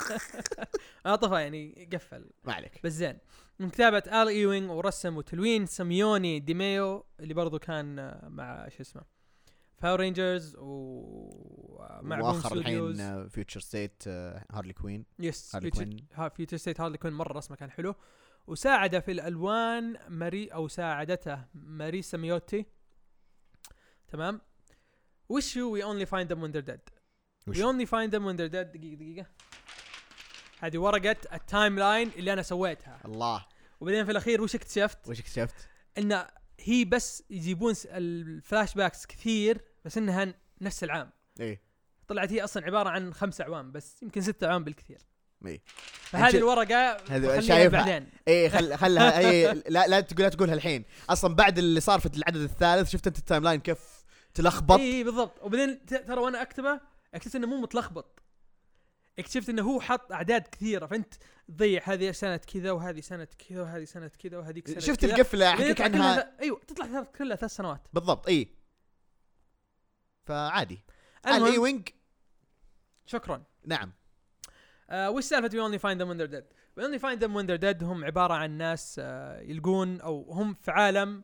عاطفه 1.05 1.39
يعني 1.39 1.89
قفل. 1.93 2.30
ما 2.43 2.53
عليك. 2.53 2.80
بس 2.84 2.91
زين. 2.91 3.18
من 3.59 3.70
كتابة 3.70 3.97
آل 4.22 4.28
إيوينغ 4.28 4.74
ورسم 4.74 5.18
وتلوين 5.18 5.66
سيموني 5.66 6.39
دي 6.39 6.66
ميو 6.66 7.05
اللي 7.20 7.34
برضو 7.34 7.59
كان 7.59 7.99
آه، 7.99 8.28
مع 8.30 8.70
شو 8.70 8.82
اسمه 8.82 9.03
Power 9.84 9.99
Rangers 9.99 10.55
ومع 10.59 12.39
studios 12.39 12.99
الحين 12.99 13.27
Future 13.30 13.59
State 13.59 14.07
Harley 14.51 14.74
Quinn 14.74 15.05
yes 15.20 15.55
Harley 15.55 15.72
Future 15.72 15.91
Quinn 15.91 16.07
ها 16.13 16.29
Future 16.30 16.57
State 16.57 16.82
Harley 16.82 16.97
Quinn 16.97 17.14
مرة 17.13 17.34
رسمه 17.34 17.57
كان 17.57 17.71
حلو. 17.71 17.95
وساعده 18.47 18.99
في 18.99 19.11
الألوان 19.11 19.97
ماري 20.09 20.47
أو 20.47 20.67
ساعدته 20.67 21.45
ماريسا 21.53 22.17
ميوتي 22.17 22.65
تمام؟ 24.07 24.41
وش 25.29 25.57
We 25.57 25.84
Only 25.84 26.05
Find 26.05 26.34
Them 26.34 26.43
When 26.43 26.51
They're 26.51 26.61
Dead؟ 26.61 26.89
We 27.47 27.64
Only 27.64 27.86
Find 27.86 28.16
Them 28.16 28.26
When 28.26 28.36
They're 28.36 28.47
Dead 28.47 28.72
دقيقة 28.71 28.95
دقيقة. 28.95 29.27
هذه 30.59 30.77
ورقة 30.77 31.15
ال 31.34 31.80
timeline 31.80 32.11
اللي 32.15 32.34
أنا 32.34 32.41
سويتها. 32.41 33.01
الله. 33.05 33.45
وبعدين 33.79 34.05
في 34.05 34.11
الأخير 34.11 34.41
وش 34.41 34.55
اكتشفت؟ 34.55 35.09
وش 35.09 35.19
اكتشفت؟ 35.19 35.69
إن 35.97 36.25
هي 36.59 36.86
بس 36.86 37.23
يجيبون 37.29 37.73
ال 37.86 38.74
flashbacks 38.76 39.05
كثير 39.05 39.72
بس 39.86 39.97
إنها 39.97 40.34
نفس 40.61 40.84
العام. 40.84 41.09
إيه 41.39 41.61
طلعت 42.07 42.31
هي 42.31 42.43
أصلا 42.43 42.65
عبارة 42.65 42.89
عن 42.89 43.13
خمس 43.13 43.41
أعوام 43.41 43.71
بس 43.71 44.03
يمكن 44.03 44.21
ست 44.21 44.43
أعوام 44.43 44.63
بالكثير. 44.63 44.97
إيه 45.45 45.61
فهذه 46.01 46.38
الورقة 46.38 46.97
هذا 47.09 47.41
شايفها. 47.41 47.81
بعدين. 47.81 48.09
إيه 48.27 48.49
خل 48.49 48.77
خلها 48.77 49.19
إيه 49.19 49.51
لا 49.51 49.88
لا 49.88 49.99
تقول 49.99 50.23
لا 50.23 50.29
تقولها 50.29 50.53
الحين. 50.53 50.86
أصلا 51.09 51.36
بعد 51.36 51.57
اللي 51.57 51.79
صار 51.79 51.99
في 51.99 52.17
العدد 52.17 52.41
الثالث 52.41 52.89
شفت 52.89 53.07
أنت 53.07 53.17
ال 53.18 53.43
timeline 53.43 53.59
كيف 53.59 54.05
تلخبط؟ 54.34 54.79
إي 54.79 55.03
بالضبط. 55.03 55.43
وبعدين 55.43 55.86
ترى 55.86 56.21
وأنا 56.21 56.41
أكتبه 56.41 56.79
اكتشفت 57.13 57.36
إنه 57.36 57.47
مو 57.47 57.61
متلخبط. 57.61 58.19
اكتشفت 59.19 59.49
إنه 59.49 59.61
هو 59.61 59.81
حط 59.81 60.11
أعداد 60.11 60.41
كثيرة. 60.41 60.86
فأنت 60.86 61.13
تضيع 61.47 61.81
هذه 61.86 62.11
سنة 62.11 62.38
كذا 62.38 62.71
وهذه 62.71 63.01
سنة 63.01 63.27
كذا 63.49 63.61
وهذه 63.61 63.84
سنة 63.84 64.11
كذا 64.19 64.38
وهذيك 64.38 64.67
سنة 64.67 64.79
شفت. 64.79 65.03
القفلة 65.03 65.49
احكيك 65.49 65.81
عنها. 65.81 66.39
أيوه 66.41 66.61
تطلع 66.67 67.03
كلها 67.17 67.36
ثلاث 67.36 67.55
سنوات. 67.55 67.88
بالضبط 67.93 68.27
إي. 68.27 68.62
فعادي 70.26 70.84
آل 71.28 71.57
إيوينغ 71.57 71.89
شكرا 73.05 73.43
نعم 73.65 73.93
آه 74.89 75.09
وش 75.09 75.24
سالفة 75.24 75.57
We 75.57 75.61
Only 75.61 75.80
Find 75.80 76.01
Them 76.01 76.09
When 76.09 76.18
They're 76.18 76.28
Dead؟ 76.28 76.45
We 76.78 76.84
Only 76.84 76.99
Find 76.99 77.24
Them 77.24 77.36
When 77.36 77.45
They're 77.45 77.55
Dead 77.55 77.84
هم 77.84 78.05
عبارة 78.05 78.34
عن 78.34 78.51
ناس 78.51 78.99
آه 79.03 79.39
يلقون 79.39 80.01
أو 80.01 80.32
هم 80.32 80.53
في 80.53 80.71
عالم 80.71 81.24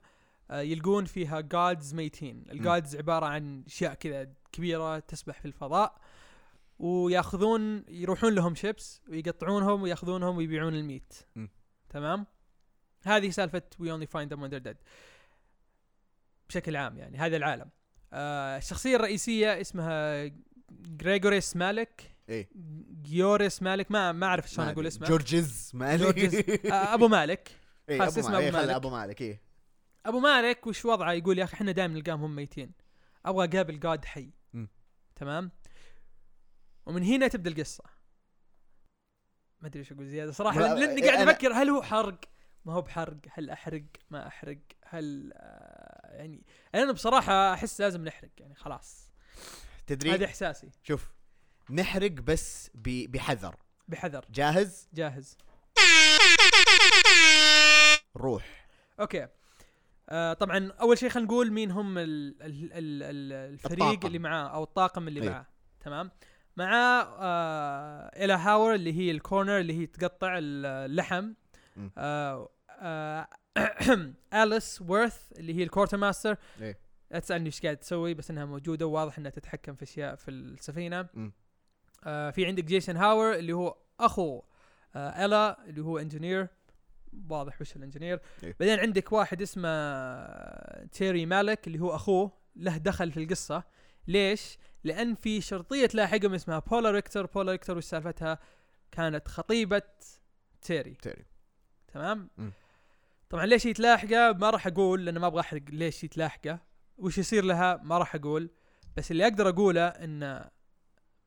آه 0.52 0.62
يلقون 0.62 1.06
فيها 1.06 1.42
gods 1.42 1.94
ميتين، 1.94 2.46
ال 2.52 2.61
gods 2.61 2.96
عبارة 2.96 3.26
عن 3.26 3.64
أشياء 3.68 3.94
كذا 3.94 4.34
كبيرة 4.52 5.00
تسبح 5.00 5.40
في 5.40 5.46
الفضاء 5.46 6.02
وياخذون 6.80 7.86
يروحون 7.88 8.36
لهم 8.36 8.56
ships 8.56 9.02
ويقطعونهم 9.10 9.82
وياخذونهم 9.82 10.38
ويبيعون 10.38 10.76
الميت. 10.76 11.14
م. 11.36 11.48
تمام؟ 11.90 12.26
هذه 13.04 13.30
سالفة 13.30 13.64
We 13.80 13.92
Only 13.92 14.08
Find 14.08 14.34
Them 14.34 14.42
When 14.42 14.52
They're 14.52 14.60
Dead. 14.60 14.78
بشكل 16.50 16.76
عام 16.76 16.98
يعني 16.98 17.18
هذا 17.18 17.38
العالم. 17.38 17.70
آه 18.14 18.58
الشخصية 18.58 18.96
الرئيسية 18.96 19.62
اسمها 19.62 20.32
جريجوريس 20.72 21.56
مالك 21.56 22.16
إيه. 22.30 22.50
جيوريس 23.02 23.62
مالك 23.64 23.92
ما 23.92 24.12
ما 24.12 24.26
أعرف 24.28 24.50
شلون 24.50 24.68
أقول. 24.68 24.88
اسمه. 24.88 25.08
جورجز 25.08 25.72
مالك 25.74 26.02
جورجز 26.02 26.36
آه، 26.66 26.94
أبو 26.94 27.08
مالك. 27.08 27.52
إيه 27.90 28.04
أبو 28.08 28.22
مالك. 28.22 28.28
أبو 28.28 28.38
إيه، 28.38 28.52
خلي 28.52 28.52
مالك. 28.52 28.70
أبو 28.76 28.90
مالك. 28.90 29.22
إيه. 29.22 29.42
أبو 30.06 30.20
مالك 30.20 30.68
وش 30.68 30.86
وضعه؟ 30.86 31.12
يقول 31.12 31.40
يا 31.40 31.44
أخي 31.44 31.54
إحنا 31.54 31.72
دائما 31.72 31.94
نلقاهم 31.94 32.24
هم 32.24 32.36
ميتين. 32.36 32.72
أبغى 33.26 33.46
اقابل 33.48 33.80
جاد 33.80 34.06
حي. 34.06 34.30
مم. 34.54 34.70
تمام؟ 35.16 35.52
ومن 36.86 37.04
هنا 37.04 37.28
تبدأ 37.28 37.50
القصة. 37.52 37.84
ما 39.62 39.68
أدري 39.68 39.80
إيش 39.80 39.92
أقول 39.92 40.06
زيادة. 40.08 40.32
صراحة 40.32 40.60
لا، 40.60 40.74
لأني 40.80 41.02
قاعد 41.02 41.26
أنا- 41.28 41.30
أفكر 41.30 41.54
هل 41.54 41.70
هو 41.70 41.82
حرق؟ 41.82 42.20
ما 42.66 42.74
هو 42.74 42.82
بحرق. 42.82 43.18
هل 43.32 43.50
أحرق؟ 43.50 43.84
ما 44.10 44.28
أحرق؟ 44.28 44.58
هل 44.86 45.32
آه 45.36 45.89
يعني 46.12 46.44
أنا 46.76 46.92
بصراحة 46.92 47.54
أحس 47.54 47.82
لازم 47.82 48.04
نحرق 48.06 48.30
يعني 48.38 48.56
خلاص. 48.56 49.12
تدري؟ 49.88 50.12
هذا 50.14 50.26
إحساسي. 50.26 50.70
شوف 50.84 51.12
نحرق 51.70 52.12
بس 52.12 52.70
ب- 52.76 53.12
بحذر. 53.12 53.56
بحذر. 53.88 54.26
جاهز؟ 54.30 54.88
جاهز. 54.94 55.38
روح. 58.18 58.68
okay. 59.00 59.28
آه 60.10 60.34
طبعا 60.34 60.72
أول 60.82 60.98
شيء 60.98 61.10
خلينا 61.10 61.28
نقول 61.28 61.52
مين 61.52 61.72
هم 61.72 61.98
ال 61.98 62.08
ال 62.44 62.74
ال 62.74 63.04
ال 63.04 63.34
الفريق 63.54 63.84
الطاقم. 63.84 64.08
اللي 64.08 64.20
معاه 64.20 64.48
أو 64.48 64.64
الطاقم 64.64 65.08
اللي 65.08 65.22
أيوه. 65.22 65.32
معاه. 65.34 65.46
تمام؟ 65.80 66.12
معاه 66.58 67.04
آه 67.20 68.24
إيلا 68.26 68.34
هاور 68.34 68.74
اللي 68.76 68.94
هي 68.94 69.12
ال 69.12 69.18
coroner 69.18 69.60
اللي 69.60 69.74
هي 69.82 69.86
تقطع 69.86 70.38
ال- 70.38 70.66
اللحم. 70.66 71.34
آه 71.98 72.50
آه 72.70 73.28
اليس 74.34 74.82
وورث 74.82 75.32
اللي 75.40 75.54
هي 75.56 75.64
ال 75.64 75.98
quartermaster 75.98 76.38
إيه. 76.62 76.80
لا 77.12 77.20
تسألني 77.20 77.46
إيش 77.46 77.62
قاعد 77.62 77.78
تسوي 77.78 78.14
بس 78.14 78.32
إنها 78.32 78.46
موجودة 78.46 78.86
وواضح 78.86 79.18
إنها 79.18 79.32
تتحكم 79.32 79.76
في 79.76 79.84
أشياء 79.84 80.16
في 80.16 80.32
السفينة. 80.32 81.08
آه 82.04 82.32
في 82.32 82.46
عندك 82.46 82.64
جيسون 82.64 82.98
هاور 82.98 83.36
اللي 83.36 83.54
هو 83.54 83.78
أخو 84.00 84.42
آه 84.96 85.26
الا 85.26 85.66
اللي 85.70 85.82
هو 85.82 85.98
engineer 85.98 86.48
واضح 87.30 87.62
وش 87.62 87.76
ال 87.76 87.81
engineer 87.81 88.20
إيه. 88.44 88.56
بعدين 88.60 88.80
عندك 88.80 89.12
واحد 89.12 89.42
اسمه 89.42 89.70
تيري 90.86 91.26
مالك 91.26 91.68
اللي 91.68 91.80
هو 91.80 91.96
أخوه 91.96 92.32
له 92.56 92.78
دخل 92.78 93.12
في 93.12 93.24
القصة 93.24 93.64
ليش؟ 94.08 94.58
لأن 94.84 95.16
في 95.16 95.42
شرطية 95.42 95.86
تلاحقهم 95.86 96.34
اسمها 96.34 96.60
بولا 96.60 96.92
ريكتر 96.92 97.26
بولا 97.26 97.52
ريكتر 97.52 97.78
وش 97.78 97.84
سالفتها؟ 97.84 98.40
كانت 98.92 99.28
خطيبة 99.28 99.82
تيري 100.62 100.94
تيري 100.94 101.26
تمام؟ 101.88 102.30
مم. 102.38 102.52
طبعا 103.30 103.46
ليش 103.46 103.66
يتلاحقه 103.66 104.34
ما 104.34 104.50
راح 104.50 104.68
أقول 104.68 105.06
لأن 105.06 105.18
ما 105.18 105.28
أبغى 105.28 105.40
أحرق 105.40 105.62
ليش 105.70 106.04
يتلاحقه 106.04 106.60
وش 106.98 107.18
يصير 107.18 107.44
لها؟ 107.44 107.78
ما 107.84 107.98
راح 107.98 108.16
أقول. 108.16 108.50
بس 108.98 109.12
اللي 109.12 109.24
أقدر 109.24 109.50
أقوله 109.50 109.88
إن 109.88 110.50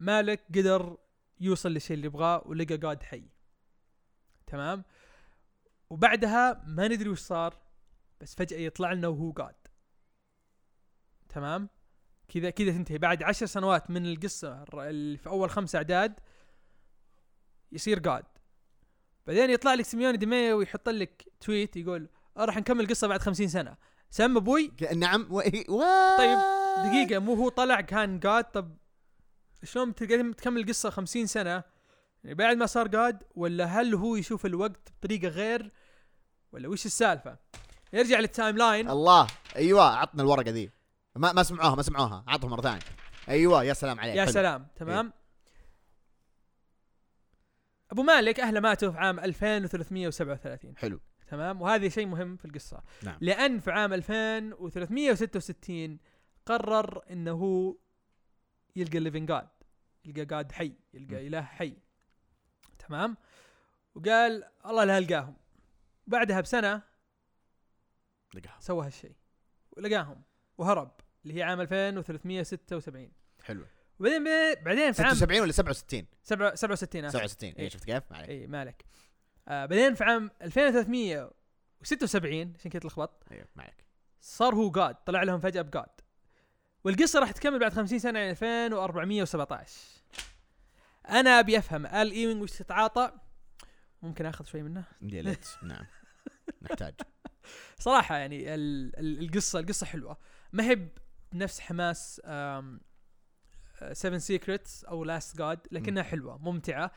مالك 0.01 0.45
قدر 0.55 0.97
يوصل 1.41 1.71
للشيء 1.71 1.97
اللي 1.97 2.07
يبغاه 2.07 2.43
ولقى 2.47 2.77
god 2.77 3.03
حي. 3.03 3.25
تمام؟ 4.47 4.85
وبعدها 5.91 6.65
ما 6.67 6.89
ندري 6.89 7.09
وش 7.09 7.21
صار 7.21 7.59
بس 8.21 8.35
فجأة 8.35 8.59
يطلع 8.59 8.93
لنا 8.93 9.09
وهو 9.09 9.31
god 9.31 9.55
تمام؟ 11.29 11.69
كذا 12.29 12.51
كذا 12.51 12.71
تنتهي. 12.71 12.99
بعد 12.99 13.23
عشر 13.23 13.47
سنوات 13.47 13.91
من 13.91 14.07
القصة 14.07 14.65
اللي 14.75 15.19
في 15.19 15.29
أول 15.29 15.51
خمس 15.51 15.75
أعداد 15.77 16.21
يصير 17.73 17.99
god 17.99 18.25
بعدين 19.27 19.51
يطلع 19.51 19.75
لك 19.75 19.85
سيميوني 19.85 20.17
ديميو 20.17 20.59
ويحط 20.59 20.89
لك 20.89 21.25
tweet 21.41 21.77
يقول 21.77 22.09
"آه، 22.37 22.45
راح 22.45 22.57
نكمل 22.57 22.81
القصة 22.81 23.07
بعد 23.09 23.23
خمسين 23.23 23.49
سنة. 23.49 23.77
سم 24.11 24.37
أبوي؟ 24.37 24.73
نعم. 24.95 25.27
و... 25.31 25.39
و... 25.69 25.83
طيب، 26.19 26.39
دقيقة 26.87 27.19
مو 27.19 27.35
هو 27.35 27.49
طلع 27.49 27.81
كان 27.81 28.21
god؟ 28.21 28.45
طب 28.45 28.77
شلون 29.65 29.95
تكمل 29.95 30.61
القصة 30.61 30.91
خمسين 30.91 31.27
سنة؟ 31.27 31.63
يعني 32.25 32.35
بعد 32.35 32.57
ما 32.57 32.67
صار 32.67 32.89
god 32.89 33.23
ولا 33.35 33.65
هل 33.65 33.95
هو 33.95 34.17
يشوف 34.17 34.47
الوقت 34.47 34.93
بطريقة 34.99 35.29
غير 35.29 35.73
ولا 36.53 36.69
وش 36.69 36.87
السالفة؟ 36.87 37.37
يرجع 37.93 38.19
لل 38.19 38.57
timeline. 38.57 38.91
الله. 38.91 39.27
أيوه 39.57 39.97
عطنا 39.97 40.23
الورقة 40.23 40.51
ذي. 40.51 40.71
ما 41.17 41.33
ما 41.33 41.43
سمعوها 41.43 41.75
ما 41.75 41.83
سمعوها. 41.83 42.25
عطهم 42.29 42.51
مرة 42.51 42.61
ثانية. 42.61 42.81
أيوه 43.29 43.65
يا 43.65 43.73
سلام 43.73 44.01
عليك. 44.01 44.17
يا 44.17 44.25
حلو. 44.25 44.33
سلام 44.33 44.67
تمام؟ 44.77 45.13
أبو 47.93 48.03
مالك 48.03 48.41
اهله 48.41 48.61
ماتوا 48.61 48.91
في 48.91 48.99
عام 48.99 49.21
2337 49.21 50.77
حلو. 50.77 51.01
تمام؟ 51.27 51.63
وهذا 51.63 51.89
شيء 51.89 52.07
مهم 52.07 52.37
في 52.37 52.45
القصة. 52.45 52.83
نعم. 53.03 53.19
لأن 53.21 53.61
في 53.61 53.71
عام 53.71 53.93
2366 53.93 55.99
قرر 56.47 57.03
إنه 57.11 57.33
هو 57.33 57.77
يلقى 58.77 58.99
ال 58.99 59.03
living 59.03 59.29
god 59.29 59.49
يلقى 60.05 60.25
god 60.25 60.53
حي 60.53 60.73
يلقى 60.95 61.15
م. 61.15 61.27
إله 61.27 61.43
حي. 61.43 61.77
تمام؟ 62.79 63.17
وقال 63.95 64.45
الله 64.67 64.85
لا 64.85 64.99
ألقاهم. 64.99 65.37
بعدها 66.07 66.41
بسنة 66.41 66.83
لقاها 68.35 68.61
سوى 68.61 68.87
هالشيء. 68.87 69.15
ولقاهم 69.71 70.23
وهرب 70.59 70.91
اللي 71.25 71.35
هي 71.35 71.43
عام 71.43 71.61
2376 71.61 73.13
حلو. 73.43 73.67
وبعدين 74.01 74.25
بعدين 74.65 74.93
في 74.93 75.03
عام 75.03 75.15
76 75.15 75.41
ولا 75.43 75.53
67 75.53 76.03
سبعة- 76.03 76.55
67 76.55 77.05
آسف. 77.05 77.19
67 77.19 77.51
اي 77.51 77.55
إيه. 77.63 77.69
شفت 77.69 77.85
كيف؟ 77.85 78.03
ما 78.11 78.17
عليك. 78.17 78.29
اي 78.31 78.47
مالك 78.47 78.85
آه 79.49 79.67
بعدين 79.67 79.95
في 79.95 80.05
عام 80.05 80.31
2376 80.43 82.53
عشان 82.59 82.71
كذا 82.71 82.81
تلخبط. 82.81 83.25
أيوه 83.33 83.47
ما 83.57 83.63
عليك. 83.63 83.85
صار 84.21 84.55
هو 84.55 84.71
god 84.71 84.95
طلع 84.95 85.23
لهم 85.23 85.41
فجأة 85.41 85.63
ب 85.63 85.72
god 85.72 86.01
والقصة 86.85 87.21
راح 87.21 87.31
تكمل 87.31 87.59
بعد 87.59 87.73
50 87.73 87.99
سنة 87.99 88.19
يعني 88.19 88.31
2417 88.31 89.71
أنا 91.09 91.41
أبي 91.41 91.59
أفهم 91.59 91.87
ال 91.87 92.13
ايوينج 92.13 92.43
وش 92.43 92.51
تتعاطى؟ 92.53 93.13
ممكن 94.03 94.27
آخذ 94.27 94.45
شوي 94.45 94.63
منه؟ 94.63 94.85
يا 95.03 95.23
ليت 95.23 95.47
نعم. 95.63 95.87
نحتاج. 96.63 96.95
صراحة 97.79 98.17
يعني 98.17 98.55
ال 98.55 98.93
ال 98.99 99.19
القصة 99.25 99.59
القصة 99.59 99.87
حلوة. 99.87 100.17
ما 100.53 100.65
هي 100.71 100.89
بنفس 101.33 101.61
حماس 101.61 102.21
7 103.93 104.19
Secrets 104.19 104.85
أو 104.85 105.05
Last 105.05 105.39
God 105.39 105.59
لكنها 105.73 106.03
حلوة 106.03 106.39
ممتعة. 106.39 106.91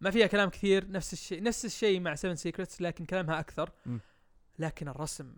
ما 0.00 0.10
فيها 0.10 0.26
كلام 0.26 0.48
كثير 0.48 0.90
نفس 0.90 1.12
الشيء 1.12 1.42
نفس 1.42 1.64
الشيء 1.64 2.00
مع 2.00 2.14
7 2.14 2.34
Secrets 2.34 2.82
لكن 2.82 3.04
كلامها 3.04 3.40
أكثر. 3.40 3.70
لكن 4.58 4.88
الرسم. 4.88 5.32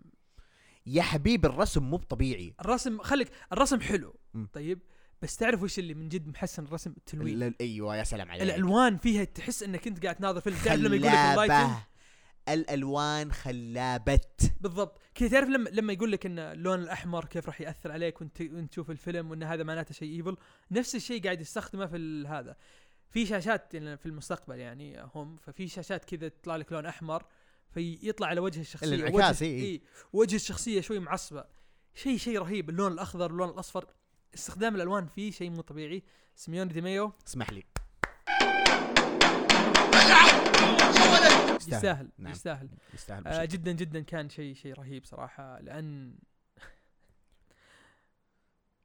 يا 0.85 1.01
حبيبي 1.01 1.47
الرسم 1.47 1.83
مو 1.83 1.97
طبيعي 1.97 2.53
الرسم 2.61 3.01
خليك 3.01 3.29
الرسم 3.53 3.81
حلو. 3.81 4.15
مم. 4.33 4.47
طيب 4.53 4.79
بس 5.21 5.37
تعرف 5.37 5.63
وش 5.63 5.79
اللي 5.79 5.93
من 5.93 6.09
جد 6.09 6.27
محسن 6.27 6.63
الرسم؟ 6.65 6.93
التلوين. 6.97 7.43
ال- 7.43 7.55
أيوه 7.61 7.95
يا 7.95 8.03
سلام 8.03 8.31
عليك. 8.31 8.41
الألوان 8.43 8.97
فيها 8.97 9.23
تحس 9.23 9.63
إنك 9.63 9.87
أنت 9.87 10.03
قاعد 10.03 10.15
تناظر 10.15 10.41
فيلم 10.41 10.55
تعرف 10.65 10.79
لما 10.79 10.95
يقول 10.95 11.01
لك 11.07 11.13
ال 11.13 11.19
lighting 11.19 11.69
الألوان 12.49 13.31
خلابة. 13.31 14.51
بالضبط. 14.61 14.99
كذا 15.15 15.29
تعرف 15.29 15.49
لما 15.49 15.69
لما 15.69 15.93
يقول 15.93 16.11
لك 16.11 16.25
إن 16.25 16.39
اللون 16.39 16.79
الأحمر 16.79 17.25
كيف 17.25 17.45
راح 17.47 17.61
يأثر 17.61 17.91
عليك 17.91 18.21
وانت 18.21 18.41
وأنت 18.41 18.71
تشوف 18.71 18.91
الفيلم 18.91 19.31
وإن 19.31 19.43
هذا 19.43 19.63
معناته 19.63 19.93
شيء 19.93 20.15
evil 20.17 20.37
نفس 20.71 20.95
الشيء 20.95 21.23
قاعد 21.23 21.41
يستخدمه 21.41 21.85
في 21.85 21.95
ال- 21.97 22.27
هذا. 22.27 22.55
في 23.09 23.25
شاشات 23.25 23.73
يعني 23.73 23.97
في 23.97 24.05
المستقبل 24.05 24.59
يعني 24.59 25.01
هم 25.15 25.35
ففي 25.35 25.67
شاشات 25.67 26.05
كذا 26.05 26.27
تطلع 26.27 26.55
لك 26.55 26.71
لون 26.71 26.85
أحمر 26.85 27.23
فيطلع 27.73 28.27
على 28.27 28.39
وجه 28.39 28.61
الشخصية. 28.61 28.87
الانعكاس، 28.95 29.41
وجه 29.41 29.45
إي، 29.49 29.55
إي. 29.61 29.65
إي، 29.65 29.81
وجه 30.13 30.35
الشخصية 30.35 30.81
شوي 30.81 30.99
معصبة. 30.99 31.45
شيء 31.95 32.17
شيء 32.17 32.39
رهيب. 32.39 32.69
اللون 32.69 32.91
الأخضر 32.91 33.31
اللون 33.31 33.49
الأصفر. 33.49 33.85
استخدام 34.35 34.75
الألوان 34.75 35.05
فيه 35.07 35.31
شيء 35.31 35.49
مو 35.49 35.61
طبيعي. 35.61 36.03
سيميون 36.35 36.67
ديميو 36.67 37.11
اسمح 37.27 37.49
لي. 37.51 37.63
يستاهل. 41.67 42.09
نعم. 42.17 42.31
يستاهل. 42.31 42.69
يستاهل 42.93 43.27
آه. 43.27 43.45
جدا 43.45 43.71
جدا 43.71 44.01
كان 44.01 44.29
شيء 44.29 44.53
شيء 44.55 44.73
رهيب 44.73 45.05
صراحة 45.05 45.59
لأن 45.59 46.15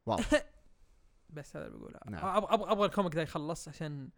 wow. 0.06 0.18
بس 1.30 1.56
هذا 1.56 1.66
اللي 1.66 1.78
بقوله. 1.78 2.00
نعم. 2.06 2.26
أبغى 2.26 2.54
أبغى 2.54 2.72
أبغى 2.72 2.86
ال 2.86 2.91
comic 2.91 3.14
ذا 3.14 3.22
يخلص 3.22 3.68
عشان 3.68 4.08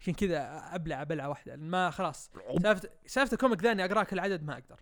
عشان 0.00 0.14
كذا 0.14 0.62
أبلع 0.74 1.02
بلعة 1.02 1.28
واحدة. 1.28 1.56
ما 1.56 1.90
خلاص. 1.90 2.30
سالفة 2.62 2.88
سالفة 3.06 3.32
ال 3.32 3.37
comic 3.37 3.62
ذا 3.62 3.72
إني 3.72 3.84
اقراه 3.84 4.04
كل 4.04 4.18
عدد 4.18 4.42
ما 4.42 4.52
أقدر. 4.52 4.80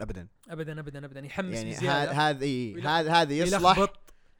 ابدا. 0.00 0.28
ابدا 0.48 0.80
ابدا 0.80 1.06
ابدا. 1.06 1.26
يحمس 1.26 1.56
يعني 1.56 1.74
هذا 1.74 2.12
هذا 2.12 3.12
هذا 3.12 3.32
يصلح. 3.32 3.92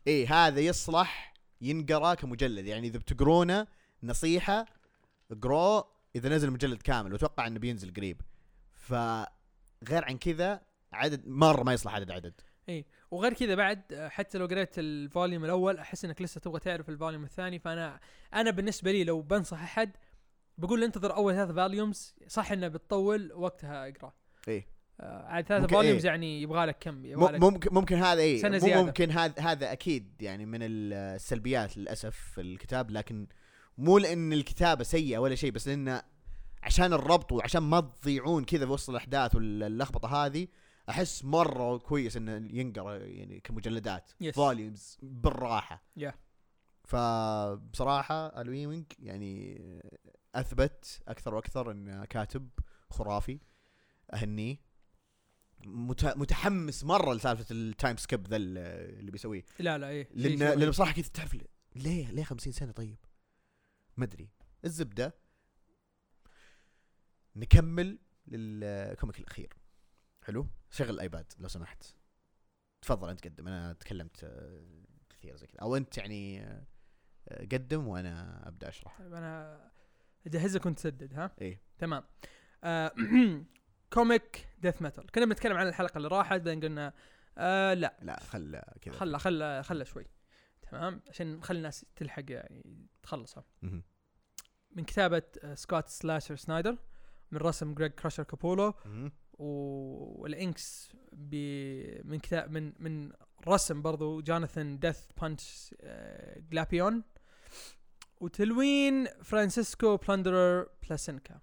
اي 0.08 0.26
هذا 0.26 0.60
يصلح 0.60 1.34
ينقرأ 1.60 2.14
كمجلد. 2.14 2.66
يعني 2.66 2.86
إذا 2.86 2.98
بتقرونه 2.98 3.66
نصيحة 4.02 4.66
اقروه 5.30 5.91
إذا 6.16 6.28
نزل 6.28 6.50
مجلد 6.50 6.82
كامل 6.82 7.12
وأتوقع 7.12 7.46
إنه 7.46 7.58
بينزل 7.58 7.94
قريب. 7.94 8.20
فغير 8.72 10.04
عن 10.04 10.18
كذا 10.18 10.60
عدد 10.92 11.26
مرة 11.28 11.62
ما 11.62 11.72
يصلح 11.72 11.94
عدد 11.94 12.10
عدد. 12.10 12.40
وغير 13.10 13.32
كذا 13.32 13.54
بعد 13.54 14.08
حتى 14.08 14.38
لو 14.38 14.46
قريت 14.46 14.78
ال 14.78 14.88
volume 14.88 15.44
الأول 15.44 15.78
أحس 15.78 16.04
إنك 16.04 16.22
لسه 16.22 16.40
تبغى 16.40 16.60
تعرف 16.60 16.88
ال 16.88 16.93
volume 16.93 17.24
الثاني. 17.24 17.58
فأنا 17.58 18.00
أنا 18.34 18.50
بالنسبة 18.50 18.92
لي 18.92 19.04
لو 19.04 19.22
بنصح 19.22 19.62
أحد 19.62 19.96
بقول 20.58 20.80
له 20.80 20.86
انتظر 20.86 21.16
أول 21.16 21.34
ثلاث 21.34 21.50
volumes. 21.50 22.14
صح 22.28 22.52
إنه 22.52 22.68
بتطول 22.68 23.32
وقتها 23.32 23.88
أقرأ. 23.88 24.12
إيه. 24.48 24.66
آه 25.00 25.22
عاد 25.26 25.46
ثلاث 25.46 25.60
ممكن- 25.62 25.74
volumes 25.74 26.04
إيه. 26.04 26.10
يعني 26.10 26.42
يبغى 26.42 26.66
لك 26.66 26.76
كم؟ 26.80 27.06
يبغى 27.06 27.32
لك 27.32 27.40
ممكن 27.40 27.74
ممكن 27.74 27.96
هذا 27.96 28.20
إي. 28.20 28.38
سنة 28.38 28.50
مو 28.52 28.58
زيادة. 28.58 28.82
ممكن 28.82 29.10
هذا 29.10 29.34
هذا 29.42 29.72
أكيد 29.72 30.22
يعني 30.22 30.46
من 30.46 30.58
السلبيات 30.62 31.76
للأسف 31.76 32.16
في 32.16 32.40
الكتاب. 32.40 32.90
لكن 32.90 33.26
مو 33.82 33.98
لأن 33.98 34.32
الكتابة 34.32 34.84
سيئة 34.84 35.18
ولا 35.18 35.34
شيء 35.34 35.50
بس 35.50 35.68
لأنه 35.68 36.02
عشان 36.62 36.92
الربط 36.92 37.32
وعشان 37.32 37.62
ما 37.62 37.80
تضيعون 37.80 38.44
كذا 38.44 38.66
في 38.66 38.72
وسط 38.72 38.90
الأحداث 38.90 39.34
واللخبطة 39.34 40.24
هذه 40.26 40.48
أحس 40.88 41.24
مرة 41.24 41.78
كويس 41.78 42.16
إنه 42.16 42.48
ينقرأ 42.58 42.96
يعني 42.96 43.40
كمجلدات 43.40 44.10
Yes. 44.24 44.30
volumes 44.30 44.98
بالراحة. 45.02 45.84
Yeah. 46.00 46.12
فبصراحة 46.84 48.40
ال 48.40 48.47
ايوينج 48.47 48.84
يعني 48.98 49.60
أثبت 50.34 51.00
أكثر 51.08 51.34
وأكثر 51.34 51.70
انه 51.70 52.04
كاتب 52.04 52.48
خرافي 52.90 53.38
اهنيه 54.14 54.56
مت- 55.66 56.16
متحمس 56.16 56.84
مرة 56.84 57.14
لسالفة 57.14 57.46
ال 57.50 57.59
time 57.59 57.96
skip 57.96 58.28
ذا 58.28 58.36
اللي 58.36 59.10
بيسويه. 59.10 59.44
لا 59.58 59.78
لا 59.78 59.88
إيه. 59.88 60.08
لأن 60.14 60.38
شيء 60.38 60.54
لأن 60.58 60.70
بصراحة 60.70 60.92
كذا 60.92 61.08
تعرف 61.14 61.36
ليه 61.76 62.10
ليه 62.10 62.24
50 62.24 62.52
سنة 62.52 62.72
طيب؟ 62.72 62.96
ما 63.96 64.04
أدري. 64.04 64.28
الزبدة 64.64 65.14
نكمل 67.36 67.98
لل 68.26 68.52
comic 68.52 69.18
الأخير. 69.18 69.52
حلو؟ 70.22 70.46
شغل 70.70 70.90
الآيباد 70.90 71.32
لو 71.38 71.48
سمحت. 71.48 71.84
تفضل 72.82 73.10
أنت 73.10 73.24
قدم. 73.24 73.48
أنا 73.48 73.72
تكلمت 73.72 74.24
آه، 74.24 74.62
كثير 75.10 75.36
زي 75.36 75.46
كذا. 75.46 75.60
أو 75.62 75.76
أنت 75.76 75.98
يعني 75.98 76.42
آه، 76.42 76.66
قدم 77.52 77.86
وأنا 77.88 78.48
أبدأ 78.48 78.68
أشرح. 78.68 78.98
طيب 78.98 79.14
أنا 79.14 79.60
اجهزك 80.26 80.66
وانت 80.66 80.78
تسدد 80.78 81.14
ها؟ 81.14 81.30
إيه. 81.40 81.60
تمام. 81.78 82.04
آه 82.64 82.92
comic 83.92 84.48
Death 84.58 84.82
Metal. 84.82 85.10
كنا 85.10 85.24
بنتكلم 85.24 85.56
عن 85.56 85.68
الحلقة 85.68 85.96
اللي 85.96 86.08
راحت 86.08 86.40
بعدين 86.40 86.60
قلنا 86.60 86.92
آه 87.38 87.74
لا. 87.74 87.96
لا 88.02 88.20
خل 88.20 88.60
كذا. 88.80 88.94
خلى 88.94 89.18
خلى 89.18 89.62
خلى 89.62 89.84
شوي. 89.84 90.06
تمام؟ 90.72 91.00
عشان 91.08 91.36
نخلي 91.36 91.56
الناس 91.58 91.86
تلحق 91.96 92.22
يعني 92.28 92.86
تخلصها. 93.02 93.44
من 94.70 94.84
كتابة 94.84 95.22
آه، 95.42 95.54
سكوت 95.54 95.88
Slasher 95.88 96.36
سنايدر 96.36 96.78
من 97.30 97.38
رسم 97.38 97.74
جريج 97.74 97.90
Crusher 97.92 98.22
كابولو. 98.22 98.74
وال 99.38 99.89
inks 99.89 100.92
ب 101.12 101.34
من 102.04 102.18
كتاب 102.18 102.50
من 102.50 102.72
من 102.78 103.12
رسم 103.48 103.82
برضو 103.82 104.20
جوناثان 104.20 104.78
Death 104.78 105.00
Punch 105.20 105.74
جلابيون. 106.50 107.02
وتلوين 108.20 109.06
فرانسيسكو 109.22 109.96
Plunderer 109.96 110.66
بلاسينكا. 110.88 111.40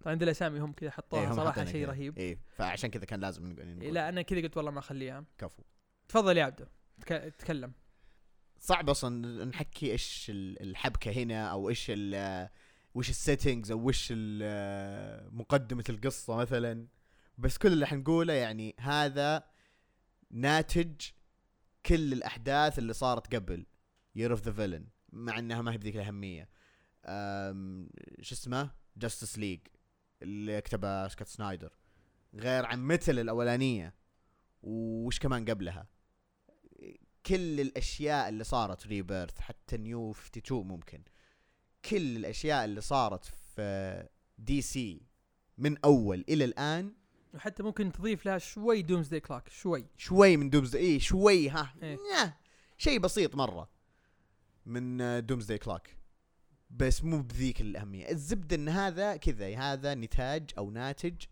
طبعا 0.00 0.14
دي 0.14 0.24
الأسامي 0.24 0.58
هم 0.60 0.72
كذا 0.72 0.88
إيه، 0.88 0.90
حطوها 0.94 1.28
هم 1.28 1.34
صراحة 1.36 1.64
شيء. 1.64 1.88
رهيب. 1.88 2.18
إيه 2.18 2.38
فعشان 2.56 2.90
كذا 2.90 3.04
كان 3.04 3.20
لازم 3.20 3.46
نقول 3.52 3.82
إيه، 3.82 3.90
لا 3.90 4.08
أنا 4.08 4.22
كذا 4.22 4.40
قلت 4.40 4.56
والله 4.56 4.70
ما 4.70 4.78
أخليها. 4.78 5.24
كفو. 5.38 5.62
تفضل 6.08 6.36
يا 6.36 6.44
عبدو. 6.44 6.64
تك- 7.00 7.34
تكلم. 7.38 7.72
صعب 8.64 8.90
أصلا 8.90 9.44
نحكي 9.44 9.92
إيش 9.92 10.26
ال- 10.30 10.62
الحبكة 10.62 11.10
هنا 11.10 11.46
أو 11.48 11.68
إيش 11.68 11.86
ال 11.88 12.48
وش 12.94 13.10
ال 13.10 13.17
settings 13.17 13.70
أو 13.70 13.88
وش 13.88 14.12
مقدمة 15.32 15.84
القصة 15.88 16.36
مثلا. 16.36 16.86
بس 17.38 17.58
كل 17.58 17.72
اللي 17.72 17.86
حنقوله 17.86 18.32
يعني 18.32 18.74
هذا 18.78 19.44
ناتج 20.30 21.00
كل 21.86 22.12
الأحداث 22.12 22.78
اللي 22.78 22.92
صارت 22.92 23.34
قبل. 23.34 23.66
Year 24.14 24.30
of 24.30 24.42
the 24.42 24.52
Villain 24.52 24.86
مع 25.12 25.38
إنها 25.38 25.62
ما 25.62 25.72
هي 25.72 25.78
بذيك 25.78 25.96
الأهمية. 25.96 26.48
شو 28.20 28.34
اسمه؟ 28.34 28.70
Justice 28.96 29.38
League 29.38 29.60
اللي 30.22 30.60
كتبها 30.60 31.08
سكوت 31.08 31.28
سنايدر. 31.28 31.72
غير 32.34 32.66
عن 32.66 32.86
Metal 32.86 33.18
الأولانية. 33.18 33.94
وش 34.62 35.18
كمان 35.18 35.44
قبلها؟ 35.50 35.86
كل 37.26 37.60
الأشياء 37.60 38.28
اللي 38.28 38.44
صارت 38.44 38.86
Rebirth 38.86 39.40
حتى 39.40 39.76
New 39.76 40.10
52 40.10 40.66
ممكن. 40.66 41.02
كل 41.84 42.16
الأشياء 42.16 42.64
اللي 42.64 42.80
صارت 42.80 43.24
في 43.24 44.08
DC 44.38 45.02
من 45.58 45.76
أول 45.84 46.24
إلى 46.28 46.44
الآن. 46.44 46.94
وحتى 47.34 47.62
ممكن 47.62 47.92
تضيف 47.92 48.26
لها 48.26 48.38
شوي 48.38 48.82
Doomsday 48.82 49.20
Clock 49.20 49.48
شوي. 49.48 49.86
شوي 49.96 50.36
من 50.36 50.50
Doomsday 50.50 50.76
اي 50.76 51.00
شوي 51.00 51.48
ها. 51.48 51.74
إيه. 51.82 51.98
نيه، 52.12 52.38
شيء 52.78 52.98
بسيط 52.98 53.34
مرة 53.34 53.70
من 54.66 54.98
Doomsday 55.26 55.58
Clock 55.58 55.96
بس 56.70 57.04
مو 57.04 57.22
بذيك 57.22 57.60
الأهمية. 57.60 58.10
الزبدة 58.10 58.56
إن 58.56 58.68
هذا 58.68 59.16
كذا 59.16 59.58
هذا 59.58 59.94
نتاج 59.94 60.50
أو 60.58 60.70
ناتج 60.70 61.24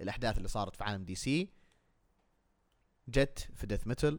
الأحداث 0.00 0.36
اللي 0.36 0.48
صارت 0.48 0.76
في 0.76 0.84
عالم 0.84 1.04
DC 1.04 1.48
جت 3.08 3.48
في 3.54 3.66
Death 3.66 3.86
Metal 3.86 4.18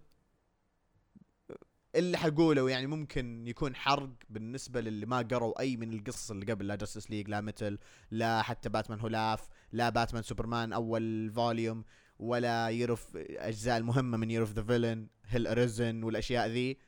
اللي 1.95 2.17
حقوله 2.17 2.69
يعني 2.69 2.87
ممكن 2.87 3.47
يكون 3.47 3.75
حرق 3.75 4.09
بالنسبة 4.29 4.81
للي 4.81 5.05
ما 5.05 5.17
قروا 5.17 5.59
أي 5.59 5.77
من 5.77 5.93
القصص 5.93 6.31
اللي 6.31 6.51
قبل 6.51 6.67
لا 6.67 6.75
Justice 6.75 7.11
League 7.11 7.29
لا 7.29 7.41
Metal 7.41 7.79
لا 8.11 8.41
حتى 8.41 8.69
Batman 8.69 8.99
Who 8.99 9.15
Laughs 9.15 9.47
لا 9.71 9.89
باتمان 9.89 10.23
سوبرمان 10.23 10.73
أول 10.73 11.31
volume 11.31 11.83
ولا 12.19 12.69
Year 12.69 13.01
of 13.01 13.17
أجزاء 13.17 13.77
المهمة 13.77 14.17
من 14.17 14.31
Year 14.31 14.45
of 14.45 14.51
the 14.53 14.63
Villain 14.63 15.07
Hell 15.25 15.47
Arisen 15.47 16.03
والأشياء 16.03 16.47
ذي. 16.47 16.79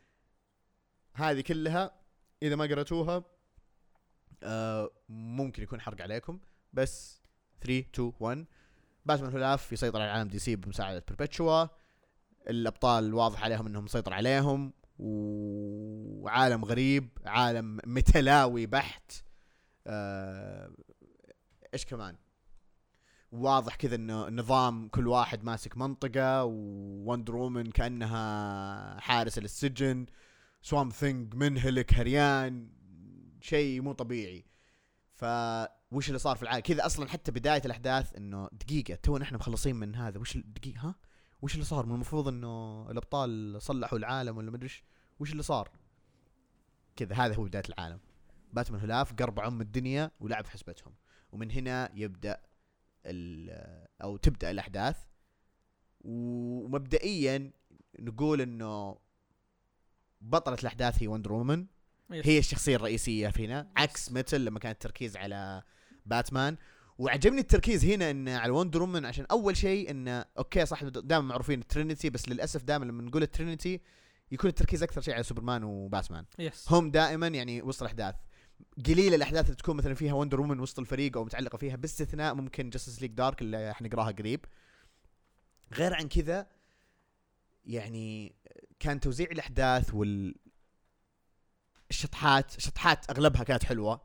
هذه 1.14 1.42
كلها 1.42 1.92
إذا 2.44 2.56
ما 2.56 2.66
قرأتوها 2.66 3.24
آه 4.44 4.92
ممكن 5.10 5.64
يكون 5.64 5.82
حرق 5.82 6.02
عليكم. 6.02 6.40
بس 6.74 7.22
3 7.62 7.80
2 7.80 8.14
1 8.20 8.46
Batman 9.06 9.32
Who 9.32 9.46
Laughs 9.46 9.74
يسيطر 9.74 10.02
على 10.02 10.12
عالم 10.12 10.28
DC 10.30 10.56
بمساعدة 10.56 11.04
Perpetua 11.08 11.66
الأبطال 12.50 13.14
واضح 13.14 13.44
عليهم 13.44 13.68
إنهم 13.68 13.84
مسيطر 13.84 14.14
عليهم. 14.14 14.74
وعالم 15.00 16.66
غريب 16.66 17.10
عالم 17.26 17.80
متلاوي 17.86 18.66
بحت. 18.66 19.12
آه 19.88 20.72
إيش 21.74 21.86
كمان؟ 21.86 22.16
واضح 23.32 23.76
كذا 23.76 23.96
إنه 23.96 24.28
النظام 24.28 24.88
كل 24.88 25.08
واحد 25.08 25.44
ماسك 25.44 25.78
منطقة 25.78 26.44
ووندر 26.44 27.36
وومن 27.36 27.72
كأنها 27.72 29.00
حارسة 29.00 29.42
للسجن. 29.42 30.06
سوام 30.62 30.90
ثينج 30.90 31.36
منهلك 31.36 31.94
هريان. 31.94 32.70
شيء 33.42 33.82
مو 33.82 33.94
طبيعي. 33.94 34.46
فوش 35.14 36.08
اللي 36.08 36.20
صار 36.20 36.36
في 36.36 36.44
العالم؟ 36.44 36.62
كذا 36.62 36.86
أصلا 36.86 37.10
حتى 37.10 37.32
بداية 37.32 37.62
الأحداث 37.66 38.16
إنه 38.16 38.50
دقيقة 38.52 38.96
تو 38.96 39.18
نحن 39.18 39.36
مخلصين 39.36 39.76
من 39.76 39.96
هذا. 39.96 40.20
وش 40.20 40.38
دقيقة 40.38 40.80
ها؟ 40.80 40.96
وش 41.42 41.54
اللي 41.54 41.66
صار؟ 41.66 41.86
من 41.86 41.94
المفروض 41.96 42.28
إنه 42.28 42.88
الأبطال 42.92 43.62
صلحوا 43.62 43.98
العالم 43.98 44.38
ولا 44.38 44.52
مدري 44.52 44.70
وش 45.20 45.32
اللي 45.32 45.44
صار؟ 45.44 45.70
كذا 46.96 47.16
هذا 47.16 47.36
هو 47.36 47.44
بداية 47.44 47.64
العالم. 47.70 48.00
باتمان 48.54 48.82
هلاف 48.82 49.14
قرب 49.14 49.40
ام 49.40 49.62
الدنيا 49.62 50.12
ولعب 50.20 50.46
في 50.46 50.52
حسبتهم. 50.52 50.94
ومن 51.32 51.52
هنا 51.52 51.92
يبدأ 51.94 52.42
ال- 53.06 53.88
أو 54.02 54.18
تبدأ 54.18 54.52
الأحداث. 54.52 54.98
ومبدئيا 56.02 57.52
نقول 58.00 58.42
إنه 58.42 58.98
بطلة 60.22 60.58
الأحداث 60.62 61.04
هي 61.04 61.08
وندر 61.08 61.34
وومن. 61.34 61.66
هي 62.12 62.40
الشخصية 62.40 62.76
الرئيسية 62.76 63.30
فينا 63.30 63.72
عكس 63.78 64.12
Metal 64.12 64.46
لما 64.46 64.60
كان 64.60 64.72
التركيز 64.72 65.18
على 65.18 65.64
باتمان. 66.06 66.58
وعجبني 66.98 67.42
التركيز 67.42 67.86
هنا 67.86 68.12
إن 68.12 68.30
على 68.30 68.52
وندر 68.52 68.82
وومن 68.82 69.06
عشان 69.06 69.26
أول 69.32 69.58
شيء 69.58 69.92
انه 69.92 70.26
أوكي 70.38 70.66
صح 70.66 70.84
دائما 70.84 71.26
معروفين 71.26 71.60
ال 71.60 71.66
Trinity 71.66 72.10
بس 72.10 72.30
للأسف 72.30 72.64
دائما 72.64 72.86
لما 72.86 73.04
نقول 73.04 73.24
ال 73.24 73.31
Trinity 73.31 73.82
يكون 74.32 74.50
التركيز 74.50 74.84
أكثر 74.84 75.02
شيء 75.02 75.14
على 75.14 75.24
سوبرمان 75.24 75.64
وباتمان 75.64 76.26
yes 76.40 76.72
هم 76.72 76.92
دائما 76.92 77.28
يعني 77.28 77.62
وسط 77.62 77.82
الأحداث. 77.82 78.16
قليل 78.86 79.14
الأحداث 79.14 79.46
اللي 79.46 79.56
تكون 79.56 79.76
مثلا 79.78 79.94
فيها 79.94 80.14
وندر 80.14 80.42
وومن 80.42 80.60
وسط 80.60 80.80
الفريق 80.80 81.18
أو 81.18 81.24
متعلقة 81.24 81.58
فيها 81.58 81.76
باستثناء 81.76 82.34
ممكن 82.34 82.70
Justice 82.70 83.02
League 83.02 83.12
Dark 83.12 83.42
اللي 83.42 83.74
حنقراها 83.74 84.12
قريب. 84.12 84.46
غير 85.74 85.94
عن 85.94 86.08
كذا 86.08 86.48
يعني 87.66 88.36
كان 88.80 89.00
توزيع 89.00 89.28
الأحداث 89.32 89.94
وال 89.94 90.36
الشطحات 91.90 92.58
الشطحات 92.58 93.10
أغلبها 93.10 93.44
كانت 93.44 93.64
حلوة. 93.64 94.02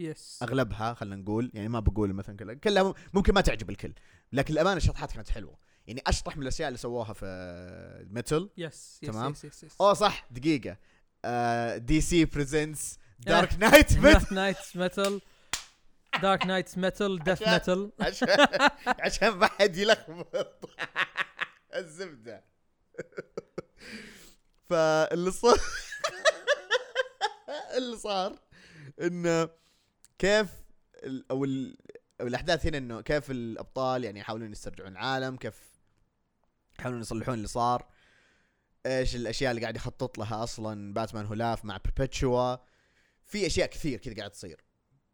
yes 0.00 0.38
أغلبها 0.42 0.94
خلينا 0.94 1.16
نقول 1.16 1.50
يعني 1.54 1.68
ما 1.68 1.80
بقول 1.80 2.12
مثلا 2.12 2.36
كلها 2.36 2.54
كلها 2.54 2.94
ممكن 3.12 3.34
ما 3.34 3.40
تعجب 3.40 3.70
الكل 3.70 3.92
لكن 4.32 4.54
الأمانة 4.54 4.76
الشطحات 4.76 5.12
كانت 5.12 5.28
حلوة. 5.28 5.58
يعني 5.86 6.02
أشطح 6.06 6.36
من 6.36 6.42
الأشياء 6.42 6.68
اللي 6.68 6.78
سووها 6.78 7.12
في 7.12 8.06
Metal 8.10 8.50
yes 8.56 8.98
تمام. 9.02 9.30
yes 9.30 9.44
yes 9.44 9.64
yes 9.64 9.76
أوه 9.80 9.94
صح 9.94 10.26
دقيقة. 10.30 10.76
DC 11.76 12.24
presents 12.24 12.98
Dark 13.18 13.54
Night 13.58 13.92
Dark 13.92 14.32
Nights 14.32 14.76
Metal 14.76 15.20
Dark 16.22 16.46
Nights 16.46 16.78
Metal 16.78 17.24
Death 17.24 17.48
Metal 17.48 17.92
عشان 18.00 18.28
عشان 18.86 19.28
ما 19.28 19.46
حد 19.46 19.76
يلخبط. 19.76 20.70
الزبدة. 21.76 22.44
فاللي 24.70 25.30
صار 25.30 25.58
اللي 27.76 27.96
صار 27.98 28.38
إنه 29.00 29.48
كيف 30.20 30.48
ال- 31.04 31.24
أو 31.30 31.44
الأحداث 32.20 32.66
هنا 32.66 32.78
إنه 32.78 33.00
كيف 33.00 33.30
الأبطال 33.30 34.04
يعني 34.04 34.20
يحاولون 34.20 34.52
يسترجعون 34.52 34.92
العالم 34.92 35.36
كيف 35.36 35.54
يحاولون 36.78 37.00
يصلحون 37.00 37.34
اللي 37.34 37.46
صار 37.46 37.86
إيش 38.86 39.16
الأشياء 39.16 39.50
اللي 39.50 39.62
قاعد 39.62 39.76
يخطط 39.76 40.18
لها 40.18 40.42
أصلا 40.42 40.94
Batman 40.94 41.26
Who 41.26 41.39
Laughs 41.39 41.64
مع 41.64 41.76
Perpetua 41.76 42.56
في 43.24 43.46
أشياء 43.46 43.68
كثير 43.68 43.98
كذا 43.98 44.14
قاعد 44.14 44.30
تصير. 44.30 44.64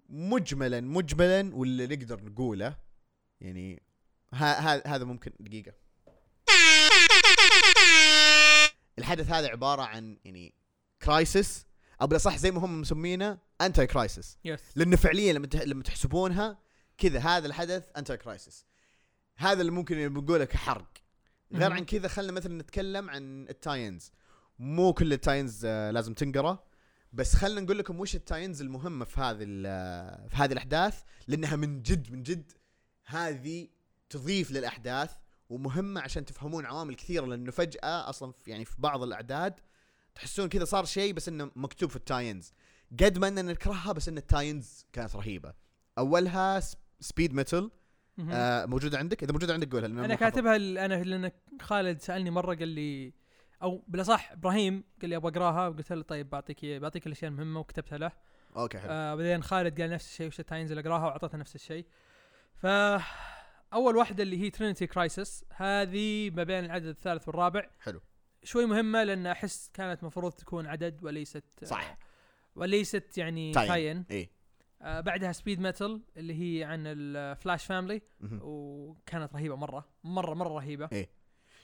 مجملا 0.09 0.81
مجملا 0.81 1.55
واللي 1.55 1.87
نقدر 1.87 2.25
نقوله 2.25 2.77
يعني 3.41 3.83
هذا 4.87 5.05
ممكن 5.05 5.33
دقيقة. 5.41 5.73
الحدث 8.99 9.31
هذا 9.31 9.49
عبارة 9.49 9.83
عن 9.83 10.19
يعني 10.25 10.55
crisis 11.03 11.67
أو 12.01 12.07
بالاصح 12.07 12.37
زي 12.37 12.51
ما 12.51 12.65
هم 12.65 12.81
مسمينه 12.81 13.39
anti 13.61 13.87
crisis 13.87 14.39
yes 14.45 14.61
لأنه 14.77 14.97
فعليا 14.97 15.33
لما 15.33 15.47
لما 15.65 15.83
تحسبونها 15.83 16.59
كذا 16.99 17.21
هذا 17.21 17.47
الحدث 17.47 17.89
anti 17.97 18.17
crisis 18.17 18.67
هذا 19.37 19.61
اللي 19.61 19.73
ممكن 19.73 20.09
بنقوله 20.09 20.45
كحرق. 20.45 20.89
غير. 21.53 21.73
عن 21.73 21.85
كذا 21.85 22.09
خلينا 22.09 22.33
مثلا 22.33 22.59
نتكلم 22.63 23.11
عن 23.11 23.47
ال 23.49 23.56
tie-ins. 23.56 24.12
مو 24.59 24.93
كل 24.93 25.13
ال 25.12 25.19
tie-ins 25.19 25.62
آه، 25.65 25.91
لازم 25.91 26.15
تنقرا 26.15 26.65
بس 27.13 27.35
خلينا 27.35 27.61
نقول 27.61 27.79
لكم 27.79 28.01
وش 28.01 28.15
ال 28.14 28.20
tie-ins 28.20 28.61
المهمة 28.61 29.05
في 29.05 29.21
هذه 29.21 29.39
ال- 29.41 30.29
في 30.31 30.37
هذه 30.37 30.53
الأحداث؟ 30.53 31.03
لأنها 31.29 31.57
من 31.57 31.83
جد 31.83 32.13
من 32.13 32.23
جد 32.23 32.53
هذه 33.07 33.69
تضيف 34.11 34.51
للأحداث 34.51 35.11
ومهمة 35.49 36.01
عشان 36.01 36.25
تفهمون 36.25 36.67
عوامل 36.67 36.95
كثيرة 36.95 37.27
لأنه 37.27 37.51
فجأة 37.51 38.09
أصلا 38.11 38.33
في 38.33 38.51
يعني 38.51 38.65
في 38.65 38.75
بعض 38.79 39.03
الأعداد 39.03 39.61
تحسون 40.17 40.49
كذا 40.49 40.64
صار 40.64 40.85
شيء 40.85 41.12
بس 41.12 41.29
إنه 41.29 41.51
مكتوب 41.57 41.91
في 41.91 41.97
ال 41.97 42.03
tie-ins. 42.03 42.53
قد 43.01 43.19
ما 43.19 43.29
إننا 43.29 43.43
نكرهها 43.43 43.93
بس 43.93 44.09
إن 44.09 44.19
ال 44.19 44.27
tie-ins 44.27 44.87
كانت 44.93 45.17
رهيبة. 45.17 45.55
أولها 45.99 46.61
Speed 47.01 47.35
Metal. 47.35 47.71
آه 48.31 48.67
موجوده 48.67 48.99
عندك؟ 48.99 49.23
إذا 49.23 49.33
موجوده 49.33 49.55
عندك 49.55 49.73
قولها 49.73 49.87
أنا. 49.87 50.14
كاتبها 50.14 50.57
أنا 50.57 50.95
لأن 51.05 51.31
خالد 51.62 52.01
سألني 52.01 52.31
مرة 52.31 52.55
قال 52.55 52.69
لي 52.69 53.12
أو 53.62 53.85
بالأصح 53.89 54.33
إبراهيم 54.33 54.85
قال 55.01 55.11
لي 55.11 55.17
أبغى 55.17 55.31
أقراها 55.31 55.69
وقلت 55.69 55.93
له 55.93 56.03
طيب 56.03 56.31
بعطيك 56.31 56.64
بعطيك 56.64 57.07
الأشياء 57.07 57.31
المهمة 57.31 57.61
وكتبتها 57.61 57.99
له. 57.99 58.12
okay 58.57 58.79
حلو. 58.79 58.91
آه 58.91 59.14
بعدين 59.14 59.43
خالد 59.43 59.81
قال 59.81 59.91
نفس 59.91 60.07
الشيء 60.07 60.27
وش 60.27 60.41
ال 60.41 60.44
tie-ins 60.44 60.71
اللي 60.71 60.81
أقراها؟ 60.81 61.07
واعطيته 61.07 61.39
نفس 61.39 61.55
الشيء. 61.55 61.87
ف 62.55 62.67
أول 63.73 63.97
واحدة 63.97 64.23
اللي 64.23 64.41
هي 64.41 64.51
Trinity 64.51 64.87
Crisis 64.87 65.45
هذه 65.57 66.31
ما 66.31 66.43
بين 66.43 66.64
العدد 66.64 66.87
الثالث 66.87 67.29
والرابع. 67.29 67.71
حلو. 67.81 68.01
شوي 68.47 68.67
مهمة 68.67 69.05
لأن 69.05 69.27
أحس 69.27 69.71
كانت 69.75 70.05
مفروض 70.05 70.33
تكون 70.33 70.67
عدد 70.67 71.05
وليست 71.05 71.45
صح. 71.65 71.99
وليست 72.57 73.19
يعني 73.19 73.53
tie-in. 73.53 73.69
tie-in 73.69 74.05
إيه. 74.11 74.31
آه 74.83 75.01
بعدها 75.01 75.33
Speed 75.33 75.61
Metal 75.61 76.01
اللي 76.17 76.35
هي 76.61 76.65
عن 76.65 76.83
ال 76.87 77.00
Flash 77.00 77.64
family. 77.64 78.03
وكانت 78.41 79.35
رهيبة 79.35 79.57
مرة 79.57 79.89
مرة 80.05 80.35
مرة 80.35 80.49
رهيبة. 80.55 81.07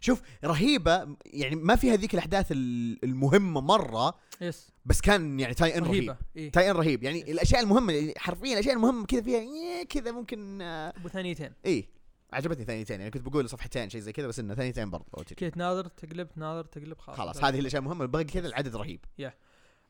شوف 0.00 0.22
رهيبة 0.44 1.16
يعني 1.26 1.56
ما 1.56 1.76
في 1.76 1.90
هذيك 1.90 2.14
الأحداث 2.14 2.52
ال- 2.52 3.04
المهمة 3.04 3.60
مرة 3.60 4.14
yes 4.40 4.72
بس 4.84 5.00
كان 5.00 5.40
يعني 5.40 5.54
tie-in 5.54 5.84
رهيب. 5.84 6.16
اي 6.36 6.50
tie-in 6.50 6.76
رهيب. 6.76 7.02
يعني 7.02 7.32
الأشياء 7.32 7.62
المهمة 7.62 8.12
حرفيا 8.16 8.52
الأشياء 8.52 8.74
المهمة 8.74 9.06
كذا 9.06 9.22
فيها 9.22 9.38
إيه 9.38 9.88
كذا 9.88 10.10
ممكن 10.12 10.62
آه 10.62 10.92
ابو 10.96 11.08
ثانيتين 11.08 11.52
إيه. 11.66 11.86
عجبتني 12.32 12.64
ثانيتين 12.64 13.00
يعني 13.00 13.10
كنت 13.10 13.28
بقول 13.28 13.48
صفحتين 13.48 13.90
شيء 13.90 14.00
زي 14.00 14.12
كذا 14.12 14.26
بس 14.26 14.38
إنه 14.38 14.54
ثانيتين 14.54 14.90
برضه 14.90 15.22
تجي. 15.22 15.34
كذا 15.34 15.48
تناظر 15.48 15.86
تقلب 15.86 16.28
تناظر 16.28 16.64
تقلب 16.64 16.98
خلاص 16.98 17.18
خلاص 17.18 17.44
هذه 17.44 17.60
الأشياء 17.60 17.82
المهمة 17.82 18.06
باقي 18.06 18.24
كذا 18.24 18.48
العدد 18.48 18.76
رهيب 18.76 19.04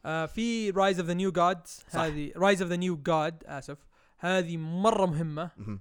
آه 0.05 0.26
في 0.26 0.70
Rise 0.70 0.98
of 1.00 1.08
the 1.08 1.14
New 1.14 1.32
God 1.32 1.66
صح. 1.66 2.01
هذه 2.01 2.32
Rise 2.36 2.62
of 2.62 2.70
the 2.70 2.76
New 2.76 2.96
God 2.96 3.44
آسف 3.47 3.78
هذه 4.18 4.57
مرة 4.57 5.07
مهمة 5.07 5.51
مهم. 5.57 5.80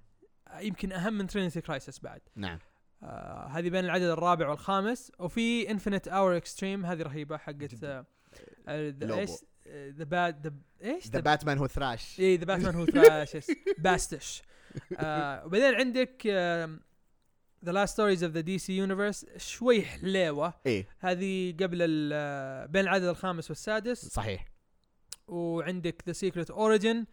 يمكن 0.60 0.92
أهم 0.92 1.14
من 1.14 1.28
Trinity 1.28 1.62
Crisis 1.62 2.00
بعد 2.00 2.22
نعم 2.36 2.60
آه 3.04 3.48
هذه 3.48 3.70
بين 3.70 3.86
العدد 3.86 4.04
الرابع 4.04 4.50
والخامس 4.50 5.12
وفي 5.20 5.72
Infinite 5.72 6.08
Hour 6.08 6.38
Extreme 6.38 6.86
هذه 6.86 7.02
رهيبة 7.02 7.38
حقت. 7.38 7.84
آه. 7.84 8.06
إيش 8.68 9.30
the 9.72 10.04
bad 10.04 10.48
the 10.48 10.54
إيش؟ 10.84 11.08
The 11.08 11.20
Batman 11.20 11.58
Who 11.58 11.68
Laughs 11.68 12.20
اي 12.20 12.38
The 12.38 12.46
Batman 12.46 12.76
Who 12.76 12.86
Laughs 12.86 13.38
باستش 13.78 14.42
آه 14.98 15.46
وبعدين 15.46 15.76
عندك 15.76 16.28
The 17.66 17.72
Last 17.72 17.94
Stories 17.94 18.24
of 18.24 18.34
the 18.34 18.40
DC 18.40 18.78
Universe 18.78 19.26
شوي 19.38 19.82
حليوة. 19.82 20.54
إيه. 20.66 20.88
هذه 21.00 21.56
قبل 21.60 22.10
آه، 22.14 22.66
بين 22.66 22.82
العدد 22.82 23.04
الخامس 23.04 23.50
والسادس. 23.50 24.06
صحيح. 24.06 24.48
وعندك 25.28 26.04
The 26.08 26.14
Secret 26.14 26.52
Origin 26.52 27.06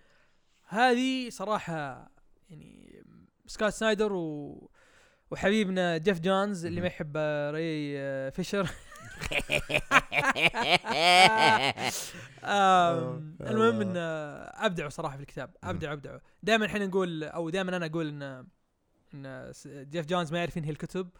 هذه 0.68 1.30
صراحة 1.30 2.10
يعني 2.50 3.02
سكوت 3.46 3.72
سنايدر 3.72 4.12
و 4.12 4.70
وحبيبنا 5.30 5.98
جيف 5.98 6.20
جونز 6.20 6.66
اللي 6.66 6.80
ما 6.80 6.86
يحب 6.86 7.12
آه، 7.16 7.50
ري 7.50 7.98
آه، 7.98 8.30
فيشر 8.30 8.60
آم، 8.60 8.66
المهم 13.40 13.80
إن 13.80 13.94
آه، 13.96 14.66
أبدعوا 14.66 14.90
صراحة 14.90 15.16
في 15.16 15.22
الكتاب 15.22 15.56
أبدعوا 15.64 15.94
أبدعوا. 15.94 16.18
دائما 16.42 16.66
إحنا 16.66 16.86
نقول 16.86 17.24
أو 17.24 17.50
دائما 17.50 17.76
أنا 17.76 17.86
أقول 17.86 18.08
إن 18.08 18.46
إن 19.14 19.52
جيف 19.66 20.06
جونز 20.06 20.32
ما 20.32 20.38
يعرف 20.38 20.56
ينهي 20.56 20.70
الكتب. 20.70 21.10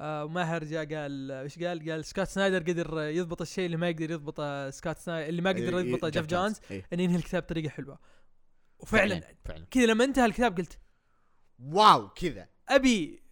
آه، 0.00 0.24
وماهر 0.24 0.64
جاء 0.64 0.94
قال 0.94 1.30
إيش 1.30 1.58
قال؟ 1.58 1.90
قال 1.90 2.04
سكوت 2.04 2.28
سنايدر 2.28 2.58
قدر 2.72 3.00
يضبط 3.00 3.40
الشيء 3.40 3.66
اللي 3.66 3.76
ما 3.76 3.88
يقدر 3.88 4.10
يضبطه 4.10 4.70
سكوت 4.70 4.98
سنايدر 4.98 5.28
اللي 5.28 5.42
ما 5.42 5.50
قدر 5.50 5.78
إيه، 5.78 5.84
يضبطه 5.84 6.08
جيف 6.08 6.26
جونز 6.26 6.60
إيه. 6.70 6.86
انه 6.92 7.02
ينهي 7.02 7.16
الكتاب 7.16 7.42
بطريقة 7.42 7.68
حلوة. 7.68 7.98
وفعلا 8.78 9.22
فعلا. 9.44 9.66
كذا 9.70 9.86
لما 9.86 10.04
انتهى 10.04 10.24
الكتاب 10.24 10.56
قلت 10.56 10.78
wow 11.58 12.08
كذا. 12.08 12.48
أبي 12.68 13.22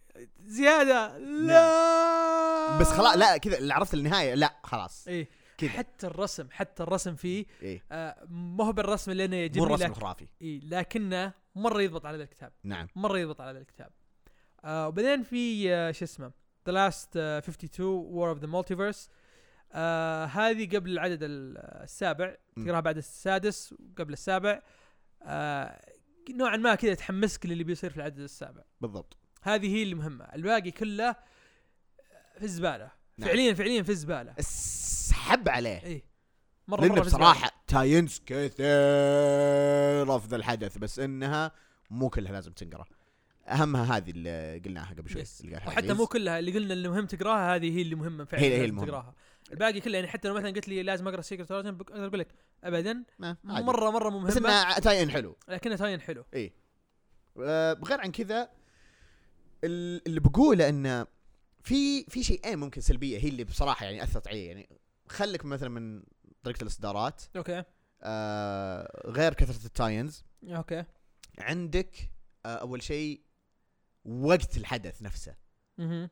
زيادة. 0.45 1.17
لا. 1.17 2.77
بس 2.79 2.87
خلاص 2.87 3.17
لا 3.17 3.37
كذا 3.37 3.57
اللي 3.57 3.73
عرفت 3.73 3.93
النهاية 3.93 4.33
لا 4.33 4.55
خلاص. 4.63 5.07
إيه. 5.07 5.29
كذا. 5.57 5.69
حتى 5.69 6.07
الرسم 6.07 6.47
حتى 6.51 6.83
الرسم 6.83 7.15
فيه 7.15 7.45
إيه. 7.61 7.83
آه 7.91 8.25
ما 8.29 8.65
هو 8.65 8.71
بالرسم 8.71 9.11
اللي 9.11 9.25
أنا 9.25 9.35
مو 9.35 9.41
يعجبني 9.41 9.63
الرسم 9.65 9.83
لكن 9.83 9.91
الخرافي. 9.91 10.27
إيه 10.41 10.59
لكنه 10.63 11.33
مرة 11.55 11.81
يضبط 11.81 12.05
على 12.05 12.17
ذا 12.17 12.23
الكتاب. 12.23 12.51
نعم. 12.63 12.87
مرة 12.95 13.17
يضبط 13.19 13.41
على 13.41 13.51
ذا 13.53 13.59
الكتاب. 13.59 13.91
آه 14.65 14.87
وبعدين 14.87 15.23
في 15.23 15.73
آه 15.73 15.91
شو 15.91 16.05
اسمه 16.05 16.31
The 16.67 16.71
Last 16.73 17.17
52 17.17 17.87
War 17.87 18.29
of 18.29 18.37
the 18.39 18.47
Multiverse 18.47 19.09
آه 19.71 20.25
هذه 20.25 20.75
قبل 20.77 20.91
العدد 20.91 21.19
ال- 21.23 21.57
السابع. 21.83 22.35
تقراها 22.55 22.79
بعد 22.79 22.97
السادس 22.97 23.73
وقبل 23.73 24.13
السابع. 24.13 24.61
آه 25.23 25.81
نوعا 26.29 26.57
ما 26.57 26.75
كذا 26.75 26.93
تحمسك 26.93 27.45
للي 27.45 27.63
بيصير 27.63 27.89
في 27.89 27.97
العدد 27.97 28.19
السابع. 28.19 28.61
بالضبط. 28.81 29.17
هذه 29.47 29.75
هي 29.75 29.83
المهمة. 29.83 30.25
الباقي 30.25 30.71
كله 30.71 31.15
في 32.37 32.43
الزبالة. 32.43 32.91
نعم. 33.17 33.29
فعليا 33.29 33.53
فعليا 33.53 33.83
في 33.83 33.89
الزبالة. 33.89 34.33
اسحب 34.39 35.49
عليه. 35.49 35.83
اي 35.83 36.03
مرة 36.67 36.81
لأنه 36.81 36.93
مره 36.93 37.01
في. 37.01 37.07
بصراحة 37.07 37.51
تاينز 37.67 38.21
كثير 38.25 40.15
أفضل 40.15 40.43
حدث 40.43 40.77
بس 40.77 40.99
إنها 40.99 41.51
مو 41.89 42.09
كلها 42.09 42.31
لازم 42.31 42.51
تنقرأ. 42.51 42.85
أهمها 43.47 43.97
هذه 43.97 44.09
اللي 44.11 44.61
قلناها 44.65 44.93
قبل 44.93 45.09
شوي 45.09 45.23
قالها 45.53 45.67
وحتى. 45.67 45.93
مو 45.93 46.07
كلها 46.07 46.39
اللي 46.39 46.51
قلنا 46.51 46.73
اللي 46.73 46.89
مهم 46.89 47.05
تقراها 47.05 47.55
هذه 47.55 47.77
هي 47.77 47.81
اللي 47.81 47.95
مهمة 47.95 48.25
فعلا 48.25 48.43
هي- 48.43 48.47
هي 48.47 48.57
لازم 48.57 48.65
المهمة. 48.69 48.87
تقراها. 48.87 49.13
الباقي 49.51 49.79
كله 49.81 49.95
يعني 49.95 50.07
حتى 50.07 50.27
لو 50.27 50.33
مثلا 50.33 50.49
قلت 50.49 50.67
لي 50.67 50.83
لازم 50.83 51.07
أقرأ 51.07 51.21
Secret 51.21 51.51
Origin 51.51 51.69
أقدر 51.69 52.07
أقول 52.07 52.19
لك 52.19 52.27
ابدا. 52.63 53.03
ما-. 53.19 53.37
مرة 53.43 53.91
مرة 53.91 54.09
مو 54.09 54.19
بس 54.19 54.37
مهمة. 54.37 54.49
إنها 54.49 54.79
tie-in 54.79 55.11
حلو. 55.11 55.37
لكنها 55.47 55.75
tie-in 55.75 56.01
حلو. 56.01 56.25
اي 56.33 56.53
آه، 57.43 57.73
بغير 57.73 58.01
عن 58.01 58.11
كذا 58.11 58.49
اللي 59.63 60.19
بقوله 60.19 60.69
انه 60.69 61.07
في 61.63 62.03
في 62.03 62.23
شيئين 62.23 62.59
ممكن 62.59 62.81
سلبية 62.81 63.19
هي 63.19 63.29
اللي 63.29 63.43
بصراحة 63.43 63.85
يعني 63.85 64.03
أثرت 64.03 64.27
علي 64.27 64.45
يعني 64.45 64.69
خليك 65.07 65.45
مثلا 65.45 65.69
من 65.69 66.03
طريقة 66.43 66.61
الإصدارات. 66.61 67.21
okay. 67.35 67.63
آه 68.01 69.01
غير 69.05 69.33
كثرة 69.33 69.65
ال 69.65 69.71
tie-ins. 69.71 70.23
okay. 70.43 70.83
عندك 71.39 72.11
آه 72.45 72.55
أول 72.55 72.83
شيء 72.83 73.21
وقت 74.05 74.57
الحدث 74.57 75.01
نفسه. 75.01 75.35
أها 75.79 76.09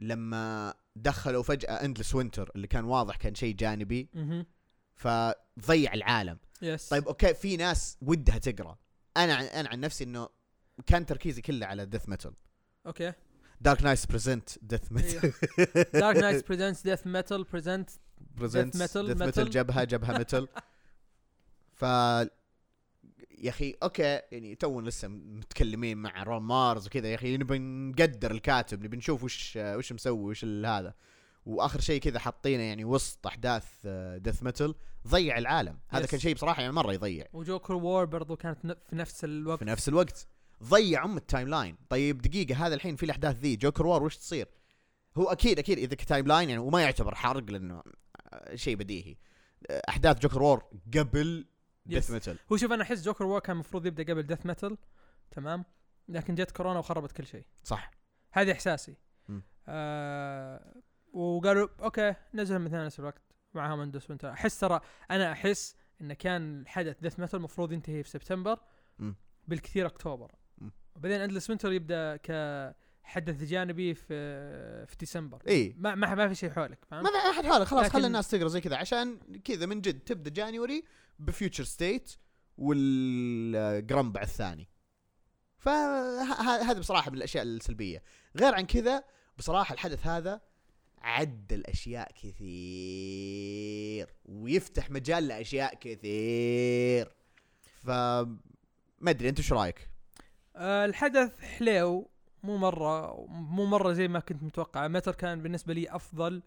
لما 0.00 0.74
دخلوا 0.96 1.42
فجأة 1.42 1.72
Endless 1.84 2.14
Winter 2.14 2.50
اللي 2.56 2.66
كان 2.66 2.84
واضح 2.84 3.16
كان 3.16 3.34
شيء 3.34 3.54
جانبي. 3.54 4.08
أها 4.14 4.46
فضيع 4.94 5.94
العالم. 5.94 6.38
yes 6.62 6.88
طيب 6.88 7.08
okay 7.08 7.34
في 7.34 7.56
ناس 7.56 7.98
ودها 8.02 8.38
تقرأ. 8.38 8.78
أنا 9.16 9.34
عن- 9.34 9.44
أنا 9.44 9.68
عن 9.68 9.80
نفسي 9.80 10.04
إنه 10.04 10.28
كان 10.86 11.06
تركيزي 11.06 11.42
كله 11.42 11.66
على 11.66 11.86
ديث 11.86 12.08
ميتال 12.08 12.34
أوكي 12.86 13.12
دارك 13.60 13.82
نايتس 13.82 14.06
بريزنت 14.06 14.50
ديث 14.62 14.92
ميتال 14.92 15.32
دارك 15.94 16.16
نايتس 16.16 16.46
بريزنتس 16.46 16.82
ديث 16.82 17.06
ميتال 17.06 17.44
بريزنت 17.44 17.90
بريزنت 18.36 18.76
Death 18.76 18.78
metal, 18.78 18.98
ديث 18.98 19.16
metal. 19.16 19.22
ميتال 19.22 19.50
جبهه 19.50 19.84
جبهه 19.84 20.18
ميتال 20.18 20.48
ف 21.72 21.82
يا 21.82 23.50
أخي 23.50 23.76
أوكي 23.82 24.20
يعني 24.32 24.54
تو 24.54 24.80
لسه 24.80 25.08
متكلمين 25.08 25.98
مع 25.98 26.22
رون 26.22 26.42
مارز 26.42 26.86
وكذا 26.86 27.08
يا 27.08 27.14
أخي 27.14 27.36
نبي 27.36 27.58
نقدر 27.58 28.30
الكاتب 28.30 28.84
نبي 28.84 28.96
نشوف 28.96 29.24
وش 29.24 29.56
وش 29.56 29.92
مسوي 29.92 30.30
وش 30.30 30.44
هذا 30.44 30.94
واخر 31.46 31.80
شيء 31.80 32.00
كذا 32.00 32.18
حاطينه 32.18 32.62
يعني 32.62 32.84
وسط 32.84 33.26
احداث 33.26 33.86
Death 34.16 34.42
Metal 34.42 34.74
ضيع 35.08 35.38
العالم. 35.38 35.78
هذا. 35.88 36.06
كان 36.06 36.20
شيء 36.20 36.34
بصراحه 36.34 36.62
يعني 36.62 36.72
مره 36.74 36.92
يضيع 36.92 37.26
و 37.32 37.39
Joker 37.39 37.74
War 37.74 38.04
برضو 38.04 38.36
كانت 38.36 38.58
في 38.90 38.96
نفس 38.96 39.24
الوقت 39.24 39.58
في 39.58 39.64
نفس 39.64 39.88
الوقت 39.88 40.26
ضيع 40.62 41.04
ام 41.04 41.16
ال 41.16 41.48
timeline 41.48 41.76
طيب 41.88 42.22
دقيقة 42.22 42.66
هذا 42.66 42.74
الحين 42.74 42.96
في 42.96 43.02
الأحداث 43.02 43.36
ذي 43.36 43.56
Joker 43.56 43.86
War 43.86 44.02
وش 44.02 44.16
تصير؟ 44.16 44.48
هو 45.18 45.24
أكيد 45.24 45.58
أكيد 45.58 45.78
إذا 45.78 45.94
ك 45.94 46.26
timeline 46.26 46.48
يعني 46.48 46.60
وما 46.62 46.82
يعتبر 46.82 47.14
حرق 47.14 47.50
لأنه 47.50 47.82
آه، 48.32 48.54
شيء 48.54 48.76
بديهي. 48.76 49.16
آه، 49.70 49.82
أحداث 49.88 50.18
Joker 50.18 50.42
War 50.42 50.64
قبل 50.98 51.46
Death 51.86 52.08
Yes. 52.08 52.10
Metal 52.12 52.38
هو 52.52 52.56
شوف 52.56 52.72
أنا 52.72 52.82
أحس 52.82 53.02
Joker 53.02 53.24
War 53.24 53.40
كان 53.40 53.54
المفروض 53.54 53.86
يبدأ 53.86 54.12
قبل 54.12 54.22
Death 54.22 54.46
Metal 54.46 54.78
تمام؟ 55.30 55.64
لكن 56.08 56.34
جت 56.34 56.50
كورونا 56.50 56.78
وخربت 56.78 57.12
كل 57.12 57.26
شيء. 57.26 57.44
صح. 57.64 57.90
هذه 58.32 58.52
إحساسي. 58.52 58.96
آه 59.68 60.74
وقالوا 61.12 61.68
okay 61.82 62.14
نزل 62.34 62.58
مثلا 62.58 62.84
نفس 62.86 63.00
الوقت 63.00 63.22
معاهم 63.54 63.80
Endless 63.80 64.10
Winter 64.10 64.24
أحس 64.24 64.60
ترى 64.60 64.80
أنا 65.10 65.32
أحس 65.32 65.76
انه 66.00 66.14
كان 66.14 66.64
حدث 66.66 67.00
Death 67.00 67.20
Metal 67.20 67.36
المفروض 67.38 67.72
ينتهي 67.72 68.02
في 68.02 68.10
سبتمبر 68.10 68.58
مم. 68.98 69.14
بالكثير 69.48 69.86
أكتوبر. 69.86 70.32
وبعدين 71.00 71.20
Endless 71.20 71.50
Winter 71.50 71.72
يبدأ 71.72 72.16
كحدث 72.16 73.42
جانبي 73.44 73.94
في 73.94 74.06
في 74.86 74.96
ديسمبر. 74.96 75.42
إي. 75.48 75.74
ما 75.78 75.94
ما, 75.94 76.14
ما 76.14 76.28
في 76.28 76.34
شيء 76.34 76.50
حولك 76.50 76.78
فاهم؟ 76.90 77.02
ما 77.02 77.10
في 77.10 77.16
أحد 77.30 77.44
حاله 77.46 77.64
خلاص 77.64 77.84
لكن- 77.84 77.92
خلي 77.92 78.06
الناس 78.06 78.28
تقرأ 78.30 78.48
زي 78.48 78.60
كذا 78.60 78.76
عشان 78.76 79.18
كذا 79.44 79.66
من 79.66 79.80
جد 79.80 79.98
تبدأ 80.00 80.30
January 80.30 80.84
ب 81.18 81.25
Future 81.25 81.64
State 81.64 82.12
والجرمبع 82.58 84.22
الثاني. 84.22 84.68
فهذا 85.58 86.78
بصراحة 86.78 87.10
من 87.10 87.16
الأشياء 87.16 87.44
السلبية. 87.44 88.02
غير 88.36 88.54
عن 88.54 88.66
كذا 88.66 89.04
بصراحة 89.38 89.72
الحدث 89.72 90.06
هذا 90.06 90.40
عدل 90.98 91.66
اشياء 91.66 92.12
كثير 92.22 94.14
ويفتح 94.24 94.90
مجال 94.90 95.28
لأشياء 95.28 95.74
كثير. 95.74 97.12
ف 97.82 97.90
ما 99.00 99.10
أدري 99.10 99.28
أنت 99.28 99.38
إيش 99.38 99.52
رأيك؟ 99.52 99.89
آه 100.60 100.84
الحدث 100.84 101.40
حليو 101.40 102.10
مو 102.42 102.56
مرة 102.56 103.24
مو 103.28 103.66
مرة 103.66 103.92
زي 103.92 104.08
ما 104.08 104.20
كنت 104.20 104.42
متوقع 104.42 104.88
متر 104.88 105.14
كان 105.14 105.42
بالنسبة 105.42 105.74
لي 105.74 105.90
أفضل 105.90 106.42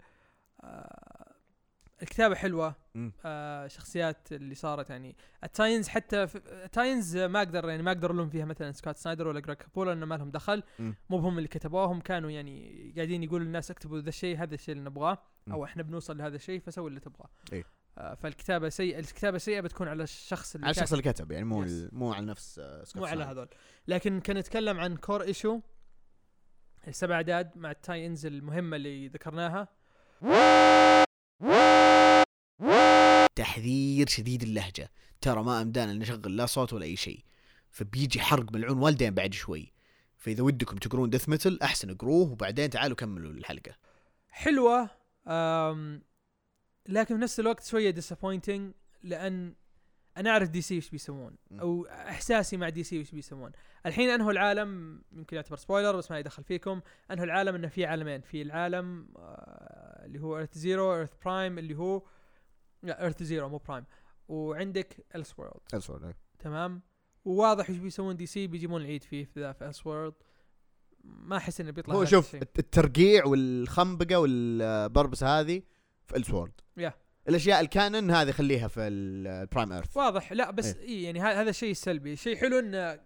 آه 0.60 1.34
الكتابة 2.02 2.34
حلوة. 2.34 2.74
آه 3.24 3.66
شخصيات 3.66 4.32
اللي 4.32 4.54
صارت 4.54 4.90
يعني 4.90 5.16
ال 5.44 5.49
tie-ins 5.49 5.88
حتى 5.88 6.22
ال 6.64 6.70
tie-ins 6.70 7.16
ما 7.16 7.38
أقدر 7.38 7.68
يعني 7.68 7.82
ما 7.82 7.90
أقدر 7.90 8.10
ألوم 8.10 8.28
فيها 8.28 8.44
مثلا 8.44 8.72
سكوت 8.72 8.96
سنايدر 8.96 9.28
ولا 9.28 9.40
جريج 9.40 9.56
كابولو 9.58 9.90
لأنه 9.90 10.06
ما 10.06 10.14
لهم 10.14 10.30
دخل. 10.30 10.62
مو 10.78 10.94
بهم 11.18 11.38
اللي 11.38 11.48
كتبوهم 11.48 12.00
كانوا 12.00 12.30
يعني 12.30 12.92
قاعدين 12.96 13.22
يقولوا 13.22 13.46
للناس 13.46 13.70
اكتبوا 13.70 14.00
ذا 14.00 14.08
الشيء 14.08 14.38
هذا 14.42 14.54
الشيء 14.54 14.74
اللي 14.74 14.84
نبغاه 14.90 15.18
أو. 15.50 15.64
إحنا 15.64 15.82
بنوصل 15.82 16.18
لهذا 16.18 16.36
الشيء 16.36 16.60
فسوي 16.60 16.88
اللي 16.88 17.00
تبغاه 17.00 17.28
إيه. 17.52 17.64
آه 17.98 18.14
فالكتابة 18.14 18.68
سيئه 18.68 18.98
الكتابة 18.98 19.38
سيئة 19.38 19.60
بتكون 19.60 19.88
على 19.88 20.02
الشخص 20.02 20.54
اللي 20.54 20.66
على 20.66 20.70
الشخص. 20.70 20.92
اللي 20.92 21.12
كتب 21.12 21.32
يعني 21.32 21.44
مو 21.44 21.64
Yes. 21.64 21.68
مو 21.92 22.12
على 22.12 22.26
نفس 22.26 22.58
آه، 22.58 22.84
سكوت 22.84 23.02
مو 23.02 23.06
على. 23.06 23.24
هذول 23.24 23.48
لكن 23.88 24.20
كان 24.20 24.38
نتكلم 24.38 24.80
عن 24.80 24.96
core 24.96 25.22
issue 25.22 25.60
السبع 26.88 27.14
أعداد 27.14 27.58
مع 27.58 27.70
ال 27.70 27.77
tie-ins 27.77 28.26
المهمة 28.26 28.76
اللي 28.76 29.08
ذكرناها 29.08 29.68
تحذير 33.34 34.08
شديد 34.08 34.42
اللهجة 34.42 34.90
ترى 35.20 35.42
ما 35.42 35.62
أمدانا 35.62 35.92
نشغل 35.92 36.36
لا 36.36 36.46
صوت 36.46 36.72
ولا 36.72 36.84
أي 36.84 36.96
شيء 36.96 37.24
فبيجي 37.70 38.20
حرق 38.20 38.52
ملعون 38.52 38.78
والدين 38.78 39.14
بعد 39.14 39.34
شوي 39.34 39.72
فإذا 40.16 40.42
ودكم 40.42 40.76
تقرون 40.76 41.10
Death 41.10 41.28
Metal 41.28 41.58
أحسن 41.62 41.90
اقروه 41.90 42.32
وبعدين 42.32 42.70
تعالوا 42.70 42.96
كملوا 42.96 43.32
الحلقة 43.32 43.72
حلوة 44.28 44.90
لكن 46.88 47.14
في 47.14 47.22
نفس 47.22 47.40
الوقت 47.40 47.64
شوية 47.64 47.90
disappointing 47.90 48.72
لأن 49.02 49.54
أنا 50.16 50.30
أعرف 50.30 50.48
دي 50.48 50.60
سي 50.60 50.74
إيش 50.74 50.90
بيسوون. 50.90 51.36
أو 51.60 51.86
إحساسي 51.86 52.56
مع 52.56 52.68
دي 52.68 52.82
سي 52.82 52.96
إيش 52.96 53.10
بيسوون. 53.10 53.52
الحين 53.86 54.10
انهوا 54.10 54.32
العالم 54.32 55.02
يمكن 55.12 55.36
يعتبر 55.36 55.56
spoiler 55.56 55.96
بس 55.96 56.10
ما 56.10 56.18
يدخل 56.18 56.44
فيكم. 56.44 56.80
انهوا 57.10 57.24
العالم 57.26 57.54
إنه 57.54 57.68
في 57.68 57.86
عالمين 57.86 58.20
في 58.20 58.42
العالم 58.42 59.08
آه 59.16 60.04
اللي 60.04 60.20
هو 60.20 60.38
Earth 60.38 60.58
Zero 60.58 60.94
Earth 60.94 61.10
Prime 61.24 61.58
اللي 61.58 61.74
هو 61.74 62.02
لا 62.82 63.02
Earth 63.02 63.22
Zero 63.22 63.48
مو 63.48 63.58
Prime 63.58 63.84
وعندك 64.28 65.06
Elseworld 65.14 65.60
تمام؟ 66.38 66.82
وواضح 67.24 67.68
إيش 67.68 67.78
بيسوون 67.78 68.16
دي 68.16 68.26
سي 68.26 68.46
بيجيبون 68.46 68.80
العيد 68.80 69.02
فيه 69.02 69.24
في 69.24 69.40
ذا 69.40 69.52
في 69.52 69.68
Elseworld 69.68 70.14
ما 71.04 71.36
أحس 71.36 71.60
إنه 71.60 71.70
بيطلع 71.70 71.94
هو 71.94 72.04
شوف. 72.04 72.34
الترقيع 72.34 73.24
والخنبقة 73.24 74.18
والبربسة 74.18 75.40
هذه 75.40 75.62
في 76.06 76.16
Elseworld 76.16 76.52
يا. 76.76 76.94
الأشياء 77.28 77.60
ال 77.60 77.68
canon 77.68 78.10
هذه 78.10 78.30
خليها 78.30 78.68
في 78.68 78.80
ال 78.80 78.95
Prime 78.95 79.72
Earth 79.72 79.96
واضح. 79.96 80.32
لا 80.32 80.50
بس 80.50 80.76
إيه. 80.76 81.04
يعني 81.04 81.20
ه- 81.20 81.40
هذا 81.40 81.50
الشيء 81.50 81.70
السلبي 81.70 82.16
شيء 82.16 82.36
حلو 82.36 82.58
انه 82.58 83.00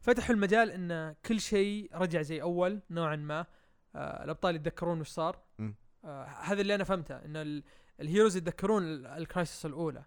فتحوا 0.00 0.34
المجال 0.34 0.70
إن 0.70 1.14
كل 1.26 1.40
شيء 1.40 1.90
رجع 1.94 2.22
زي 2.22 2.42
أول 2.42 2.80
نوعا 2.90 3.16
ما. 3.16 3.46
آه 3.94 4.24
الأبطال 4.24 4.54
يتذكرون 4.56 5.00
وش 5.00 5.08
صار. 5.08 5.38
آه 6.04 6.24
هذا 6.24 6.60
اللي 6.60 6.74
أنا 6.74 6.84
فهمته 6.84 7.16
إن 7.16 7.36
ال- 7.36 7.64
ال 8.00 8.05
heroes 8.05 8.36
يتذكرون 8.36 8.82
ال- 8.82 9.06
ال 9.06 9.15
Crisis 9.15 9.66
الأولى. 9.66 10.04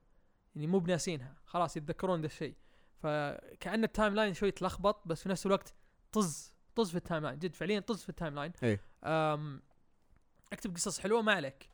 يعني 0.55 0.67
مو 0.67 0.79
بناسينها. 0.79 1.35
خلاص 1.45 1.77
يتذكرون 1.77 2.19
ذا 2.21 2.25
الشيء. 2.25 2.55
فكأن 2.97 3.83
ال 3.83 4.15
timeline 4.15 4.33
شوي 4.33 4.51
تلخبط 4.51 5.07
بس 5.07 5.23
في 5.23 5.29
نفس 5.29 5.45
الوقت 5.45 5.73
طز 6.11 6.53
طز 6.75 6.89
في 6.91 6.95
ال 6.97 7.23
timeline 7.23 7.39
جد 7.39 7.55
فعليا 7.55 7.79
طز 7.79 8.01
في 8.03 8.09
ال 8.09 8.35
timeline 8.35 8.51
إيه. 8.63 8.79
أكتب 10.53 10.75
قصص 10.75 10.99
حلوة 10.99 11.21
ما 11.21 11.33
عليك. 11.33 11.69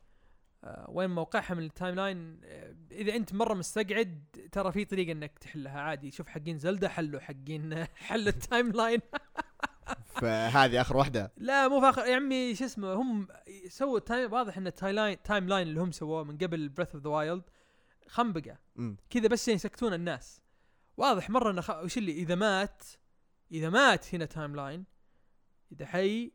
وين 0.88 1.10
موقعها 1.10 1.54
من 1.54 1.64
ال 1.64 1.96
timeline 1.96 2.42
أه 2.44 2.76
إذا 2.92 3.16
أنت 3.16 3.34
مرة 3.34 3.54
مستقعد 3.54 4.24
ترى 4.52 4.72
في 4.72 4.86
طريقة 4.86 5.12
إنك 5.12 5.40
تحلها. 5.40 5.80
عادي 5.80 6.12
شوف 6.12 6.28
حقين 6.28 6.58
زلدة 6.58 6.90
حلوا 6.90 7.20
حقين 7.20 7.86
حل 8.08 8.28
ال 8.28 8.72
timeline. 8.72 9.00
فهذه 10.22 10.82
آخر 10.82 10.98
واحدة. 10.98 11.32
لا 11.38 11.68
مو 11.68 11.82
فاخر 11.82 12.06
يا 12.06 12.16
عمي 12.16 12.56
شو 12.56 12.66
اسمه 12.66 12.94
هم 12.94 13.28
سووا 13.68 14.00
time 14.00 14.34
واضح 14.34 14.58
إن 14.58 14.68
ال 14.68 14.96
timeline 14.96 15.22
timeline 15.24 15.68
اللي 15.68 15.82
هم 15.82 15.92
سووه 15.92 16.24
من 16.24 16.38
قبل 16.38 16.70
Breath 16.70 16.96
of 16.96 17.04
the 17.04 17.10
Wild 17.10 17.44
خنبقة. 18.08 18.58
كذا 19.10 19.28
بس 19.28 19.48
يسكتون 19.48 19.94
الناس. 19.94 20.42
واضح 20.98 21.30
مرة 21.30 21.52
انه 21.52 21.62
خ... 21.62 21.70
وش 21.70 21.98
اللي 21.98 22.12
إذا 22.12 22.36
مات 22.36 22.84
إذا 23.52 23.70
مات 23.70 24.16
هنا 24.16 24.26
timeline 24.26 24.86
إذا 25.72 25.86
حي 25.86 26.32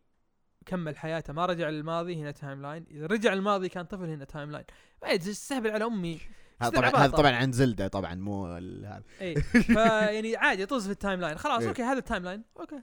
كمل 0.66 0.96
حياته 0.96 1.32
ما 1.32 1.46
رجع 1.46 1.68
للماضي 1.68 2.16
هنا 2.16 2.30
timeline 2.30 2.84
إذا 2.90 3.06
رجع 3.06 3.32
الماضي 3.32 3.68
كان 3.68 3.84
طفل 3.84 4.04
هنا 4.04 4.24
timeline 4.24 4.64
ما 5.02 5.10
يستهبل 5.10 5.70
على 5.70 5.84
أمي. 5.84 6.20
هذا 6.62 6.70
طبعا 6.70 6.90
هذا. 6.90 7.16
طبعا 7.16 7.32
عن 7.32 7.52
زلدة 7.52 7.88
طبعا 7.88 8.14
مو 8.14 8.46
هذا. 8.46 9.02
اي 9.20 9.34
فيعني 9.42 10.36
عادي 10.36 10.66
طز 10.66 10.86
في 10.86 10.92
ال 10.92 11.20
timeline 11.20 11.38
خلاص 11.38 11.60
إيه. 11.62 11.68
okay 11.68 11.82
هذا 11.82 11.98
ال 11.98 12.24
timeline 12.24 12.42
okay. 12.60 12.80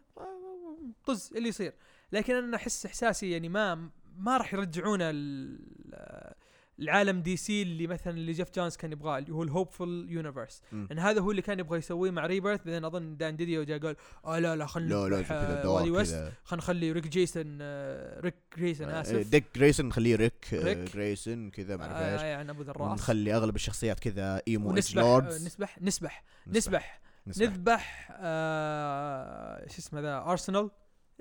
طز 1.05 1.33
اللي 1.35 1.49
يصير. 1.49 1.73
لكن 2.11 2.35
أنا 2.35 2.55
أحس 2.57 2.85
إحساسي 2.85 3.31
يعني 3.31 3.49
ما 3.49 3.89
ما 4.17 4.37
راح 4.37 4.53
يرجعونا 4.53 5.09
ال- 5.09 5.59
العالم 6.81 7.21
DC 7.21 7.61
اللي 7.61 7.87
مثلا 7.87 8.13
اللي 8.13 8.31
جيف 8.31 8.51
جونز 8.55 8.75
كان 8.75 8.91
يبغاه 8.91 9.17
اللي 9.17 9.33
هو 9.33 9.45
ال 9.45 9.53
hopeful 9.53 10.11
universe. 10.11 10.61
لأن 10.71 10.99
هذا 10.99 11.21
هو 11.21 11.31
اللي 11.31 11.41
كان 11.41 11.59
يبغى 11.59 11.77
يسويه 11.77 12.11
مع 12.11 12.25
Rebirth 12.25 12.59
بعدين 12.65 12.85
أظن 12.85 13.17
دان 13.17 13.35
ديديو 13.35 13.63
جاء 13.63 13.79
قال 13.79 13.95
آه 14.25 14.39
لا 14.39 14.55
لا 14.55 14.65
خلينا 14.65 14.93
لا 14.93 15.09
لا 15.09 15.19
آه، 15.31 16.31
خلينا 16.43 16.63
نخلي 16.63 16.91
ريك 16.91 17.07
جيسون 17.07 17.57
ريك 18.19 18.35
جيسون 18.57 18.89
آه، 18.89 19.01
آسف. 19.01 19.29
ديك 19.29 19.45
جريسون 19.55 19.85
نخليه 19.85 20.15
ريك 20.15 20.47
ريك. 20.53 20.95
جريسون 20.95 21.49
كذا 21.49 21.77
ما 21.77 21.83
أعرف 21.83 21.95
آه 21.95 22.13
إيش. 22.13 22.21
يعني 22.21 22.51
أبو 22.51 22.61
ذراس 22.61 22.91
ونخلي 22.91 23.35
أغلب 23.35 23.55
الشخصيات 23.55 23.99
كذا 23.99 24.41
emo 24.47 24.71
آه، 24.71 24.81
lords 24.95 25.45
نذبح 25.45 25.81
نذبح 25.81 26.23
نذبح 26.47 27.01
نذبح 27.27 28.07
شو 29.71 29.77
اسمه 29.77 29.99
ذا 29.99 30.17
ارسنال 30.17 30.69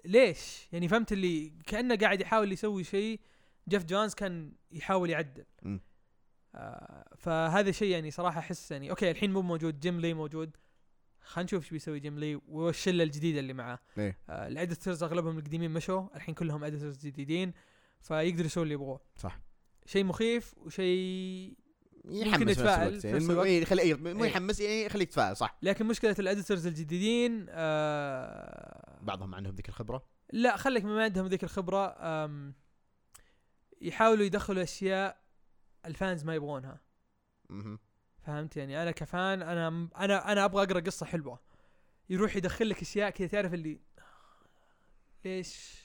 ليش؟ 0.05 0.69
يعني 0.73 0.89
فهمت 0.89 1.13
اللي 1.13 1.53
كأنه 1.67 1.97
قاعد 1.97 2.21
يحاول 2.21 2.53
يسوي 2.53 2.85
شيء 2.85 3.21
جيف 3.71 3.85
جونز 3.85 4.15
كان 4.15 4.53
يحاول 4.73 5.11
يعدل. 5.11 5.45
آه 6.55 7.15
فهذا 7.19 7.71
شيء 7.71 7.91
يعني 7.91 8.11
صراحة 8.11 8.39
أحس 8.39 8.71
يعني 8.71 8.91
أوكي 8.91 9.11
الحين 9.11 9.33
مو 9.33 9.43
موجود 9.43 9.81
جيم 9.81 10.01
لي 10.01 10.15
موجود 10.15 10.57
خلينا 11.21 11.45
نشوف 11.47 11.63
إيش 11.63 11.71
بيسوي 11.71 12.01
جيم 12.01 12.19
لي 12.19 12.41
والشلة 12.49 13.05
الجديدة 13.05 13.41
اللي 13.41 13.53
معاه 13.53 13.79
إيه. 13.99 14.19
آه 14.29 14.49
ال 14.49 14.55
editors 14.56 15.03
أغلبهم 15.03 15.39
القديمين 15.39 15.71
مشوا 15.71 16.17
الحين 16.17 16.35
كلهم 16.35 16.65
editors 16.65 17.07
جديدين 17.07 17.53
فيقدروا 18.01 18.47
يسوون 18.47 18.65
اللي 18.65 18.75
يبغوه 18.75 19.01
صح 19.17 19.41
شيء 19.87 20.05
مخيف 20.05 20.55
وشيء 20.59 21.55
يحمس 22.05 22.59
في 22.59 23.01
يعني 23.05 23.25
مو-. 23.25 23.43
إيه، 23.43 23.65
إيه، 23.73 24.07
إيه. 24.07 24.25
يحمس 24.27 24.61
يعني 24.61 24.89
خليك 24.89 25.09
تتفاعل 25.09 25.37
صح 25.37 25.59
لكن 25.63 25.87
مشكلة 25.87 26.17
ال 26.19 26.25
editors 26.25 26.67
الجديدين 26.67 27.47
آه 27.49 28.99
بعضهم 29.03 29.35
عندهم 29.35 29.55
ذيك 29.55 29.69
الخبرة 29.69 30.05
لا 30.33 30.57
خليك 30.57 30.85
ما 30.85 31.05
عندهم 31.05 31.27
ذيك 31.27 31.45
الخبرة 31.45 31.97
أم 31.99 32.55
يحاولوا 33.81 34.25
يدخلوا 34.25 34.63
أشياء 34.63 35.21
ال 35.87 35.94
fans 35.94 36.25
ما 36.25 36.35
يبغونها. 36.35 36.81
مهم. 37.49 37.79
فهمت 38.23 38.57
يعني؟ 38.57 38.83
أنا 38.83 38.91
ك 38.91 39.04
fan 39.04 39.43
أنا 39.43 39.89
أنا 39.97 40.33
أنا 40.33 40.45
أبغى 40.45 40.63
أقرأ 40.63 40.81
قصة 40.81 41.07
حلوة. 41.07 41.41
يروح 42.11 42.37
يدخل 42.37 42.69
لك 42.69 42.83
أشياء 42.83 43.11
كذا 43.11 43.29
تعرف 43.29 43.55
اللي 43.55 43.81
ليش؟ 45.25 45.81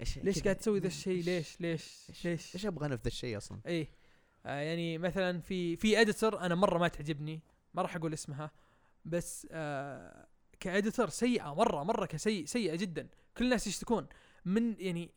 إيش 0.00 0.18
ليش؟ 0.18 0.42
قاعد 0.42 0.56
تسوي 0.56 0.78
ذا 0.78 0.86
الشيء؟ 0.86 1.24
ليش؟ 1.24 1.60
ليش؟ 1.60 2.10
ليش؟ 2.24 2.54
إيش 2.54 2.66
أبغى 2.66 2.86
أنا 2.86 2.96
في 2.96 3.02
ذا 3.02 3.08
الشيء 3.08 3.36
أصلا؟ 3.36 3.60
إيه. 3.66 3.88
آه 4.46 4.60
يعني 4.60 4.98
مثلا 4.98 5.40
في 5.40 5.76
في 5.76 6.00
editor 6.00 6.40
أنا 6.40 6.54
مرة 6.54 6.78
ما 6.78 6.88
تعجبني 6.88 7.42
ما 7.74 7.82
راح 7.82 7.96
أقول 7.96 8.12
اسمها 8.12 8.50
بس 9.04 9.46
آه 9.50 10.26
ك 10.60 10.67
editor 10.67 11.08
سيئة 11.08 11.54
مرة 11.54 11.82
مرة 11.82 12.06
كسيء 12.06 12.44
سيئة 12.44 12.76
جدا. 12.76 13.08
كل 13.36 13.44
الناس 13.44 13.66
يشتكون 13.66 14.06
من 14.44 14.76
يعني 14.78 15.10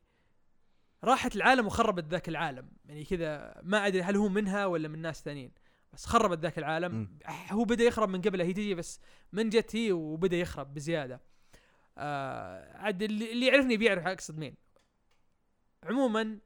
راحت 1.03 1.35
العالم 1.35 1.65
وخربت 1.65 2.05
ذاك 2.05 2.29
العالم. 2.29 2.69
يعني 2.85 3.03
كذا 3.03 3.61
ما 3.63 3.87
أدري 3.87 4.01
هل 4.01 4.15
هو 4.15 4.29
منها 4.29 4.65
ولا 4.65 4.87
من 4.87 5.01
ناس 5.01 5.23
ثانيين. 5.23 5.51
بس 5.93 6.05
خربت 6.05 6.39
ذاك 6.39 6.59
العالم. 6.59 7.17
أح- 7.25 7.51
هو 7.53 7.63
بدأ 7.63 7.83
يخرب 7.83 8.09
من 8.09 8.21
قبلها 8.21 8.45
هي 8.45 8.53
تجي 8.53 8.75
بس 8.75 8.99
من 9.33 9.49
جت 9.49 9.75
هي 9.75 9.91
وبدأ 9.91 10.37
يخرب 10.37 10.73
بزيادة. 10.73 11.21
آه 11.97 12.77
عاد 12.77 13.03
اللي 13.03 13.47
يعرفني 13.47 13.77
بيعرف 13.77 14.07
أقصد 14.07 14.37
مين. 14.37 14.55
عموما 15.83 16.39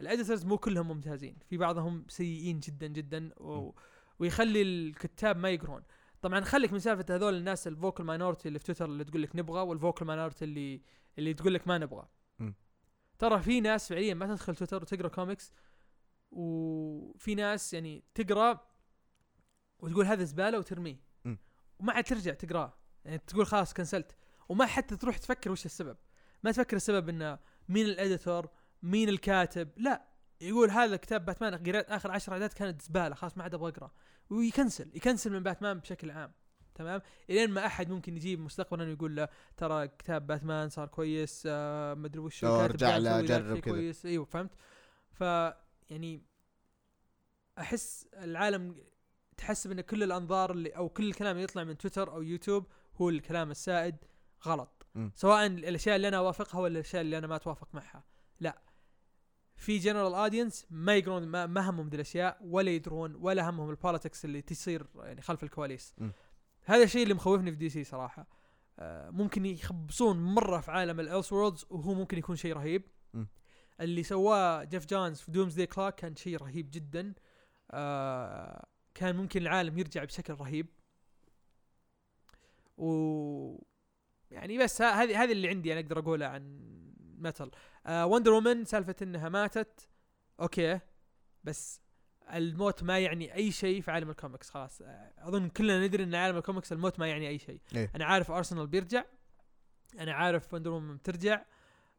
ال 0.00 0.05
editors 0.05 0.44
مو 0.44 0.58
كلهم 0.58 0.88
ممتازين. 0.88 1.36
في 1.48 1.56
بعضهم 1.56 2.06
سيئين 2.08 2.60
جدا 2.60 2.86
جدا 2.86 3.30
و... 3.36 3.60
م. 3.60 3.72
ويخلي 4.18 4.62
الكتاب 4.62 5.36
ما 5.36 5.50
يقرون. 5.50 5.82
طبعا 6.22 6.40
خليك 6.40 6.72
من 6.72 6.78
سالفة 6.78 7.14
هذول 7.14 7.34
الناس 7.34 7.66
ال 7.66 7.72
vocal 7.72 8.04
minority 8.04 8.48
اللي 8.48 8.58
في 8.58 8.64
تويتر 8.64 8.84
اللي 8.84 9.04
تقول 9.04 9.22
لك 9.22 9.36
نبغى 9.36 9.60
وال 9.60 9.73
vocal 9.73 10.04
minority 10.04 10.44
اللي 10.44 10.82
اللي 11.18 11.34
تقول 11.34 11.54
لك 11.54 11.68
ما 11.68 11.78
نبغى. 11.78 12.02
م. 12.02 12.19
ترى 13.20 13.42
في 13.42 13.60
ناس 13.60 13.88
فعليا 13.88 14.14
ما 14.14 14.26
تدخل 14.26 14.56
تويتر 14.56 14.82
وتقرأ 14.82 15.08
كوميكس 15.08 15.52
وفي 16.30 17.34
ناس 17.34 17.74
يعني 17.74 18.04
تقرأ 18.14 18.66
وتقول 19.78 20.06
هذا 20.06 20.24
زبالة 20.24 20.58
وترميه. 20.58 20.96
م. 21.24 21.36
وما 21.78 21.92
عاد 21.92 22.04
ترجع 22.04 22.34
تقرأه. 22.34 22.78
يعني 23.04 23.18
تقول 23.18 23.46
خلاص 23.46 23.74
كنسلت 23.74 24.16
وما 24.48 24.66
حتى 24.66 24.96
تروح 24.96 25.18
تفكر 25.18 25.50
وش 25.50 25.66
السبب. 25.66 25.96
ما 26.42 26.52
تفكر 26.52 26.76
السبب 26.76 27.08
إنه 27.08 27.38
مين 27.68 27.86
الاديتور 27.86 28.48
مين 28.82 29.08
الكاتب. 29.08 29.68
لا 29.76 30.04
يقول 30.40 30.70
هذا 30.70 30.96
كتاب 30.96 31.24
باتمان 31.24 31.54
قريت 31.54 31.90
آخر 31.90 32.10
عشر 32.10 32.34
عدات 32.34 32.52
كانت 32.52 32.82
زبالة 32.82 33.14
خلاص 33.14 33.36
ما 33.36 33.42
عاد 33.42 33.54
أبغى 33.54 33.70
أقرأ. 33.70 33.90
ويكنسل. 34.30 34.90
يكنسل 34.96 35.32
من 35.32 35.42
باتمان 35.42 35.78
بشكل 35.78 36.10
عام. 36.10 36.32
تمام؟ 36.80 37.02
إلين 37.30 37.50
ما 37.50 37.66
أحد 37.66 37.90
ممكن 37.90 38.16
يجيب 38.16 38.40
مستقبلا 38.40 38.84
ويقول 38.84 39.16
له 39.16 39.28
ترى 39.56 39.88
كتاب 39.88 40.26
باتمان 40.26 40.68
صار 40.68 40.88
كويس 40.88 41.42
آه 41.46 41.94
ما 41.94 42.06
أدري 42.06 42.20
وش 42.20 42.44
ارجع 42.44 42.96
له، 42.96 43.20
جرب 43.20 43.58
كذا. 43.58 43.74
كويس. 43.74 44.06
إيوه 44.06 44.24
فهمت؟ 44.24 44.50
ف 45.12 45.20
يعني 45.90 46.22
أحس 47.58 48.06
العالم 48.14 48.76
تحسب 49.36 49.70
ان 49.70 49.80
كل 49.80 50.02
الأنظار 50.02 50.52
اللي 50.52 50.70
أو 50.70 50.88
كل 50.88 51.08
الكلام 51.08 51.32
اللي 51.32 51.44
يطلع 51.44 51.64
من 51.64 51.78
تويتر 51.78 52.12
أو 52.12 52.22
يوتيوب 52.22 52.66
هو 52.96 53.08
الكلام 53.08 53.50
السائد 53.50 53.96
غلط. 54.46 54.86
مم. 54.94 55.12
سواء 55.14 55.46
الأشياء 55.46 55.96
اللي 55.96 56.08
أنا 56.08 56.16
أوافقها 56.16 56.60
ولا 56.60 56.74
الأشياء 56.74 57.02
اللي 57.02 57.18
أنا 57.18 57.26
ما 57.26 57.36
أتوافق 57.36 57.74
معها. 57.74 58.04
لا. 58.40 58.62
في 59.56 59.78
general 59.78 60.14
audience 60.14 60.66
ما 60.70 60.96
يقرون 60.96 61.26
ما, 61.26 61.46
ما 61.46 61.70
همهم 61.70 61.88
ذي 61.88 61.94
الأشياء 61.94 62.38
ولا 62.42 62.70
يدرون 62.70 63.14
ولا 63.14 63.50
همهم 63.50 63.70
ال 63.70 63.76
politics 63.76 64.24
اللي 64.24 64.42
تصير 64.42 64.86
يعني 64.96 65.22
خلف 65.22 65.42
الكواليس. 65.42 65.94
مم. 65.98 66.12
هذا 66.70 66.84
الشيء 66.84 67.02
اللي 67.02 67.14
مخوفني 67.14 67.50
في 67.50 67.56
DC 67.56 67.84
صراحة. 67.84 68.26
آه، 68.78 69.10
ممكن 69.10 69.46
يخبصون 69.46 70.34
مرة 70.34 70.60
في 70.60 70.70
عالم 70.70 71.00
ال 71.00 71.32
Elseworlds 71.32 71.66
وهو 71.70 71.94
ممكن 71.94 72.18
يكون 72.18 72.36
شيء 72.36 72.52
رهيب. 72.52 72.82
مم. 73.14 73.28
اللي 73.80 74.02
سواه 74.02 74.64
جيف 74.64 74.86
جونز 74.86 75.20
في 75.20 75.30
Doomsday 75.30 75.66
Clock 75.66 75.94
كان 75.94 76.16
شيء 76.16 76.36
رهيب 76.36 76.70
جدا. 76.70 77.14
آه 77.70 78.66
كان 78.94 79.16
ممكن 79.16 79.42
العالم 79.42 79.78
يرجع 79.78 80.04
بشكل 80.04 80.34
رهيب. 80.34 80.66
و 82.78 83.64
يعني 84.30 84.58
بس 84.58 84.82
هذه 84.82 85.22
هذه 85.22 85.32
اللي 85.32 85.48
عندي 85.48 85.72
أنا 85.72 85.80
أقدر 85.80 85.98
أقوله 85.98 86.26
عن 86.26 86.60
Metal 87.18 87.50
آه 87.86 88.06
Wonder 88.06 88.32
Woman 88.32 88.64
سالفة 88.64 88.96
إنها 89.02 89.28
ماتت. 89.28 89.88
أوكي. 90.40 90.80
بس 91.44 91.80
الموت 92.38 92.82
ما 92.82 92.98
يعني 92.98 93.34
أي 93.34 93.52
شيء 93.52 93.80
في 93.80 93.90
عالم 93.90 94.10
الكوميكس 94.10 94.50
خلاص. 94.50 94.82
آه، 94.82 95.12
أظن 95.18 95.48
كلنا 95.48 95.86
ندري 95.86 96.04
إن 96.04 96.14
عالم 96.14 96.36
الكوميكس 96.36 96.72
الموت 96.72 96.98
ما 96.98 97.08
يعني 97.08 97.28
أي 97.28 97.38
شيء. 97.38 97.60
إيه. 97.76 97.90
أنا 97.96 98.04
عارف 98.04 98.30
أرسنال 98.30 98.66
بيرجع 98.66 99.04
أنا 99.98 100.12
عارف 100.12 100.54
Wonder 100.54 100.70
Woman 100.70 100.96
بترجع 100.96 101.42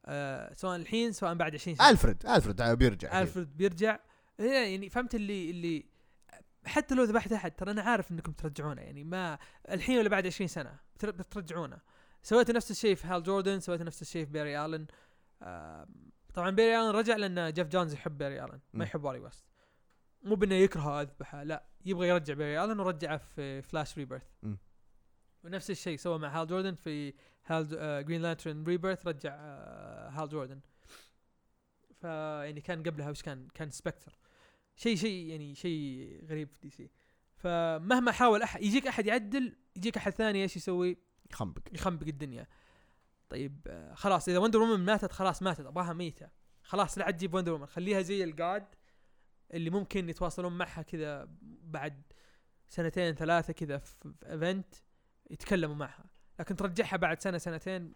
آه 0.05 0.53
سواء 0.53 0.75
الحين 0.75 1.11
سواء 1.11 1.33
بعد 1.33 1.53
20 1.55 1.75
سنة. 1.77 1.89
ألفريد 1.89 2.25
ألفريد 2.25 2.61
بيرجع 2.61 3.07
أكيد. 3.07 3.21
ألفريد 3.21 3.57
بيرجع. 3.57 3.99
إيه 4.39 4.71
يعني 4.71 4.89
فهمت 4.89 5.15
اللي 5.15 5.49
اللي 5.49 5.85
حتى 6.65 6.95
لو 6.95 7.03
ذبحت 7.03 7.31
أحد 7.31 7.51
ترى 7.51 7.71
أنا 7.71 7.81
عارف 7.81 8.11
إنكم 8.11 8.31
ترجعونه 8.31 8.81
يعني 8.81 9.03
ما 9.03 9.37
الحين 9.71 9.97
ولا 9.97 10.09
بعد 10.09 10.25
20 10.27 10.47
سنة 10.47 10.79
بتر- 10.95 11.11
بترجعونه 11.11 11.77
سويت 12.23 12.51
نفس 12.51 12.71
الشيء 12.71 12.95
في 12.95 13.07
هال 13.07 13.23
جوردن 13.23 13.59
سويت 13.59 13.81
نفس 13.81 14.01
الشيء 14.01 14.25
في 14.25 14.31
باري 14.31 14.65
آلن. 14.65 14.85
آه 15.41 15.87
طبعا 16.33 16.49
باري 16.49 16.79
آلن 16.79 16.89
رجع 16.89 17.15
لأن 17.15 17.53
جيف 17.53 17.67
جونز 17.67 17.93
يحب 17.93 18.17
باري 18.17 18.43
آلن. 18.43 18.59
ما 18.73 18.83
يحب 18.83 19.03
والي 19.03 19.19
ويست. 19.19 19.45
مو 20.23 20.35
بإنه 20.35 20.55
يكره 20.55 21.01
أذبحه 21.01 21.43
لا 21.43 21.63
يبغى 21.85 22.07
يرجع 22.07 22.33
باري 22.33 22.63
آلن 22.63 22.79
ورجعه 22.79 23.17
في 23.17 23.61
Flash 23.61 23.97
Rebirth. 23.97 24.27
ونفس 25.43 25.71
الشيء 25.71 25.97
سوى 25.97 26.19
مع 26.19 26.41
هال 26.41 26.47
جوردن 26.47 26.75
في 26.75 27.13
هال 27.45 27.67
Green 28.05 28.21
Lantern 28.21 28.63
Rebirth 28.63 29.07
رجع 29.07 29.35
هال 30.09 30.29
جوردن 30.29 30.59
فيعني 32.01 32.61
كان 32.61 32.83
قبلها 32.83 33.09
وش 33.09 33.21
كان؟ 33.21 33.47
كان 33.53 33.69
Spectre 33.69 34.17
شيء 34.75 34.95
شيء 34.95 35.29
يعني 35.29 35.55
شيء 35.55 36.19
غريب 36.29 36.49
في 36.49 36.59
DC 36.59 36.89
فمهما 37.35 38.11
حاول 38.11 38.41
احد 38.41 38.63
يجيك 38.63 38.87
أحد 38.87 39.05
يعدل 39.05 39.55
يجيك 39.75 39.97
أحد 39.97 40.11
ثاني 40.11 40.41
إيش 40.41 40.57
يسوي؟ 40.57 40.97
خنبق 41.31 41.61
يخنبق 41.71 42.07
الدنيا. 42.07 42.47
طيب 43.29 43.67
آه، 43.67 43.93
خلاص 43.93 44.29
إذا 44.29 44.37
Wonder 44.37 44.59
Woman 44.59 44.85
ماتت 44.85 45.11
خلاص 45.11 45.41
ماتت 45.41 45.65
أبغاها 45.65 45.93
ميتة. 45.93 46.29
خلاص 46.63 46.97
لا 46.97 47.11
تجيب 47.11 47.33
Wonder 47.33 47.53
Woman 47.53 47.65
خليها 47.65 48.01
زي 48.01 48.23
ال 48.23 48.34
god 48.34 48.65
اللي 49.53 49.69
ممكن 49.69 50.09
يتواصلون 50.09 50.57
معها 50.57 50.81
كذا 50.81 51.27
بعد 51.63 52.01
سنتين 52.69 53.15
ثلاثة 53.15 53.53
كذا 53.53 53.77
في 53.77 54.13
event 54.25 54.75
يتكلموا 55.29 55.75
معها. 55.75 56.05
لكن 56.39 56.55
ترجعها 56.55 56.97
بعد 56.97 57.21
سنة 57.21 57.37
سنتين 57.37 57.93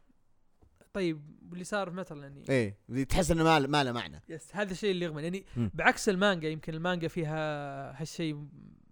طيب 0.93 1.21
واللي 1.49 1.63
صار 1.63 1.89
مثلا 1.89 2.21
يعني. 2.23 2.43
إيه 2.49 3.03
تحس 3.03 3.31
إنه 3.31 3.43
ما 3.43 3.59
ما 3.59 3.83
له 3.83 3.91
معنى. 3.91 4.21
yes 4.29 4.55
هذا 4.55 4.71
الشيء 4.71 4.91
اللي 4.91 5.05
يغبن. 5.05 5.23
يعني 5.23 5.45
مم. 5.57 5.71
بعكس 5.73 6.09
المانجا 6.09 6.49
يمكن 6.49 6.73
المانجا 6.73 7.07
فيها 7.07 8.01
هالشيء 8.01 8.47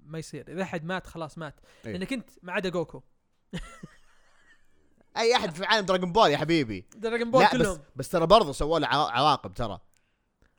ما 0.06 0.20
يصير. 0.20 0.52
إذا 0.52 0.64
أحد 0.64 0.86
مات 0.86 1.08
خلاص 1.08 1.38
مات. 1.38 1.60
إيه. 1.86 1.92
لأنك 1.92 2.14
أنت 2.14 2.30
ما 2.44 2.54
عدا 2.54 2.70
جوكو. 2.70 3.04
أي 5.18 5.36
أحد 5.36 5.52
في 5.56 5.66
عالم 5.66 5.86
Dragon 5.86 6.12
Ball 6.12 6.30
يا 6.30 6.38
حبيبي. 6.38 6.86
Dragon 6.96 7.32
Ball 7.32 7.42
لا 7.42 7.48
بس 7.50 7.58
كلهم. 7.58 7.80
بس 7.96 8.10
ترى 8.10 8.28
برضه 8.28 8.52
سووا 8.52 8.80
له 8.80 8.88
عوا- 8.88 9.12
عواقب 9.12 9.54
ترى. 9.54 9.80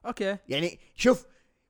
أوكي. 0.06 0.36
يعني 0.48 0.78
شوف 0.94 1.26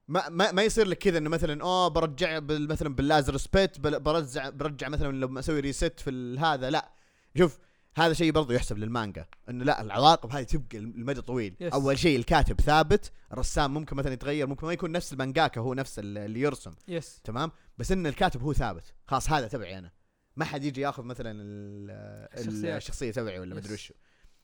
ما 0.09 0.29
ما, 0.29 0.53
ما 0.53 0.63
يصير 0.63 0.87
لك 0.87 0.99
كذا 0.99 1.19
إنه 1.19 1.31
مثلا 1.31 1.63
أوه 1.63 1.89
برجع 1.89 2.39
بال- 2.39 2.69
مثلا 2.69 2.95
بال 2.95 3.04
Lazarus 3.04 3.37
Pit 3.37 3.81
برجع 3.81 4.49
برجع 4.51 4.89
مثلا 4.89 5.13
لما 5.17 5.41
أسوي 5.41 5.61
reset 5.61 6.01
في 6.01 6.11
ال- 6.11 6.39
هذا 6.39 6.71
لا. 6.71 6.93
شوف 7.39 7.59
هذا 7.97 8.13
شيء 8.13 8.33
برضه 8.33 8.55
يحسب 8.55 8.79
للمانجا 8.79 9.27
إنه 9.49 9.65
لا 9.65 9.81
العواقب 9.83 10.31
هذه 10.33 10.43
تبقى 10.43 10.79
المدى 10.79 11.21
طويل. 11.23 11.57
yes. 11.61 11.73
أول 11.73 11.99
شيء 11.99 12.19
الكاتب 12.19 12.61
ثابت 12.61 13.13
الرسام 13.33 13.75
ممكن 13.75 13.97
مثلا 13.97 14.13
يتغير 14.13 14.47
ممكن 14.47 14.67
ما 14.67 14.73
يكون 14.73 14.93
نفس 14.93 15.13
المانجاكا 15.13 15.61
هو 15.61 15.75
نفس 15.75 15.99
ال- 15.99 16.19
اللي 16.19 16.41
يرسم. 16.41 16.75
yes 16.89 17.21
تمام؟ 17.25 17.51
بس 17.79 17.93
إن 17.93 18.07
الكاتب 18.07 18.43
هو 18.43 18.53
ثابت. 18.53 18.95
خلاص 19.07 19.31
هذا 19.31 19.49
تبعي 19.49 19.79
أنا. 19.79 19.91
ما 20.37 20.45
حد 20.45 20.65
يجي 20.65 20.81
ياخذ 20.81 21.03
مثلا 21.03 21.31
ال- 21.31 21.91
الشخصيات. 22.39 22.77
الشخصية 22.77 23.11
تبعي 23.13 23.39
ولا. 23.39 23.55
مدري 23.55 23.75
وشو 23.75 23.95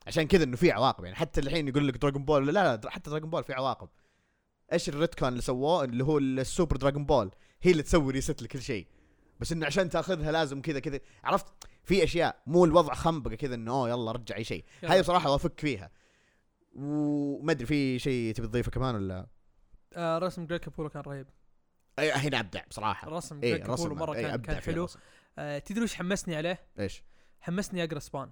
عشان 0.07 0.27
كذا 0.27 0.45
إنه 0.45 0.57
في 0.57 0.71
عواقب 0.73 1.05
يعني 1.05 1.17
حتى 1.17 1.41
الحين 1.41 1.69
يقول 1.69 1.89
لك 1.89 1.97
Dragon 1.97 2.25
Ball 2.25 2.47
لا 2.47 2.77
لا 2.77 2.91
حتى 2.91 3.11
Dragon 3.11 3.31
Ball 3.31 3.45
في 3.45 3.53
عواقب. 3.53 3.89
إيش 4.73 4.89
ال 4.89 4.94
retcon 4.94 5.29
اللي 5.29 5.43
سووه 5.43 5.85
اللي 5.85 6.05
هو 6.05 6.19
ال 6.19 6.28
Super 6.28 6.77
Dragon 6.77 7.05
Ball. 7.05 7.31
هي 7.63 7.71
اللي 7.71 7.83
تسوي 7.83 8.13
reset 8.13 8.43
لكل 8.43 8.63
شيء. 8.63 8.87
بس 9.41 9.53
إنه 9.53 9.67
عشان 9.67 9.89
تأخذها 9.89 10.33
لازم 10.33 10.63
كذا 10.63 10.79
كذا. 10.79 11.01
عرفت؟ 11.25 11.47
في 11.85 12.05
أشياء 12.05 12.43
مو 12.47 12.65
الوضع 12.65 12.95
خنبقة 12.95 13.35
كذا 13.35 13.55
إنه 13.55 13.73
أوه 13.73 13.91
يلا 13.91 14.13
رجع 14.13 14.37
أي 14.37 14.45
شيء. 14.45 14.65
هذه 14.85 15.01
بصراحه 15.01 15.31
أوافقك 15.31 15.61
فيها. 15.61 15.91
وما 16.73 17.53
أدري 17.53 17.67
في 17.67 17.99
شيء 17.99 18.35
تبي 18.35 18.47
تضيفه 18.47 18.71
كمان 18.71 18.95
ولا؟ 18.95 19.27
آه 19.95 20.19
رسم 20.19 20.47
جريك 20.47 20.61
كابولو 20.61 20.89
كان 20.89 21.03
رهيب. 21.03 21.27
أي 21.99 22.13
هنا 22.13 22.41
أبدع 22.41 22.65
بصراحة. 22.71 23.09
رسم 23.09 23.41
اي 23.43 23.51
جريك 23.51 23.63
كابولو 23.63 23.93
رسم 23.93 24.01
مرة 24.01 24.15
إيه، 24.15 24.27
كان, 24.27 24.43
كان 24.43 24.57
حلو. 24.57 24.89
آه 25.39 25.59
تدري 25.59 25.85
وش 25.85 25.95
حمسني 25.95 26.37
عليه؟ 26.37 26.67
إيش؟ 26.79 27.03
حمسني 27.41 27.85
أقرأ 27.85 27.99
سبان. 27.99 28.31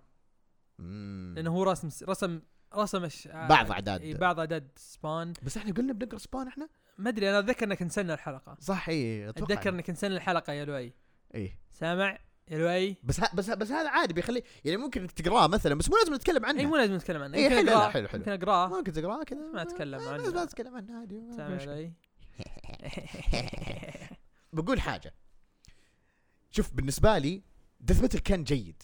لأنه 1.35 1.51
هو 1.51 1.63
رسم 1.63 2.07
رسم 2.09 2.41
رسم 2.75 3.09
آه، 3.31 3.49
بعض 3.49 3.71
أعداد. 3.73 4.01
إيه 4.03 4.15
بعض 4.17 4.39
أعداد 4.39 4.69
سبان 4.77 5.33
بس 5.43 5.57
إحنا 5.57 5.73
قلنا 5.73 5.93
بنقرأ 5.93 6.19
سبان 6.19 6.49
إحنا؟ 6.49 6.69
ما 6.99 7.09
أدري 7.11 7.31
أنا 7.31 7.39
أتذكر 7.39 7.67
إنك 7.67 7.83
نسلنا 7.83 8.15
الحلقة. 8.15 8.57
صح 8.61 8.89
إي 8.89 9.29
أتذكر 9.29 9.71
إنك 9.71 9.91
نسلنا 9.91 10.17
الحلقة 10.17 10.53
يا 10.53 10.65
لؤي. 10.65 10.93
إي. 11.35 11.57
سامع؟ 11.71 12.19
يا 12.49 12.59
لؤي؟ 12.59 12.97
بس 13.03 13.21
ها 13.21 13.31
بس 13.35 13.51
ها 13.51 13.55
بس 13.55 13.71
هذا 13.71 13.89
عادي 13.91 14.15
بيخلي 14.15 14.43
يعني 14.65 14.77
ممكن 14.77 15.07
تقراه 15.07 15.47
مثلا 15.47 15.75
بس 15.75 15.91
مو 15.91 15.97
لازم 15.97 16.15
نتكلم 16.15 16.47
عنه. 16.47 16.61
إي 16.61 16.67
مو 16.67 16.77
لازم 16.77 16.95
نتكلم 16.95 17.23
عنه. 17.23 17.39
يمكن 17.39 17.57
حلو، 17.71 17.81
حلو، 17.81 18.09
حلو. 18.09 18.21
يمكن 18.21 18.33
أقرأه. 18.33 18.69
ممكن 18.69 18.93
تقراه 18.93 19.25
كذا. 19.25 19.39
ما 19.55 19.63
أتكلم 19.63 20.05
ما- 20.05 20.11
عنه. 20.11 20.31
ما 20.33 20.45
تتكلم 20.45 20.77
عنه 20.77 21.01
عادي 21.01 21.23
سامع. 21.37 21.65
لؤي؟ 21.65 21.93
بقول 24.53 24.81
حاجة. 24.81 25.15
شوف 26.51 26.73
بالنسبة 26.73 27.19
لي 27.19 27.43
Death 27.81 28.03
Metal 28.03 28.19
كان 28.19 28.45
جيد. 28.45 28.83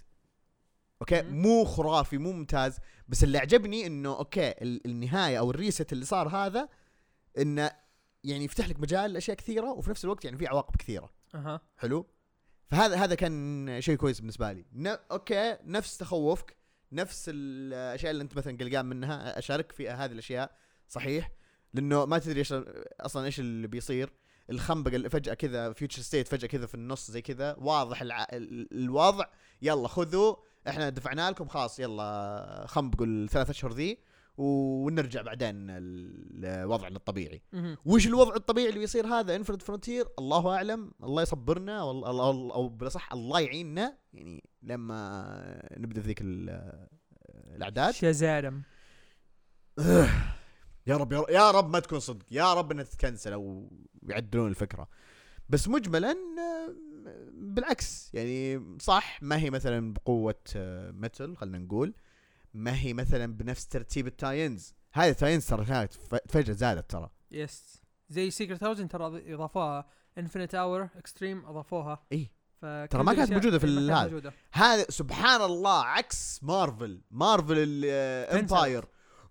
Okay. 1.01 1.23
مو 1.23 1.65
خرافي 1.65 2.19
مو 2.19 2.33
ممتاز. 2.33 2.79
بس 3.09 3.25
اللي 3.25 3.39
عجبني 3.39 3.87
إنه 3.87 4.19
okay 4.19 4.49
ال- 4.49 4.87
النهاية 4.87 5.39
أو 5.39 5.51
ال 5.51 5.58
reset 5.58 5.93
اللي 5.93 6.05
صار 6.05 6.29
هذا 6.29 6.69
إنه 7.39 7.71
يعني 8.25 8.45
يفتح 8.45 8.69
لك 8.69 8.81
مجال 8.81 9.13
لأشياء 9.13 9.37
كثيرة 9.37 9.73
وفي 9.73 9.91
نفس 9.91 10.05
الوقت 10.05 10.25
يعني 10.25 10.39
في 10.39 10.47
عواقب 10.47 10.77
كثيرة. 10.77 11.11
أها. 11.35 11.61
حلو؟ 11.77 12.07
فهذا 12.71 12.97
هذا 12.97 13.15
كان 13.15 13.81
شيء 13.81 13.97
كويس 13.97 14.21
بالنسبة 14.21 14.53
لي. 14.53 14.65
ن... 14.73 14.87
okay 14.87 15.57
نفس 15.65 15.99
تخوفك 15.99 16.57
نفس 16.93 17.31
الأشياء 17.35 18.11
اللي 18.11 18.23
أنت 18.23 18.37
مثلا 18.37 18.57
قلقان 18.57 18.87
منها 18.87 19.39
أشارك 19.39 19.73
في 19.73 19.91
هذه 19.91 20.13
الأشياء 20.13 20.57
صحيح؟ 20.89 21.33
لأنه 21.75 22.05
ما 22.05 22.19
تدري 22.19 22.39
إيش 22.39 22.55
أصلا 23.01 23.25
إيش 23.25 23.41
اللي 23.41 23.67
بيصير. 23.67 24.13
الخنبقة 24.51 24.97
اللي 24.97 25.11
فجأة 25.11 25.35
كذا 25.35 25.73
Future 25.73 26.03
State 26.03 26.29
فجأة 26.29 26.49
كذا 26.49 26.67
في 26.67 26.75
النص 26.75 27.11
زي 27.11 27.23
كذا 27.23 27.57
واضح 27.59 28.03
الع... 28.03 28.27
ال- 28.33 28.75
الوضع. 28.75 29.25
يلا 29.63 29.89
خذوا 29.89 30.37
إحنا 30.69 30.89
دفعنا 30.89 31.31
لكم 31.31 31.49
خلاص 31.49 31.81
يلا 31.81 32.65
خنبقوا 32.69 33.07
الثلاث 33.07 33.51
أشهر 33.51 33.73
ذي 33.73 33.99
ونرجع 34.37 35.23
بعدين 35.23 35.67
لوضعنا 36.41 36.97
الطبيعي. 36.97 37.43
وش 37.85 38.07
الوضع 38.07 38.37
الطبيعي 38.37 38.69
اللي 38.69 38.79
بيصير 38.81 39.07
هذا؟ 39.07 39.37
Infinite 39.37 39.63
Frontier 39.63 40.07
الله 40.19 40.55
أعلم 40.57 40.93
الله 41.03 41.23
يصبرنا 41.23 41.81
أو 41.81 42.69
بالأصح 42.69 43.13
الله 43.13 43.41
يعيننا. 43.41 43.97
يعني 44.13 44.45
لما 44.63 45.69
نبدأ 45.77 46.01
في 46.01 46.07
ذيك 46.07 46.21
ال- 46.23 46.87
الأعداد. 47.57 47.95
شزارم 47.95 48.63
يا 50.87 50.97
رب 50.97 51.13
يا 51.13 51.21
رب, 51.21 51.31
يا 51.31 51.51
رب 51.51 51.71
ما 51.71 51.79
تكون 51.81 52.01
صدق. 52.01 52.27
يا 52.31 52.55
رب 52.55 52.73
انها 52.73 52.85
تتكنسل 52.85 53.33
أو 53.33 53.71
يعدلون 54.09 54.49
الفكرة. 54.51 54.89
بس 55.49 55.69
مجملا 55.69 56.17
بالعكس 57.33 58.11
يعني 58.15 58.63
صح 58.81 59.23
ما 59.23 59.39
هي 59.39 59.51
مثلا 59.51 59.93
بقوة 59.93 60.41
آه، 60.57 60.91
Metal 60.91 61.37
خلينا 61.37 61.59
نقول. 61.59 61.95
ما 62.55 62.79
هي 62.79 62.93
مثلا 62.93 63.37
بنفس 63.37 63.67
ترتيب 63.67 64.07
ال 64.07 64.14
tie-ins. 64.14 64.75
هذه 64.93 65.11
ال 65.11 65.15
tie-ins 65.15 65.47
ترى 65.47 65.65
كانت 65.65 65.93
فجأة 66.29 66.55
زادت 66.55 66.91
ترى. 66.91 67.11
Yes 67.31 67.83
زي 68.09 68.31
Secret 68.31 68.65
Origin 68.65 68.89
ترى 68.89 69.35
إضافوها. 69.35 69.89
Infinite 70.19 70.55
Hour 70.55 70.89
Extreme 70.97 71.47
أضافوها. 71.47 72.07
فكل 72.63 72.89
ترى 72.91 73.03
ما 73.03 73.15
كانت 73.15 73.33
موجودة 73.33 73.59
في 73.59 73.67
هذا. 73.67 74.33
هذا 74.53 74.87
سبحان 74.89 75.41
الله 75.41 75.85
عكس 75.85 76.41
مارفل 76.43 77.01
مارفل 77.11 77.55
ال 77.59 77.77
Empyre 77.77 78.85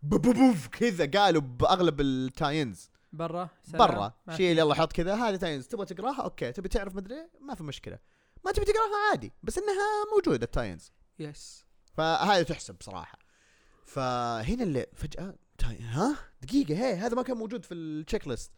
بوف 0.03 0.67
كذا 0.67 1.05
قالوا 1.05 1.41
بأغلب 1.41 2.01
ال 2.01 2.11
tie-ins. 2.11 2.89
برا. 3.13 3.49
برا. 3.73 4.13
شيل. 4.37 4.59
يلا 4.59 4.73
حط 4.73 4.93
كذا. 4.93 5.15
هذه 5.15 5.35
tie-ins 5.35 5.67
تبغى 5.67 5.85
تقراها؟ 5.85 6.21
Okay. 6.21 6.51
تبي 6.51 6.69
تعرف 6.69 6.95
مدري؟ 6.95 7.29
ما 7.41 7.55
في 7.55 7.63
مشكلة. 7.63 7.99
ما 8.45 8.51
تبي 8.51 8.65
تقراها؟ 8.65 9.09
عادي. 9.11 9.31
بس 9.43 9.57
إنها 9.57 10.05
موجودة 10.15 10.43
ال 10.45 10.50
tie-ins. 10.50 10.91
Yes 11.19 11.65
فهذه 11.93 12.43
تحسب 12.43 12.75
بصراحه 12.77 13.19
فهنا 13.85 14.63
اللي 14.63 14.85
فجأة. 14.93 15.35
ها؟ 15.63 16.17
دقيقة. 16.41 16.73
هي 16.73 16.93
هذا 16.93 17.15
ما 17.15 17.21
كان 17.23 17.37
موجود 17.37 17.65
في 17.65 17.73
ال 17.73 18.27
checklist 18.27 18.51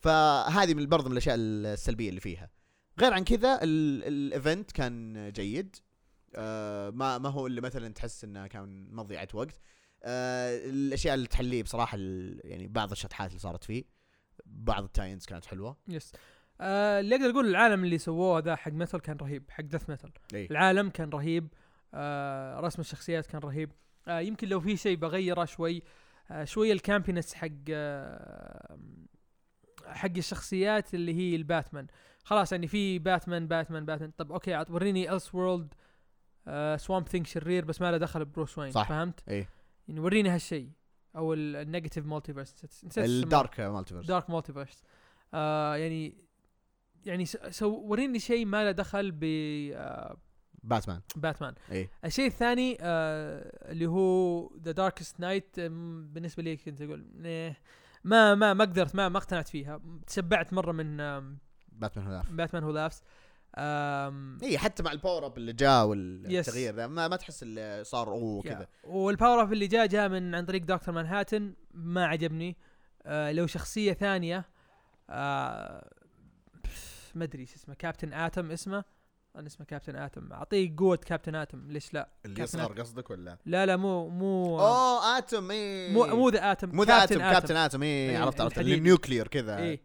فهذه 0.00 0.74
من 0.74 0.86
برضه 0.86 1.06
من 1.06 1.12
الأشياء 1.12 1.36
السلبية 1.38 2.08
اللي 2.08 2.20
فيها. 2.20 2.50
غير 3.00 3.12
عن 3.12 3.24
كذا 3.24 3.58
ال- 3.62 4.04
ال 4.04 4.15
event 4.15 4.72
كان 4.72 5.30
جيد. 5.32 5.76
آه 6.34 6.90
ما 6.90 7.18
ما 7.18 7.28
هو 7.28 7.46
اللي 7.46 7.60
مثلا 7.60 7.88
تحس 7.88 8.24
إنه 8.24 8.46
كان 8.46 8.88
مضيعة 8.94 9.28
وقت. 9.34 9.60
آه 10.04 10.56
الأشياء 10.56 11.14
اللي 11.14 11.26
تحليه 11.26 11.62
بصراحة 11.62 11.98
يعني 12.44 12.66
بعض 12.66 12.90
الشطحات 12.90 13.30
اللي 13.30 13.40
صارت 13.40 13.64
فيه. 13.64 13.84
بعض 14.46 14.84
ال 14.84 14.89
tie-ins 14.89 15.26
كانت 15.26 15.46
حلوة. 15.46 15.76
Yes. 15.88 16.12
آه 16.60 17.00
اللي 17.00 17.14
أقدر 17.16 17.30
أقول 17.30 17.46
العالم 17.46 17.84
اللي 17.84 17.98
سووه 17.98 18.38
ذا 18.38 18.56
حق 18.56 18.72
Metal 18.72 19.00
كان 19.00 19.16
رهيب 19.16 19.50
حق 19.50 19.64
Death 19.64 19.90
Metal 19.90 20.10
إي. 20.34 20.46
العالم 20.50 20.90
كان 20.90 21.10
رهيب. 21.10 21.48
آه 21.94 22.60
رسم 22.60 22.80
الشخصيات 22.80 23.26
كان 23.26 23.40
رهيب. 23.40 23.72
آه 24.08 24.20
يمكن 24.20 24.48
لو 24.48 24.60
في 24.60 24.76
شيء 24.76 24.96
بغيره 24.96 25.44
شوي 25.44 25.82
آه 26.30 26.44
شوي 26.44 26.72
ال 26.72 26.77
combinations 26.77 27.34
حق 27.34 27.48
آه 27.70 28.78
حق 29.86 30.10
الشخصيات 30.16 30.94
اللي 30.94 31.14
هي 31.14 31.36
الباتمان. 31.36 31.86
خلاص 32.24 32.52
يعني 32.52 32.66
في 32.66 32.98
باتمان 32.98 33.48
باتمان 33.48 33.84
باتمان. 33.84 34.10
طب 34.10 34.32
okay 34.32 34.64
وريني 34.70 35.12
Elseworld 35.12 35.74
آه 36.48 36.76
Swamp 36.76 37.08
Thing 37.08 37.26
شرير 37.26 37.64
بس 37.64 37.80
ما 37.80 37.90
له 37.90 37.96
دخل 37.96 38.24
بروس 38.24 38.58
وين 38.58 38.70
صح. 38.70 38.88
فهمت؟ 38.88 39.28
إي. 39.28 39.46
يعني 39.88 40.00
وريني 40.00 40.28
هالشيء. 40.28 40.70
أو 41.16 41.34
ال 41.34 41.42
negative 41.42 42.06
multiverse. 42.06 42.54
ال 42.98 43.10
dark 43.10 43.60
multiverse 43.60 44.06
dark 44.06 44.30
multiverse 44.30 44.82
آه 45.34 45.76
يعني 45.76 46.14
يعني 47.04 47.24
so 47.26 47.68
وريني 47.70 48.18
شيء 48.18 48.46
ما 48.46 48.64
له 48.64 48.70
دخل 48.70 49.10
ب 49.12 49.24
آه 49.74 50.16
باتمان. 50.62 51.00
باتمان. 51.16 51.54
إي. 51.72 51.88
الشيء 52.04 52.26
الثاني 52.26 52.76
آه 52.80 53.72
اللي 53.72 53.86
هو 53.86 54.50
the 54.62 54.72
Darkest 54.72 55.20
Knight 55.20 55.60
بالنسبة 55.60 56.42
لي 56.42 56.56
كنت 56.56 56.82
أقول 56.82 57.06
إيه، 57.24 57.56
ما 58.04 58.34
ما 58.34 58.54
ما 58.54 58.64
قدرت 58.64 58.94
ما 58.94 59.08
ما 59.08 59.18
اقتنعت 59.18 59.48
فيها. 59.48 59.80
تشبعت 60.06 60.52
مرة 60.52 60.72
من 60.72 61.00
آم، 61.00 61.38
Batman 61.72 62.06
Who 62.06 62.12
Laugh 62.12 62.32
Batman 62.32 62.62
Who 62.64 62.70
Laughs 62.70 63.02
آم، 63.02 63.06
اي 63.58 64.58
حتى 64.58 64.82
مع 64.82 64.92
ال 64.92 64.98
power 64.98 65.26
up 65.26 65.38
اللي 65.38 65.52
جاء 65.52 65.86
والتغيير. 65.86 66.74
ذا 66.74 66.86
ما, 66.86 67.08
ما 67.08 67.16
تحس 67.16 67.42
اللي 67.42 67.82
صار 67.84 68.08
أوه. 68.08 68.42
كذا. 68.42 68.66
وال 68.84 69.01
power 69.01 69.42
up 69.42 69.52
اللي 69.52 69.66
جاء 69.66 69.86
جاء 69.86 70.08
من 70.08 70.34
عن 70.34 70.44
طريق 70.44 70.62
دكتور 70.62 70.94
مانهاتن 70.94 71.54
ما 71.74 72.06
عجبني. 72.06 72.56
آه 73.02 73.32
لو 73.32 73.46
شخصية 73.46 73.92
ثانية 73.92 74.44
آه 75.10 75.90
ما 77.14 77.24
أدري 77.24 77.42
إيش 77.42 77.54
اسمه 77.54 77.74
Captain 77.74 78.12
Atom 78.12 78.50
اسمه. 78.50 78.84
أنا 79.36 79.46
اسمه 79.46 79.66
Captain 79.66 79.96
Atom 79.96 80.32
أعطيه 80.32 80.76
قوة 80.76 80.96
Captain 80.96 81.34
Atom 81.34 81.70
ليش 81.70 81.94
لا؟ 81.94 82.08
اللي 82.24 82.42
يصغر 82.42 82.80
قصدك 82.80 83.10
ولا؟ 83.10 83.38
لا 83.46 83.66
لا 83.66 83.76
مو 83.76 84.08
مو 84.08 84.60
أوه 84.60 85.18
Atom 85.18 85.50
اي 85.50 85.92
مو 85.92 86.06
مو 86.06 86.28
the 86.28 86.52
Atom 86.52 86.76
مو 86.76 86.82
the 86.82 87.04
Atom 87.04 87.18
Captain 87.18 87.56
Atom 87.56 87.82
اي 87.82 87.88
إيه، 87.88 88.18
عرفت 88.18 88.40
عرفت. 88.40 88.58
ال 88.58 88.67
nuclear 88.67 89.28
كذا. 89.28 89.58
إيه. 89.58 89.80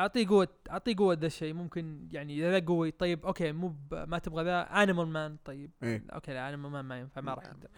أعطيه 0.00 0.28
قوة 0.28 0.48
أعطيه 0.70 0.96
قوة 0.96 1.14
ذا 1.14 1.26
الشيء 1.26 1.54
ممكن 1.54 2.08
يعني 2.12 2.38
إذا 2.38 2.58
ذا 2.60 2.66
قوي 2.66 2.90
طيب 2.90 3.26
okay 3.26 3.52
مو 3.52 3.74
ما 3.92 4.18
تبغى 4.18 4.44
ذا 4.44 4.60
Animal 4.82 5.06
Man 5.08 5.36
طيب. 5.44 5.70
إيه. 5.82 6.04
Okay 6.12 6.32
لا 6.32 6.48
Animal 6.48 6.70
Man 6.70 6.84
ما 6.84 6.98
ينفع 7.00 7.20
ما 7.20 7.34
راح 7.34 7.44
يقدر. 7.44 7.68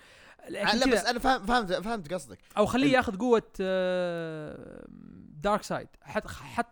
آه، 0.41 0.49
لا 0.77 0.93
بس 0.93 1.05
أنا 1.05 1.19
فهم 1.19 1.47
فهمت 1.47 1.73
فهمت 1.73 2.15
قصدك. 2.15 2.39
أو 2.57 2.67
خليه 2.67 2.93
ياخذ 2.93 3.19
قوة 3.19 3.43
دارك 5.43 5.63
سايد 5.63 5.89
حط 6.03 6.27
حط 6.29 6.67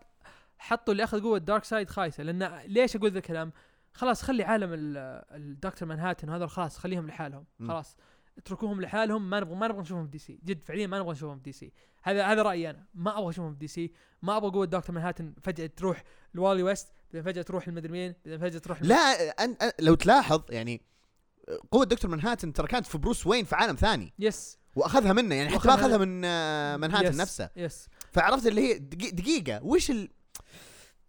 حطوا 0.59 0.92
اللي 0.92 1.05
اخذ 1.05 1.22
قوة 1.22 1.38
دارك 1.38 1.64
سايد 1.64 1.90
خايسة. 1.90 2.22
لأن 2.22 2.59
ليش 2.66 2.96
أقول 2.96 3.11
ذا 3.11 3.18
الكلام؟ 3.18 3.53
خلاص 3.94 4.22
خلي 4.22 4.44
عالم 4.44 4.72
ال- 4.72 4.96
الدكتور 5.34 5.88
مانهاتن 5.88 6.28
هذول 6.30 6.51
خلاص 6.51 6.78
خليهم 6.78 7.07
لحالهم. 7.07 7.44
خلاص. 7.68 7.96
اتركوهم 8.39 8.80
لحالهم 8.80 9.30
ما 9.30 9.41
نبغى 9.41 9.55
ما 9.55 9.68
نبغى 9.68 9.80
نشوفهم 9.80 10.05
في 10.05 10.11
DC 10.11 10.40
جد 10.45 10.62
فعليا 10.62 10.86
ما 10.86 10.99
نبغى 10.99 11.12
نشوفهم 11.12 11.36
في 11.36 11.43
DC 11.42 11.72
هذا 12.03 12.26
هذا 12.26 12.43
رأيي 12.43 12.70
أنا. 12.70 12.84
ما 12.95 13.18
أبغى 13.18 13.30
أشوفهم 13.30 13.53
في 13.53 13.59
DC 13.59 13.92
ما 14.22 14.36
أبغى 14.36 14.51
قوة 14.51 14.66
دكتور 14.66 14.95
مانهاتن 14.95 15.34
فجأة 15.43 15.66
تروح 15.66 16.05
لوالي 16.34 16.62
ويست 16.62 16.89
بعدين 17.14 17.32
فجأة 17.32 17.43
تروح 17.43 17.68
المدري 17.68 17.93
مين 17.93 18.14
بعدين 18.24 18.41
فجأة 18.41 18.59
تروح 18.59 18.82
لا 18.82 18.97
أن 19.45 19.57
أن 19.62 19.70
لو 19.80 19.95
تلاحظ 19.95 20.43
يعني 20.51 20.80
قوة 21.70 21.84
دكتور 21.84 22.11
منهاتن 22.11 22.53
ترى 22.53 22.66
كانت 22.66 22.86
في 22.86 22.99
بروس 22.99 23.26
وين 23.26 23.45
في 23.45 23.55
عالم 23.57 23.76
ثاني. 23.76 24.12
Yes 24.18 24.59
وأخذها 24.76 25.12
منه 25.12 25.34
يعني 25.34 25.49
حتى 25.59 25.68
ما 25.68 25.74
أخذها 25.74 25.97
من 25.99 26.20
منهاتن 26.80 27.09
Yes. 27.09 27.20
نفسه. 27.20 27.51
Yes 27.56 27.88
فعرفت 28.12 28.47
اللي 28.47 28.61
هي 28.61 28.78
دقي- 28.78 29.11
دقيقة 29.11 29.64
وش 29.64 29.91
ال 29.91 30.09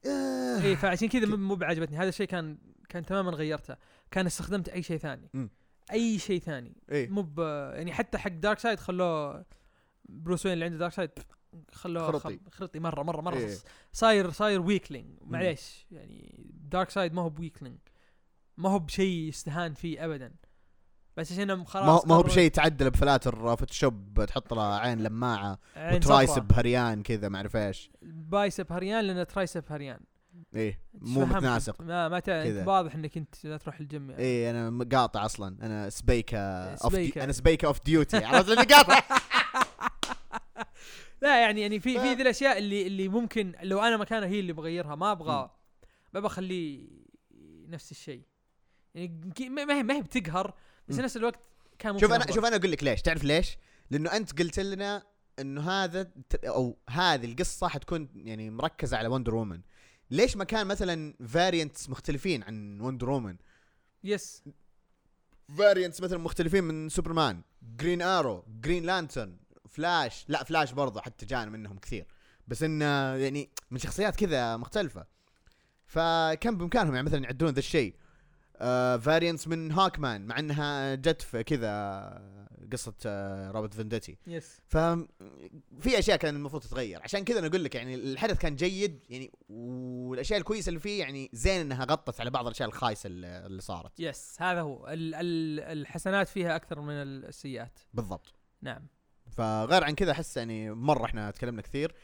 آه، 0.05 0.61
اي 0.63 0.75
فعشان 0.75 1.07
كذا 1.09 1.25
مو- 1.25 1.55
بعجبتني. 1.55 1.97
هذا 1.97 2.09
الشيء 2.09 2.27
كان 2.27 2.57
كان 2.89 3.05
تماما 3.05 3.31
غيرته. 3.31 3.75
كان 4.11 4.25
استخدمت 4.25 4.69
أي 4.69 4.83
شيء 4.83 4.97
ثاني. 4.97 5.29
مم. 5.33 5.49
أي 5.91 6.19
شيء 6.19 6.39
ثاني. 6.39 6.77
إيه. 6.91 7.09
مو 7.09 7.21
ب 7.21 7.39
يعني 7.73 7.93
حتى 7.93 8.17
حق 8.17 8.31
دارك 8.31 8.59
سايد 8.59 8.79
خلوه 8.79 9.45
بروس 10.09 10.45
وين 10.45 10.53
اللي 10.53 10.65
عنده 10.65 10.77
دارك 10.77 10.93
سايد 10.93 11.11
خلوه 11.71 12.11
خرطي. 12.11 12.39
خرطي 12.51 12.79
مرة 12.79 13.03
مرة 13.03 13.21
مرة. 13.21 13.37
إيه. 13.37 13.57
صاير 13.93 14.31
صاير 14.31 14.61
weakling 14.61 15.19
معليش. 15.21 15.87
يعني 15.91 16.45
دارك 16.63 16.89
سايد 16.89 17.13
ما 17.13 17.21
هو 17.21 17.29
ب 17.29 17.34
weakling 17.34 17.77
ما 18.57 18.69
هو 18.69 18.79
بشيء 18.79 19.29
يستهان 19.29 19.73
فيه 19.73 20.05
ابدا. 20.05 20.33
بس 21.17 21.31
عشان 21.31 21.65
خلاص 21.65 21.85
ما 21.85 21.91
هو 21.91 22.01
ما 22.05 22.15
هو 22.15 22.19
قرروا 22.19 22.31
بشيء 22.31 22.51
تعدل 22.51 22.89
بفلاتر 22.89 23.57
فوتوشوب 23.57 24.25
تحط 24.25 24.53
له 24.53 24.75
عين 24.75 25.03
لماعة 25.03 25.59
عين 25.75 25.95
و 25.95 26.02
triceps 26.02 26.53
هريان 26.53 27.03
كذا 27.03 27.29
ما 27.29 27.37
أعرف 27.37 27.55
إيش. 27.55 27.91
biceps 28.01 28.71
هريان 28.71 29.05
لأن 29.05 29.27
triceps 29.27 29.63
هريان 29.69 29.99
إيه 30.55 30.81
مو. 30.93 31.25
متناسق 31.25 31.81
ما 31.81 32.07
ما 32.09 32.21
واضح 32.65 32.95
إنك 32.95 33.17
أنت 33.17 33.45
لا 33.45 33.57
تروح 33.57 33.79
الجيم 33.79 34.09
يعني. 34.09 34.23
إيه 34.23 34.51
أنا 34.51 34.85
قاطع 34.91 35.25
أصلا 35.25 35.65
أنا 35.65 35.89
سبيكا 35.89 36.73
off 36.73 36.93
سبيكة. 36.93 37.23
أنا 37.23 37.31
سبيكا 37.31 37.67
off 37.67 37.83
duty 37.85 38.17
عرفت 38.25 38.49
لاني 38.49 38.73
قاطع 38.73 38.99
لا 41.21 41.41
يعني 41.41 41.61
يعني 41.61 41.79
في 41.79 41.99
في 41.99 42.13
ذي 42.13 42.21
الأشياء 42.21 42.57
اللي 42.57 42.87
اللي 42.87 43.07
ممكن 43.07 43.53
لو 43.61 43.79
أنا 43.79 43.97
مكانه 43.97 44.25
هي 44.25 44.39
اللي 44.39 44.53
بغيرها 44.53 44.95
ما 44.95 45.11
أبغى 45.11 45.51
ما 46.13 46.19
بخليه 46.19 46.87
نفس 47.67 47.91
الشيء 47.91 48.23
يعني 48.95 49.21
ما 49.49 49.73
هي 49.73 49.83
ما 49.83 49.95
هي 49.95 50.01
بتقهر 50.01 50.53
بس. 50.87 50.99
نفس 50.99 51.17
الوقت 51.17 51.39
كان 51.79 51.91
ممكن 51.91 52.07
شوف 52.07 52.15
أنا. 52.15 52.31
شوف 52.31 52.45
أنا 52.45 52.55
أقول 52.55 52.71
لك 52.71 52.83
ليش 52.83 53.01
تعرف 53.01 53.23
ليش؟ 53.23 53.57
لأنه 53.91 54.15
أنت 54.15 54.39
قلت 54.39 54.59
لنا 54.59 55.03
إنه 55.39 55.61
هذا 55.61 56.11
أو 56.45 56.77
هذه 56.89 57.25
القصة 57.25 57.67
حتكون 57.67 58.09
يعني 58.15 58.49
مركزة 58.49 58.97
على 58.97 59.07
وندر 59.07 59.35
وومن 59.35 59.61
ليش 60.11 60.37
ما 60.37 60.43
كان 60.43 60.67
مثلا 60.67 61.13
variants 61.27 61.89
مختلفين 61.89 62.43
عن 62.43 62.81
وندر 62.81 63.09
وومن 63.09 63.37
yes 64.03 64.43
variants 65.57 66.01
مثلا 66.01 66.17
مختلفين 66.17 66.63
من 66.63 66.89
سوبرمان 66.89 67.41
Green 67.61 68.01
Arrow 68.01 68.45
Green 68.47 68.85
Lantern 68.85 69.37
فلاش 69.69 70.25
لا 70.27 70.43
فلاش 70.43 70.71
برضه 70.71 71.01
حتى 71.01 71.25
جانا 71.25 71.51
منهم 71.51 71.77
كثير. 71.77 72.05
بس 72.47 72.63
إنه 72.63 72.85
يعني 73.15 73.49
من 73.71 73.79
شخصيات 73.79 74.15
كذا 74.15 74.57
مختلفة. 74.57 75.05
فكان 75.85 76.57
بإمكانهم 76.57 76.95
يعني 76.95 77.05
مثلا 77.05 77.23
يعدلون 77.23 77.53
ذا 77.53 77.59
الشيء؟ 77.59 77.95
آه 78.59 78.97
variants 78.97 79.47
من 79.47 79.71
هاكمان 79.71 80.25
مع 80.25 80.39
إنها 80.39 80.95
جت 80.95 81.21
في 81.21 81.43
كذا 81.43 82.49
قصة 82.71 82.93
آه 83.05 83.51
روبرت 83.51 83.73
فندتي 83.73 84.17
yes 84.27 84.61
ف 84.67 84.77
في 85.79 85.99
أشياء 85.99 86.17
كان 86.17 86.35
المفروض 86.35 86.61
تتغير. 86.61 87.01
عشان 87.03 87.23
كذا 87.23 87.39
أنا 87.39 87.47
أقول 87.47 87.63
لك 87.63 87.75
يعني 87.75 87.95
الحدث 87.95 88.37
كان 88.37 88.55
جيد 88.55 88.99
يعني 89.09 89.31
والأشياء 89.49 90.39
الكويسة 90.39 90.69
اللي 90.69 90.79
فيه 90.79 90.99
يعني 90.99 91.29
زين 91.33 91.61
إنها 91.61 91.85
غطت 91.85 92.19
على 92.21 92.29
بعض 92.29 92.45
الأشياء 92.45 92.67
الخايسة 92.69 93.07
اللي 93.07 93.45
اللي 93.45 93.61
صارت. 93.61 93.99
yes 93.99 94.35
هذا 94.39 94.61
هو. 94.61 94.87
ال 94.87 95.15
ال 95.15 95.59
الحسنات 95.59 96.27
فيها 96.27 96.55
أكثر 96.55 96.81
من 96.81 96.93
السيئات. 96.93 97.79
بالضبط. 97.93 98.33
نعم. 98.61 98.87
فغير 99.31 99.83
عن 99.83 99.95
كذا 99.95 100.11
أحس 100.11 100.37
يعني 100.37 100.71
مرة 100.71 101.05
إحنا 101.05 101.31
تكلمنا 101.31 101.61
كثير. 101.61 101.95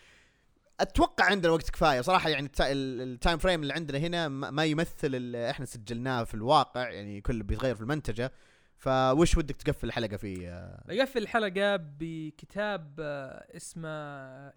أتوقع 0.80 1.26
عندنا 1.26 1.52
وقت 1.54 1.70
كفاية. 1.70 2.02
صراحة 2.02 2.30
يعني 2.30 2.48
التا- 2.48 2.62
ال- 2.62 3.02
ال 3.02 3.09
time 3.09 3.38
frame 3.38 3.62
اللي 3.62 3.74
عندنا 3.74 3.98
هنا 3.98 4.28
ما 4.28 4.66
يمثل 4.66 5.16
اللي 5.16 5.50
إحنا 5.50 5.66
سجلناه 5.66 6.24
في 6.24 6.34
الواقع. 6.34 6.90
يعني 6.90 7.22
كله 7.22 7.44
بيتغير 7.44 7.76
في 7.76 7.82
المنتجة. 7.82 8.32
فوش 8.78 9.38
ودك 9.38 9.56
تقفل 9.56 9.88
الحلقة 9.88 10.18
فيه 10.18 10.76
بقفل 10.86 11.20
الحلقة 11.20 11.76
بكتاب 11.76 12.96
آه، 13.00 13.48
اسمه 13.58 13.90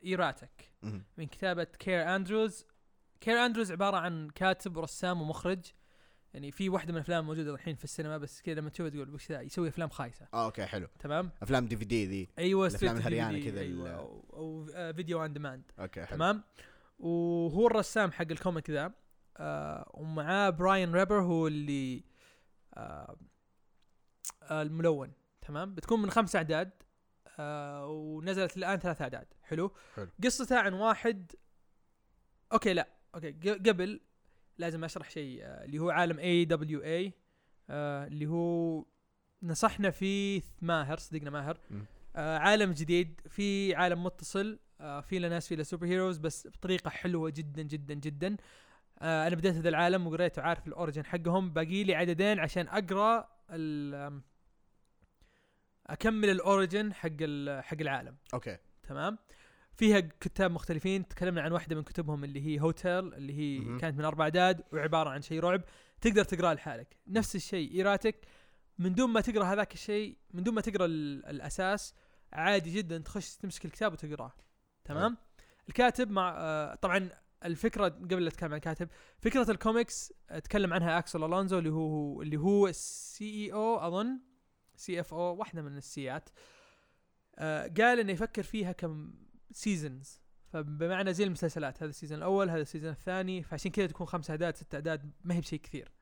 E-Ratic. 0.05 0.71
من 1.19 1.27
كتابة 1.27 1.65
Kaare 1.65 2.17
Andrews 2.17 2.65
Kaare 3.21 3.35
Andrews 3.47 3.73
عبارة 3.73 3.97
عن 3.97 4.29
كاتب 4.31 4.77
ورسام 4.77 5.23
ومخرج. 5.23 5.61
يعني 6.35 6.51
في 6.51 6.69
واحدة 6.69 6.93
من 6.93 6.97
الأفلام 6.97 7.27
موجودة 7.27 7.55
الحين 7.55 7.75
في 7.75 7.85
السينما 7.85 8.19
بس 8.19 8.43
كذا 8.43 8.55
لما 8.55 8.71
تشوفها 8.71 8.91
تقول 8.91 9.15
وش 9.15 9.33
ذا؟ 9.33 9.41
يسوي 9.41 9.69
أفلام 9.69 9.89
خايسة. 9.89 10.29
آه 10.35 10.45
okay 10.45 10.67
حلو. 10.67 10.89
تمام؟ 10.99 11.31
أفلام 11.43 11.67
DVD 11.67 12.07
ذي. 12.07 12.29
أيوه 12.39 12.67
الهريانة 12.83 13.41
DVD، 13.41 13.45
كذا 13.45 13.61
أيوه 13.61 13.91
أو, 13.91 14.25
أو 14.33 14.71
آه، 14.75 14.93
video 14.93 15.23
on 15.23 15.33
demand 15.33 15.63
okay 15.79 16.05
حلو. 16.05 16.17
تمام؟ 16.17 16.43
وهو 16.99 17.67
الرسام 17.67 18.13
حق 18.13 18.27
ال 18.31 18.37
comic 18.37 18.71
ذا 18.71 18.93
آه 19.37 19.91
ومعاه 19.95 20.51
Brian 20.51 20.93
Reber 20.93 21.21
هو 21.23 21.47
اللي 21.47 22.05
آه 22.75 23.17
آه 24.43 24.63
الملون. 24.63 25.13
تمام؟ 25.41 25.75
بتكون 25.75 26.03
من 26.03 26.11
خمس 26.11 26.37
أعداد 26.37 26.71
آه 27.39 27.87
ونزلت 27.87 28.57
الآن 28.57 28.79
ثلاث 28.79 29.03
أعداد. 29.03 29.27
حلو؟ 29.43 29.73
حلو. 29.97 30.09
قصته 30.25 30.59
عن 30.59 30.73
واحد 30.73 31.33
okay 32.53 32.73
لا 32.73 32.89
okay 33.15 33.33
قبل 33.53 34.01
لازم 34.59 34.85
أشرح 34.85 35.11
شيء 35.11 35.43
آه 35.43 35.65
اللي 35.65 35.79
هو 35.79 35.91
عالم 35.91 36.19
AWA 36.19 37.13
اللي 37.71 38.27
هو 38.27 38.85
نصحنا 39.43 39.91
فيه 39.91 40.43
ماهر 40.61 40.97
صديقنا 40.99 41.31
ماهر. 41.31 41.59
آه 42.17 42.39
عالم 42.39 42.73
جديد 42.73 43.21
في 43.29 43.75
عالم 43.75 44.05
متصل 44.05 44.59
آه 44.81 45.01
في 45.01 45.19
له 45.19 45.29
ناس 45.29 45.49
في 45.49 45.57
له 45.57 45.63
superheroes 45.63 46.19
بس 46.19 46.47
بطريقة 46.47 46.91
حلوة 46.91 47.31
جدا 47.31 47.63
جدا 47.63 47.95
جدا. 47.95 48.37
أنا 49.03 49.35
بديت 49.35 49.55
هذا 49.55 49.69
العالم 49.69 50.07
وقريته 50.07 50.43
وعارف 50.43 50.69
ال 50.69 50.74
origin 50.74 51.05
حقهم. 51.05 51.51
باقي 51.51 51.85
لي 51.85 51.95
عددين 51.95 52.39
عشان 52.39 52.69
أقرأ 52.69 53.29
أكمل 55.87 56.31
ال 56.31 56.40
origin 56.40 56.95
حق 56.95 57.23
حق 57.61 57.81
العالم. 57.81 58.17
okay. 58.35 58.59
تمام؟ 58.83 59.19
فيها 59.79 60.01
كتاب 60.01 60.51
مختلفين 60.51 61.09
تكلمنا 61.09 61.43
عن 61.43 61.53
واحدة 61.53 61.77
من 61.77 61.83
كتبهم 61.83 62.25
اللي 62.25 62.47
هي 62.47 62.61
Hotell 62.61 63.15
اللي 63.15 63.33
هي 63.39 63.59
مهم. 63.59 63.79
كانت 63.79 63.99
من 63.99 64.05
أربع 64.05 64.25
اعداد 64.25 64.63
وعبارة 64.73 65.11
عن 65.11 65.23
شيء 65.23 65.41
رعب. 65.41 65.63
تقدر 66.01 66.25
تقراه 66.25 66.55
لحالك. 66.55 66.97
نفس 67.07 67.37
الشيء 67.37 67.75
E-Ratic 67.75 68.17
من 68.79 68.95
دون 68.95 69.11
ما 69.11 69.21
تقرأ 69.21 69.45
هذاك 69.45 69.75
الشيء 69.75 70.17
من 70.35 70.43
دون 70.43 70.55
ما 70.55 70.61
تقرأ 70.61 70.85
ال- 70.85 71.27
الأساس 71.27 71.95
عادي 72.33 72.71
جدا 72.71 72.99
تخش 72.99 73.37
تمسك 73.37 73.65
الكتاب 73.65 73.93
وتقرأه. 73.93 74.33
تمام؟ 74.85 75.17
الكاتب 75.69 76.11
مع 76.11 76.35
آه 76.39 76.75
طبعا 76.75 77.09
الفكرة 77.45 77.89
قبل 77.89 78.23
لا 78.23 78.29
أتكلم 78.29 78.51
عن 78.51 78.57
الكاتب 78.57 78.89
فكرة 79.19 79.51
الكوميكس 79.51 80.13
اتكلم 80.31 80.73
عنها 80.73 80.99
Axel 80.99 81.25
Alonso 81.25 81.59
اللي 81.59 81.71
هو 81.71 82.23
اللي 82.23 82.37
هو 82.37 82.69
ال 82.69 83.25
CEO 83.45 83.79
أظن. 83.89 84.21
CFO 84.77 85.21
واحدة 85.37 85.63
من 85.63 85.77
السيات. 85.77 86.29
آه 87.37 87.63
قال 87.79 88.01
إنه 88.01 88.13
يفكر 88.13 88.43
فيها 88.43 88.73
كم 88.73 89.15
seasons 89.53 90.21
فبمعنى 90.47 91.15
زي 91.15 91.25
المسلسلات 91.25 91.83
هذا 91.83 91.91
ال 91.91 91.95
season 91.95 92.19
الأول 92.19 92.51
هذا 92.51 92.61
ال 92.61 92.65
season 92.65 92.91
الثاني 92.91 93.43
فعشان 93.43 93.71
كذا 93.71 93.87
تكون 93.87 94.07
خمس 94.07 94.31
أعداد 94.31 94.57
ست 94.57 94.75
أعداد 94.75 95.13
ما 95.25 95.35
هي 95.35 95.41
بشيء 95.41 95.61
كثير. 95.61 95.93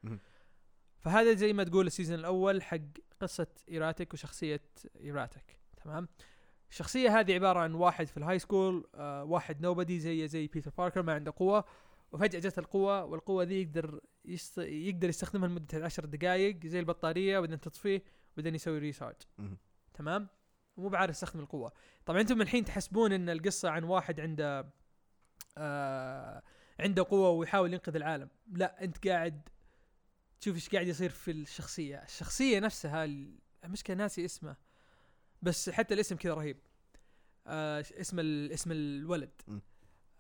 فهذا 1.01 1.35
زي 1.35 1.53
ما 1.53 1.65
تقول 1.65 1.87
ال 1.87 1.91
season 1.91 2.19
الأول 2.19 2.63
حق 2.63 2.79
قصة 3.21 3.47
E-Ratic 3.71 4.15
وشخصية 4.15 4.63
E-Ratic 5.01 5.59
تمام؟ 5.77 6.09
الشخصية 6.71 7.21
هذه 7.21 7.35
عبارة 7.35 7.61
عن 7.61 7.75
واحد 7.75 8.07
في 8.07 8.17
ال 8.17 8.39
high 8.39 8.59
school 8.59 8.89
آه 8.95 9.25
واحد 9.25 9.61
nobody 9.61 10.01
زي 10.01 10.29
زي 10.29 10.47
Peter 10.47 10.71
Parker 10.79 11.03
ما 11.03 11.15
عنده 11.15 11.33
قوة. 11.37 11.65
وفجأة 12.13 12.41
جت 12.41 12.59
القوة 12.59 13.05
والقوة 13.05 13.45
ذي 13.45 13.63
يقدر 13.63 14.01
يست... 14.25 14.59
يقدر 14.59 15.09
يستخدمها 15.09 15.49
لمدة 15.49 15.85
عشر 15.85 16.05
دقائق 16.05 16.67
زي 16.67 16.81
البطارية 16.81 17.39
وبعدين 17.39 17.61
تطفيه 17.61 18.03
وبعدين 18.33 18.55
يسوي 18.55 18.79
recharge. 18.79 19.17
تمام؟ 19.95 20.29
مو 20.77 20.89
بعرف 20.89 21.11
يستخدم 21.11 21.41
القوة. 21.41 21.73
طبعا 22.07 22.21
أنتم 22.21 22.43
الحين 22.43 22.65
تحسبون 22.65 23.13
إن 23.13 23.29
القصة 23.29 23.71
عن 23.71 23.85
واحد 23.85 24.21
عنده 24.21 24.67
آه 25.59 26.43
عنده 26.81 27.07
قوة 27.11 27.31
ويحاول 27.31 27.73
ينقذ 27.73 27.97
العالم. 27.97 28.29
لا 28.53 28.85
أنت 28.85 29.09
قاعد 29.09 29.49
تشوف 30.41 30.55
إيش 30.55 30.69
قاعد 30.69 30.87
يصير 30.87 31.11
في 31.11 31.31
الشخصية. 31.31 31.97
الشخصية 32.03 32.61
نفسها 32.61 33.05
ال- 33.05 33.39
المشكلة 33.65 33.97
ناسي 33.97 34.25
اسمه 34.25 34.57
بس 35.43 35.71
حتى 35.71 35.95
الاسم 35.95 36.17
كذا 36.17 36.35
رهيب. 36.35 36.59
آه 37.47 37.81
اسم 37.81 38.21
اسم 38.53 38.73
الولد. 38.73 39.43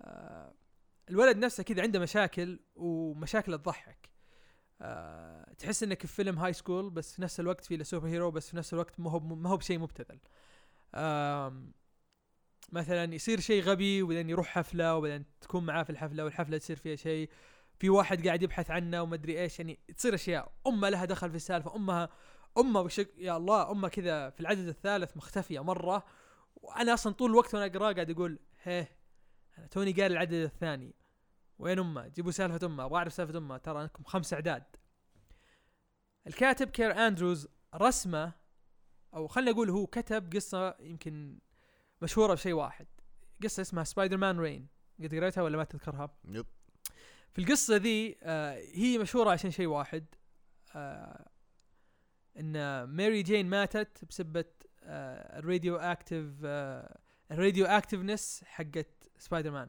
آه 0.00 0.54
الولد 1.10 1.36
نفسه 1.36 1.62
كذا 1.62 1.82
عنده 1.82 1.98
مشاكل 1.98 2.60
ومشاكل 2.76 3.58
تضحك. 3.58 4.08
آه 4.80 5.45
تحس 5.58 5.82
إنك 5.82 6.06
في 6.06 6.06
فيلم 6.06 6.38
high 6.38 6.52
school 6.52 6.90
بس 6.90 7.14
في 7.14 7.22
نفس 7.22 7.40
الوقت 7.40 7.64
في 7.64 7.84
superhero 7.84 8.30
بس 8.30 8.50
في 8.50 8.56
نفس 8.56 8.74
الوقت 8.74 9.00
ما 9.00 9.10
هو 9.10 9.20
ما 9.20 9.50
هو 9.50 9.56
بشيء 9.56 9.78
مبتذل. 9.78 10.18
مثلا 12.72 13.14
يصير 13.14 13.40
شيء 13.40 13.62
غبي 13.62 14.02
وبعدين 14.02 14.30
يروح 14.30 14.46
حفلة 14.46 14.96
وبعدين 14.96 15.24
تكون 15.40 15.66
معاه 15.66 15.82
في 15.82 15.90
الحفلة 15.90 16.24
والحفلة 16.24 16.58
تصير 16.58 16.76
فيها 16.76 16.96
شيء. 16.96 17.30
في 17.78 17.90
واحد 17.90 18.26
قاعد 18.26 18.42
يبحث 18.42 18.70
عنه 18.70 19.02
ومدري 19.02 19.40
إيش 19.40 19.58
يعني 19.58 19.78
تصير 19.96 20.14
أشياء. 20.14 20.52
أمه 20.66 20.88
لها 20.88 21.04
دخل 21.04 21.30
في 21.30 21.36
السالفة. 21.36 21.76
أمها 21.76 22.08
أمه 22.58 22.82
بشك 22.82 23.08
يا 23.18 23.36
الله 23.36 23.70
أمه 23.70 23.88
كذا 23.88 24.30
في 24.30 24.40
العدد 24.40 24.68
الثالث 24.68 25.16
مختفية 25.16 25.60
مرة. 25.60 26.04
وأنا 26.56 26.94
أصلا 26.94 27.12
طول 27.12 27.30
الوقت 27.30 27.54
وأنا 27.54 27.66
أقرأه 27.66 27.92
قاعد 27.92 28.10
أقول 28.10 28.38
هيه 28.62 28.96
أنا 29.58 29.66
توني 29.66 29.92
قال 29.92 30.12
العدد 30.12 30.34
الثاني. 30.34 30.94
وين 31.58 31.78
أمه؟ 31.78 32.08
جيبوا 32.08 32.30
سالفة 32.30 32.66
أمه. 32.66 32.84
أبغى 32.84 32.98
اعرف 32.98 33.12
سالفة 33.12 33.38
أمه. 33.38 33.56
ترى 33.56 33.82
أنكم 33.82 34.04
خمس 34.04 34.32
أعداد. 34.32 34.62
الكاتب 36.27 36.70
كير 36.70 37.07
أندروز 37.07 37.48
رسمه 37.74 38.32
أو 39.15 39.27
خلينا 39.28 39.51
نقول 39.51 39.70
هو 39.70 39.86
كتب 39.86 40.35
قصة 40.35 40.77
يمكن 40.81 41.39
مشهورة 42.03 42.35
بشيء 42.35 42.53
واحد. 42.53 42.86
قصة 43.43 43.61
اسمها 43.61 43.85
Spider-Man 43.84 44.40
Reign 44.40 44.68
قد 45.03 45.15
قريتها 45.15 45.43
ولا 45.43 45.57
ما 45.57 45.65
تذكرها؟ 45.65 46.16
yep. 46.24 46.47
في 47.32 47.39
القصة 47.43 47.77
ذي 47.77 48.16
آه 48.23 48.55
هي 48.74 48.98
مشهورة 48.98 49.31
عشان 49.31 49.51
شيء 49.51 49.66
واحد 49.66 50.05
آه 50.74 51.28
إن 52.39 52.82
Mary 52.84 53.22
Jane 53.22 53.47
ماتت 53.47 54.05
بسببه 54.05 54.44
آه 54.82 55.39
ال 55.38 55.76
radioactive 55.76 56.26
آه 56.44 56.98
ال 57.30 57.66
radioactiveness 57.66 58.44
حقت 58.44 59.11
سبايدر 59.19 59.51
مان 59.51 59.69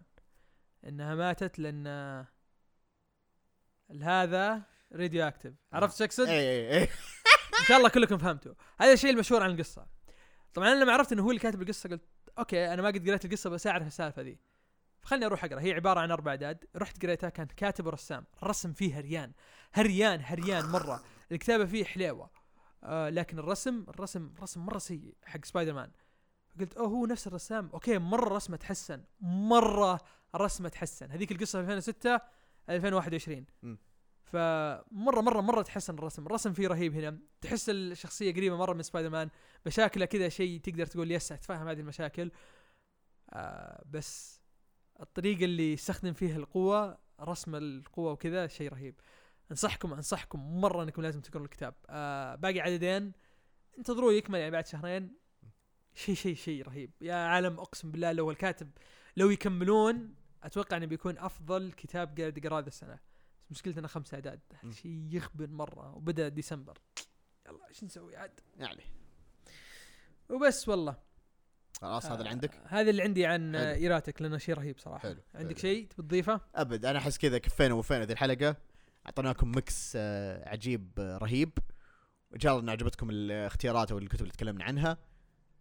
إنها 0.87 1.15
ماتت 1.15 1.59
لأن 1.59 1.87
آه، 1.87 2.27
هذا 4.01 4.63
radioactive 4.93 5.53
عرفت 5.73 5.97
شو 5.97 6.03
اقصد؟ 6.03 6.27
اي 6.27 6.39
اي 6.39 6.77
اي 6.77 6.83
إن 7.59 7.65
شاء 7.67 7.77
الله 7.77 7.89
كلكم 7.89 8.17
فهمتوا. 8.17 8.53
هذا 8.79 8.93
الشيء 8.93 9.09
المشهور 9.09 9.43
عن 9.43 9.51
القصة. 9.51 9.87
طبعا 10.53 10.67
أنا 10.73 10.83
لما 10.83 10.93
عرفت 10.93 11.11
إنه 11.11 11.23
هو 11.23 11.29
اللي 11.29 11.41
كاتب 11.41 11.61
القصة 11.61 11.89
قلت 11.89 12.01
okay 12.39 12.73
أنا 12.73 12.81
ما 12.81 12.87
قد 12.87 13.09
قريت 13.09 13.25
القصة 13.25 13.49
بس 13.49 13.67
أعرف 13.67 13.87
السالفة 13.87 14.21
ذي. 14.21 14.39
فخلني 15.01 15.25
أروح 15.25 15.43
أقرأ. 15.43 15.59
هي 15.59 15.73
عبارة 15.73 15.99
عن 15.99 16.11
أربع 16.11 16.31
أعداد. 16.31 16.65
رحت 16.75 17.03
قريتها 17.03 17.29
كان 17.29 17.47
كاتب 17.47 17.85
ورسام 17.85 18.25
الرسم 18.43 18.73
فيه 18.73 18.99
هريان. 18.99 19.31
هريان 19.73 20.19
هريان 20.23 20.65
مرة. 20.65 21.03
الكتابة 21.31 21.65
فيه 21.65 21.85
حليوة. 21.85 22.29
آه 22.83 23.09
لكن 23.09 23.39
الرسم 23.39 23.85
الرسم 23.89 24.33
رسم 24.41 24.65
مرة 24.65 24.77
سيء 24.77 25.15
حق 25.25 25.45
سبايدر 25.45 25.73
مان 25.73 25.91
قلت 26.59 26.73
أوه 26.73 26.87
هو 26.87 27.05
نفس 27.05 27.27
الرسام. 27.27 27.69
okay 27.73 27.97
مرة 27.97 28.35
رسمه 28.35 28.57
تحسن. 28.57 29.03
مرة 29.21 29.99
رسمه 30.35 30.69
تحسن. 30.69 31.11
هذيك 31.11 31.31
القصة 31.31 31.59
في 31.59 31.61
2006 31.61 32.21
2021 32.69 33.45
مم. 33.63 33.77
فمره 34.31 35.21
مره 35.21 35.41
مرة 35.41 35.61
تحسن 35.61 35.93
الرسم. 35.93 36.25
الرسم 36.25 36.53
فيه 36.53 36.67
رهيب 36.67 36.95
هنا. 36.95 37.17
تحس 37.41 37.69
الشخصية 37.69 38.33
قريبة 38.33 38.57
مرة 38.57 38.73
من 38.73 38.81
سبايدر 38.81 39.09
مان 39.09 39.29
مشاكله 39.65 40.05
كذا 40.05 40.29
شيء 40.29 40.59
تقدر 40.59 40.85
تقول 40.85 41.11
yes 41.11 41.31
اتفهم 41.31 41.67
هذه 41.67 41.79
المشاكل. 41.79 42.31
آه 43.29 43.83
بس 43.89 44.41
الطريقة 44.99 45.45
اللي 45.45 45.73
يستخدم 45.73 46.13
فيها 46.13 46.37
القوة 46.37 46.97
رسم 47.21 47.55
القوة 47.55 48.11
وكذا 48.11 48.47
شيء 48.47 48.71
رهيب. 48.71 48.95
انصحكم 49.51 49.93
انصحكم 49.93 50.61
مرة 50.61 50.83
إنكم 50.83 51.01
لازم 51.01 51.21
تقرون 51.21 51.45
الكتاب. 51.45 51.73
آه 51.89 52.35
باقي 52.35 52.59
عددين. 52.59 53.11
انتظروا 53.77 54.11
يكمل 54.11 54.39
يعني 54.39 54.51
بعد 54.51 54.67
شهرين. 54.67 55.15
شيء 55.93 56.15
شيء 56.15 56.35
شيء 56.35 56.63
رهيب. 56.63 56.91
يا 57.01 57.15
عالم 57.15 57.59
أقسم 57.59 57.91
بالله 57.91 58.11
لو 58.11 58.31
الكاتب 58.31 58.71
لو 59.17 59.29
يكملون 59.29 60.15
أتوقع 60.43 60.77
إنه 60.77 60.85
بيكون 60.85 61.17
أفضل 61.17 61.71
كتاب 61.71 62.19
قاعد 62.19 62.45
اقراه 62.45 62.59
ذا 62.59 62.67
السنة. 62.67 62.99
إنه 63.67 63.87
خمس 63.87 64.13
اعداد. 64.13 64.39
شيء 64.69 65.07
يخبل 65.11 65.49
مرة 65.49 65.95
وبدأ 65.95 66.27
ديسمبر. 66.27 66.77
يلا 67.47 67.67
إيش 67.69 67.83
نسوي 67.83 68.15
عاد؟ 68.15 68.39
يعني. 68.57 68.83
وبس 70.29 70.69
والله. 70.69 70.97
خلاص 71.81 72.05
هذا 72.05 72.17
اللي 72.17 72.29
عندك؟ 72.29 72.55
آه، 72.55 72.67
هذا 72.67 72.89
اللي 72.89 73.03
عندي 73.03 73.25
عن 73.25 73.55
E-Ratic 73.55 74.21
لأنه 74.21 74.37
شيء 74.37 74.55
رهيب 74.55 74.79
صراحة. 74.79 75.09
حلو، 75.09 75.21
عندك. 75.35 75.57
شيء 75.57 75.87
تبي 75.87 76.03
تضيفه؟ 76.03 76.41
أبد 76.55 76.85
أنا 76.85 76.99
أحس 76.99 77.17
كذا 77.17 77.37
كفينا 77.37 77.73
ووفينا 77.73 78.05
ذي 78.05 78.13
الحلقة. 78.13 78.55
أعطيناكم 79.05 79.51
mix 79.51 79.93
آه، 79.95 80.49
عجيب 80.49 80.91
آه، 80.99 81.17
رهيب. 81.17 81.57
إن 82.35 82.39
شاء 82.39 82.51
الله 82.51 82.63
إن 82.63 82.69
عجبتكم 82.69 83.09
الاختيارات 83.09 83.91
أو 83.91 83.97
الكتب 83.97 84.21
اللي 84.21 84.31
تكلمنا 84.31 84.63
عنها. 84.63 84.97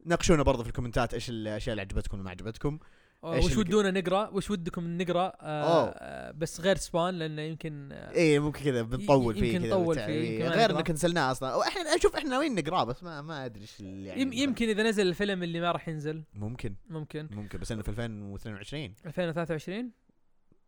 ناقشونا 0.04 0.42
برضه 0.42 0.62
في 0.62 0.68
الكومنتات 0.68 1.14
إيش 1.14 1.30
الأشياء 1.30 1.72
اللي 1.72 1.82
عجبتكم 1.82 2.20
وما 2.20 2.30
عجبتكم. 2.30 2.78
وش 3.22 3.44
اللي- 3.44 3.56
ودونا 3.58 3.90
نقرأ؟ 3.90 4.28
وش 4.28 4.50
ودكم 4.50 4.96
نقرأ؟ 5.02 5.32
آه. 5.40 5.88
آه 5.88 6.30
بس 6.32 6.60
غير 6.60 6.76
سبان 6.76 7.14
لأنه 7.14 7.42
يمكن 7.42 7.88
آه 7.92 8.10
إيه 8.10 8.38
ممكن 8.38 8.64
كذا 8.64 8.82
بنطول 8.82 9.34
فيه 9.34 9.52
يمكن 9.54 9.66
كذا 9.66 9.76
نطول. 9.76 9.94
فيه، 9.94 10.02
إيه، 10.06 10.48
غير 10.48 10.70
نقرأ. 10.70 10.78
ان 10.80 10.84
كنسلناه 10.84 11.30
أصلا 11.30 11.62
إحنا 11.68 11.82
أشوف 11.96 12.16
إحنا 12.16 12.30
ناويين 12.30 12.54
نقراه 12.54 12.84
بس 12.84 13.02
ما 13.02 13.22
ما 13.22 13.44
أدري 13.44 13.62
إيش 13.62 13.80
يعني 13.80 14.20
يم 14.22 14.32
يمكن 14.32 14.68
إذا 14.68 14.82
نزل 14.82 15.06
الفيلم 15.08 15.42
اللي 15.42 15.60
ما 15.60 15.72
راح 15.72 15.88
ينزل 15.88 16.24
ممكن 16.34 16.74
ممكن 16.88 17.28
ممكن 17.32 17.58
بس 17.58 17.72
إنه 17.72 17.82
في 17.82 17.88
2022 17.88 18.94
2023 19.06 19.90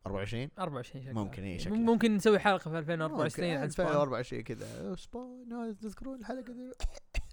24 0.06 0.48
24 0.58 1.02
شكله 1.04 1.14
ممكن، 1.24 1.42
إيه، 1.42 1.52
مم- 1.52 1.58
شكله. 1.58 1.76
ممكن 1.76 2.14
نسوي 2.16 2.38
حلقة 2.38 2.70
في 2.70 2.78
2024 2.78 3.48
ممكن. 3.48 3.62
عن 3.62 3.70
سبان 3.70 3.86
2024 3.86 4.42
كذا 4.42 4.94
سبون 4.96 5.52
آه، 5.52 5.74
تذكرون 5.82 6.18
الحلقة 6.20 6.52
دي 6.52 6.70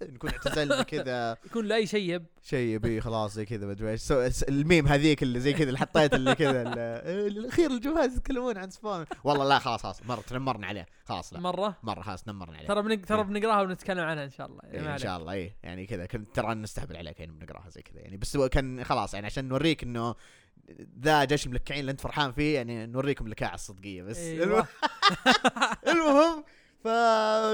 نكون 0.14 0.30
اعتزلنا 0.30 0.82
كذا. 0.82 1.36
يكون 1.46 1.66
له 1.66 1.76
اي 1.76 1.86
شيب 1.86 2.26
شيء 2.42 2.74
يبي 2.74 3.00
خلاص 3.00 3.34
زي 3.34 3.44
كذا 3.44 3.66
ما 3.66 3.72
أدري 3.72 3.90
إيش. 3.90 4.12
الميم 4.48 4.86
هذيك 4.86 5.22
اللي 5.22 5.40
زي 5.40 5.52
كذا 5.52 5.68
اللي 5.68 5.78
حطيت 5.78 6.14
اللي 6.14 6.34
كذا 6.34 6.62
ال- 6.62 6.78
الأخير 7.38 7.70
الجواز 7.70 8.16
يتكلمون 8.16 8.58
عن 8.58 8.70
سبون 8.70 9.04
والله 9.24 9.48
لا 9.48 9.58
خلاص 9.58 9.82
خلاص 9.82 10.06
مرة 10.06 10.20
تنمرنا 10.20 10.66
عليه. 10.66 10.86
خلاص 11.04 11.32
لا. 11.32 11.40
مرة؟ 11.40 11.76
مرة 11.82 12.02
خلاص 12.02 12.28
نمرنا 12.28 12.56
عليه. 12.56 12.66
ترى 12.68 12.82
بنق... 12.82 13.04
ترى 13.04 13.18
إيه. 13.18 13.24
بنقراها 13.24 13.62
ونتكلم 13.62 14.04
عنها 14.04 14.24
إن 14.24 14.30
شاء 14.30 14.46
الله. 14.46 14.60
إيه 14.72 14.80
ما 14.80 14.92
إن. 14.92 14.98
شاء 14.98 15.16
الله 15.16 15.32
إيه. 15.32 15.56
يعني 15.62 15.86
كذا 15.86 16.06
كنت 16.06 16.36
ترى 16.36 16.54
نستهبل 16.54 16.96
عليك 16.96 17.20
يعني 17.20 17.32
بنقراها 17.32 17.70
زي 17.70 17.82
كذا 17.82 18.00
يعني. 18.00 18.16
بس 18.16 18.36
كان 18.36 18.84
خلاص 18.84 19.14
يعني 19.14 19.26
عشان 19.26 19.48
نوريك 19.48 19.82
إنه 19.82 20.14
ذا 21.00 21.24
جيش 21.24 21.46
الملكعين 21.46 21.80
اللي 21.80 21.92
أنت 21.92 22.00
فرحان 22.00 22.32
فيه 22.32 22.54
يعني 22.54 22.86
نوريكم 22.86 23.26
الكاعة 23.26 23.54
الصدقية 23.54 24.02
بس. 24.02 24.18
أيوه. 24.18 24.66
المهم 25.88 26.44
ف 26.86 26.88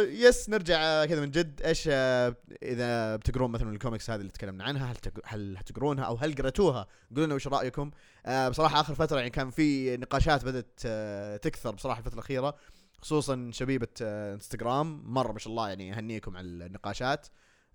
yes 0.08 0.48
نرجع 0.48 1.04
كذا 1.04 1.20
من 1.20 1.30
جد 1.30 1.62
إيش 1.62 1.88
آه، 1.92 2.36
إذا 2.62 3.16
بتقرون 3.16 3.50
مثلا 3.50 3.70
الكوميكس 3.72 4.10
هذه 4.10 4.20
اللي 4.20 4.32
تكلمنا 4.32 4.64
عنها 4.64 4.92
هل. 4.92 4.96
هل 5.24 5.56
هتقرونها 5.56 6.04
أو 6.04 6.14
هل 6.14 6.34
قريتوها 6.34 6.86
قولوا 7.10 7.26
لنا 7.26 7.34
وش 7.34 7.48
رأيكم. 7.48 7.90
آه 8.26 8.48
بصراحة 8.48 8.80
آخر 8.80 8.94
فترة 8.94 9.18
يعني 9.18 9.30
كان 9.30 9.50
في 9.50 9.96
نقاشات 9.96 10.44
بدأت 10.44 10.80
آه 10.86 11.36
تكثر 11.36 11.70
بصراحة 11.70 11.98
الفترة 11.98 12.14
الأخيرة 12.14 12.56
خصوصا 12.98 13.50
شبيبة 13.52 13.88
آه 14.02 14.34
إنستغرام. 14.34 15.14
مرة 15.14 15.32
ما 15.32 15.38
شاء 15.38 15.50
الله 15.50 15.68
يعني 15.68 15.92
اهنيكم 15.92 16.36
على 16.36 16.46
النقاشات 16.46 17.26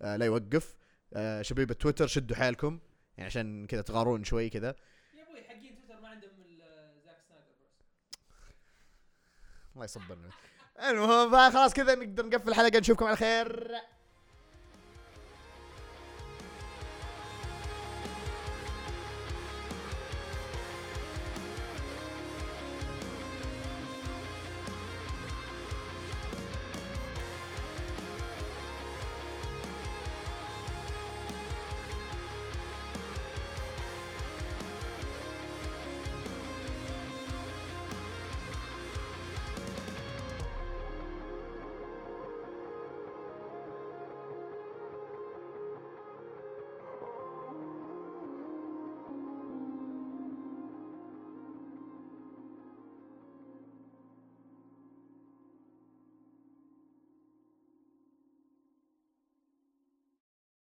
آه 0.01 0.15
لا 0.15 0.25
يوقف. 0.25 0.75
آه 1.13 1.41
شبيبة 1.41 1.73
تويتر 1.73 2.07
شدوا 2.07 2.35
حيلكم. 2.35 2.79
يعني 3.17 3.27
عشان 3.27 3.67
كذا 3.67 3.81
تغارون 3.81 4.23
شوي 4.23 4.49
كذا. 4.49 4.75
يا 5.17 5.23
أبوي 5.23 5.43
حقين 5.43 5.75
تويتر 5.75 6.01
ما 6.01 6.07
عندهم 6.07 6.31
زاك 7.05 7.17
سنايدر 7.29 7.55
الله 9.75 9.85
يصبرنا. 9.85 10.29
المهم 10.85 11.31
فخلاص 11.31 11.73
كذا 11.73 11.95
نقدر 11.95 12.25
نقفل 12.25 12.49
الحلقة 12.49 12.79
نشوفكم 12.79 13.05
على 13.05 13.15
خير. 13.15 13.71